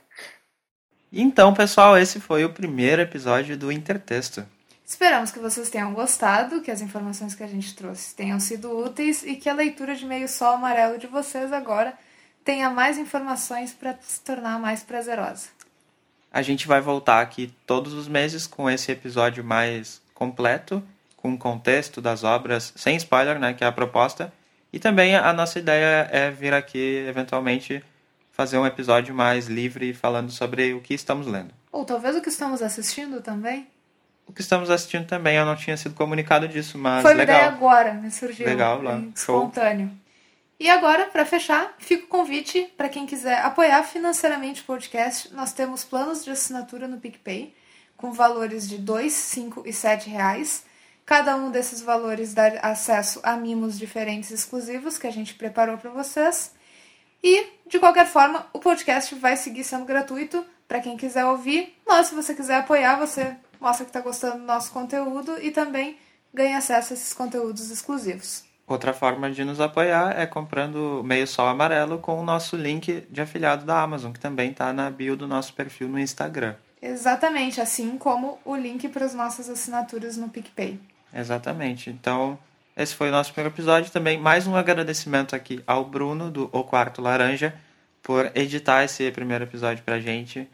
então, 1.12 1.54
pessoal, 1.54 1.98
esse 1.98 2.20
foi 2.20 2.46
o 2.46 2.54
primeiro 2.54 3.02
episódio 3.02 3.58
do 3.58 3.72
Intertexto. 3.72 4.46
Esperamos 4.86 5.32
que 5.32 5.40
vocês 5.40 5.70
tenham 5.70 5.94
gostado, 5.94 6.62
que 6.62 6.70
as 6.70 6.82
informações 6.82 7.34
que 7.34 7.44
a 7.44 7.48
gente 7.48 7.76
trouxe 7.76 8.14
tenham 8.16 8.40
sido 8.40 8.72
úteis 8.72 9.24
e 9.24 9.36
que 9.36 9.50
a 9.50 9.54
leitura 9.54 9.96
de 9.96 10.06
Meio 10.06 10.28
Sol 10.28 10.54
Amarelo 10.54 11.00
de 11.00 11.08
vocês 11.08 11.52
agora 11.52 11.98
tenha 12.44 12.70
mais 12.70 13.00
informações 13.00 13.74
para 13.74 13.98
se 14.02 14.22
tornar 14.22 14.60
mais 14.60 14.84
prazerosa. 14.84 15.48
A 16.32 16.44
gente 16.44 16.68
vai 16.68 16.82
voltar 16.82 17.22
aqui 17.22 17.52
todos 17.66 17.94
os 17.94 18.08
meses 18.08 18.46
com 18.46 18.70
esse 18.70 18.92
episódio 18.92 19.44
mais 19.44 20.02
completo 20.14 20.84
com 21.26 21.36
contexto 21.36 22.00
das 22.00 22.24
obras, 22.24 22.72
sem 22.76 22.96
spoiler, 22.98 23.40
né, 23.40 23.54
que 23.54 23.64
é 23.64 23.68
a 23.68 23.72
proposta. 23.72 24.32
E 24.72 24.78
também 24.78 25.16
a 25.16 25.34
nossa 25.34 25.58
ideia 25.58 26.08
é 26.12 26.30
vir 26.30 26.54
aqui, 26.54 27.04
eventualmente, 27.08 27.84
fazer 28.32 28.60
um 28.60 28.66
episódio 28.66 29.16
mais 29.16 29.48
livre 29.48 29.92
falando 29.92 30.30
sobre 30.30 30.74
o 30.74 30.82
que 30.82 30.94
estamos 30.94 31.26
lendo. 31.26 31.52
Ou 31.72 31.84
talvez 31.84 32.16
o 32.16 32.22
que 32.22 32.30
estamos 32.30 32.62
assistindo 32.62 33.22
também. 33.22 33.68
O 34.28 34.34
que 34.34 34.42
estamos 34.42 34.70
assistindo 34.70 35.08
também, 35.08 35.36
eu 35.36 35.46
não 35.46 35.56
tinha 35.56 35.76
sido 35.78 35.96
comunicado 35.96 36.48
disso, 36.48 36.78
mas 36.78 37.02
Foi 37.02 37.14
legal. 37.16 37.36
ideia 37.38 37.52
agora, 37.52 37.94
me 37.94 38.12
surgiu. 38.12 38.46
Legal, 38.46 38.82
lá. 38.82 39.02
Espontâneo. 39.16 39.88
Show. 39.88 39.98
E 40.60 40.70
agora, 40.70 41.06
para 41.06 41.26
fechar, 41.26 41.74
fica 41.80 42.06
o 42.06 42.08
convite 42.08 42.72
para 42.78 42.88
quem 42.88 43.06
quiser 43.08 43.40
apoiar 43.40 43.82
financeiramente 43.84 44.62
o 44.62 44.66
podcast. 44.66 45.34
Nós 45.34 45.54
temos 45.54 45.84
planos 45.84 46.24
de 46.24 46.30
assinatura 46.30 46.88
no 46.88 46.98
PicPay, 46.98 47.54
com 47.98 48.12
valores 48.12 48.68
de 48.68 48.78
2, 48.78 49.12
5 49.12 49.64
e 49.66 49.74
7 49.74 50.10
reais. 50.10 50.65
Cada 51.06 51.36
um 51.36 51.52
desses 51.52 51.82
valores 51.82 52.34
dá 52.34 52.48
acesso 52.64 53.20
a 53.22 53.38
mimos 53.38 53.78
diferentes 53.78 54.32
exclusivos 54.32 54.98
que 54.98 55.06
a 55.06 55.12
gente 55.12 55.36
preparou 55.36 55.78
para 55.78 55.92
vocês. 55.92 56.52
E, 57.24 57.46
de 57.68 57.80
qualquer 57.80 58.08
forma, 58.08 58.48
o 58.52 58.60
podcast 58.60 59.14
vai 59.14 59.38
seguir 59.38 59.64
sendo 59.64 59.86
gratuito 59.86 60.44
para 60.68 60.80
quem 60.80 60.98
quiser 60.98 61.24
ouvir. 61.26 61.76
Mas, 61.86 62.08
se 62.08 62.16
você 62.16 62.34
quiser 62.34 62.56
apoiar, 62.56 62.98
você 62.98 63.36
mostra 63.62 63.86
que 63.86 63.90
está 63.90 64.00
gostando 64.02 64.40
do 64.40 64.46
nosso 64.46 64.72
conteúdo 64.72 65.38
e 65.40 65.52
também 65.52 65.96
ganha 66.34 66.58
acesso 66.58 66.94
a 66.94 66.96
esses 66.96 67.14
conteúdos 67.14 67.70
exclusivos. 67.70 68.44
Outra 68.68 68.92
forma 68.92 69.30
de 69.32 69.46
nos 69.46 69.62
apoiar 69.62 70.20
é 70.20 70.26
comprando 70.26 71.04
meio 71.06 71.28
sol 71.28 71.48
amarelo 71.48 72.00
com 72.00 72.20
o 72.20 72.24
nosso 72.24 72.56
link 72.56 73.06
de 73.12 73.22
afiliado 73.22 73.64
da 73.64 73.80
Amazon, 73.80 74.12
que 74.12 74.20
também 74.20 74.50
está 74.50 74.74
na 74.74 74.90
bio 74.90 75.16
do 75.16 75.28
nosso 75.28 75.54
perfil 75.54 75.88
no 75.88 76.00
Instagram. 76.00 76.56
Exatamente, 76.82 77.62
assim 77.62 77.96
como 77.96 78.40
o 78.44 78.56
link 78.56 78.90
para 78.90 79.06
as 79.06 79.14
nossas 79.14 79.50
assinaturas 79.50 80.18
no 80.18 80.30
PicPay. 80.30 80.80
Exatamente. 81.14 81.90
Então, 81.90 82.38
esse 82.76 82.94
foi 82.94 83.10
o 83.10 83.12
nosso 83.12 83.32
primeiro 83.32 83.54
episódio. 83.54 83.92
Também 83.92 84.18
mais 84.18 84.48
um 84.48 84.56
agradecimento 84.56 85.36
aqui 85.36 85.64
ao 85.66 85.86
Bruno, 85.86 86.30
do 86.30 86.50
O 86.52 86.64
Quarto 86.64 87.02
Laranja, 87.02 87.56
por 88.04 88.32
editar 88.36 88.84
esse 88.84 89.10
primeiro 89.12 89.46
episódio 89.46 89.84
pra 89.84 90.00
gente. 90.00 90.48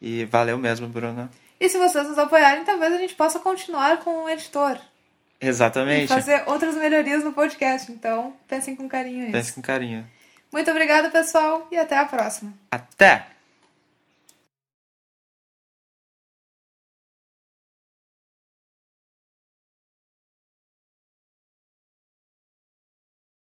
E 0.00 0.24
valeu 0.24 0.58
mesmo, 0.58 0.88
Bruno. 0.88 1.28
E 1.60 1.68
se 1.68 1.78
vocês 1.78 2.08
nos 2.08 2.18
apoiarem, 2.18 2.64
talvez 2.64 2.92
a 2.92 2.98
gente 2.98 3.14
possa 3.14 3.38
continuar 3.38 3.98
com 3.98 4.24
o 4.24 4.28
editor. 4.28 4.78
Exatamente. 5.40 6.04
E 6.04 6.08
fazer 6.08 6.42
outras 6.46 6.74
melhorias 6.74 7.22
no 7.22 7.32
podcast. 7.32 7.90
Então, 7.90 8.34
pensem 8.48 8.74
com 8.74 8.88
carinho 8.88 9.20
nisso. 9.20 9.32
Pensem 9.32 9.54
com 9.54 9.62
carinho. 9.62 10.06
Muito 10.52 10.70
obrigada, 10.70 11.08
pessoal, 11.10 11.66
e 11.70 11.78
até 11.78 11.96
a 11.96 12.04
próxima. 12.04 12.52
Até! 12.70 13.31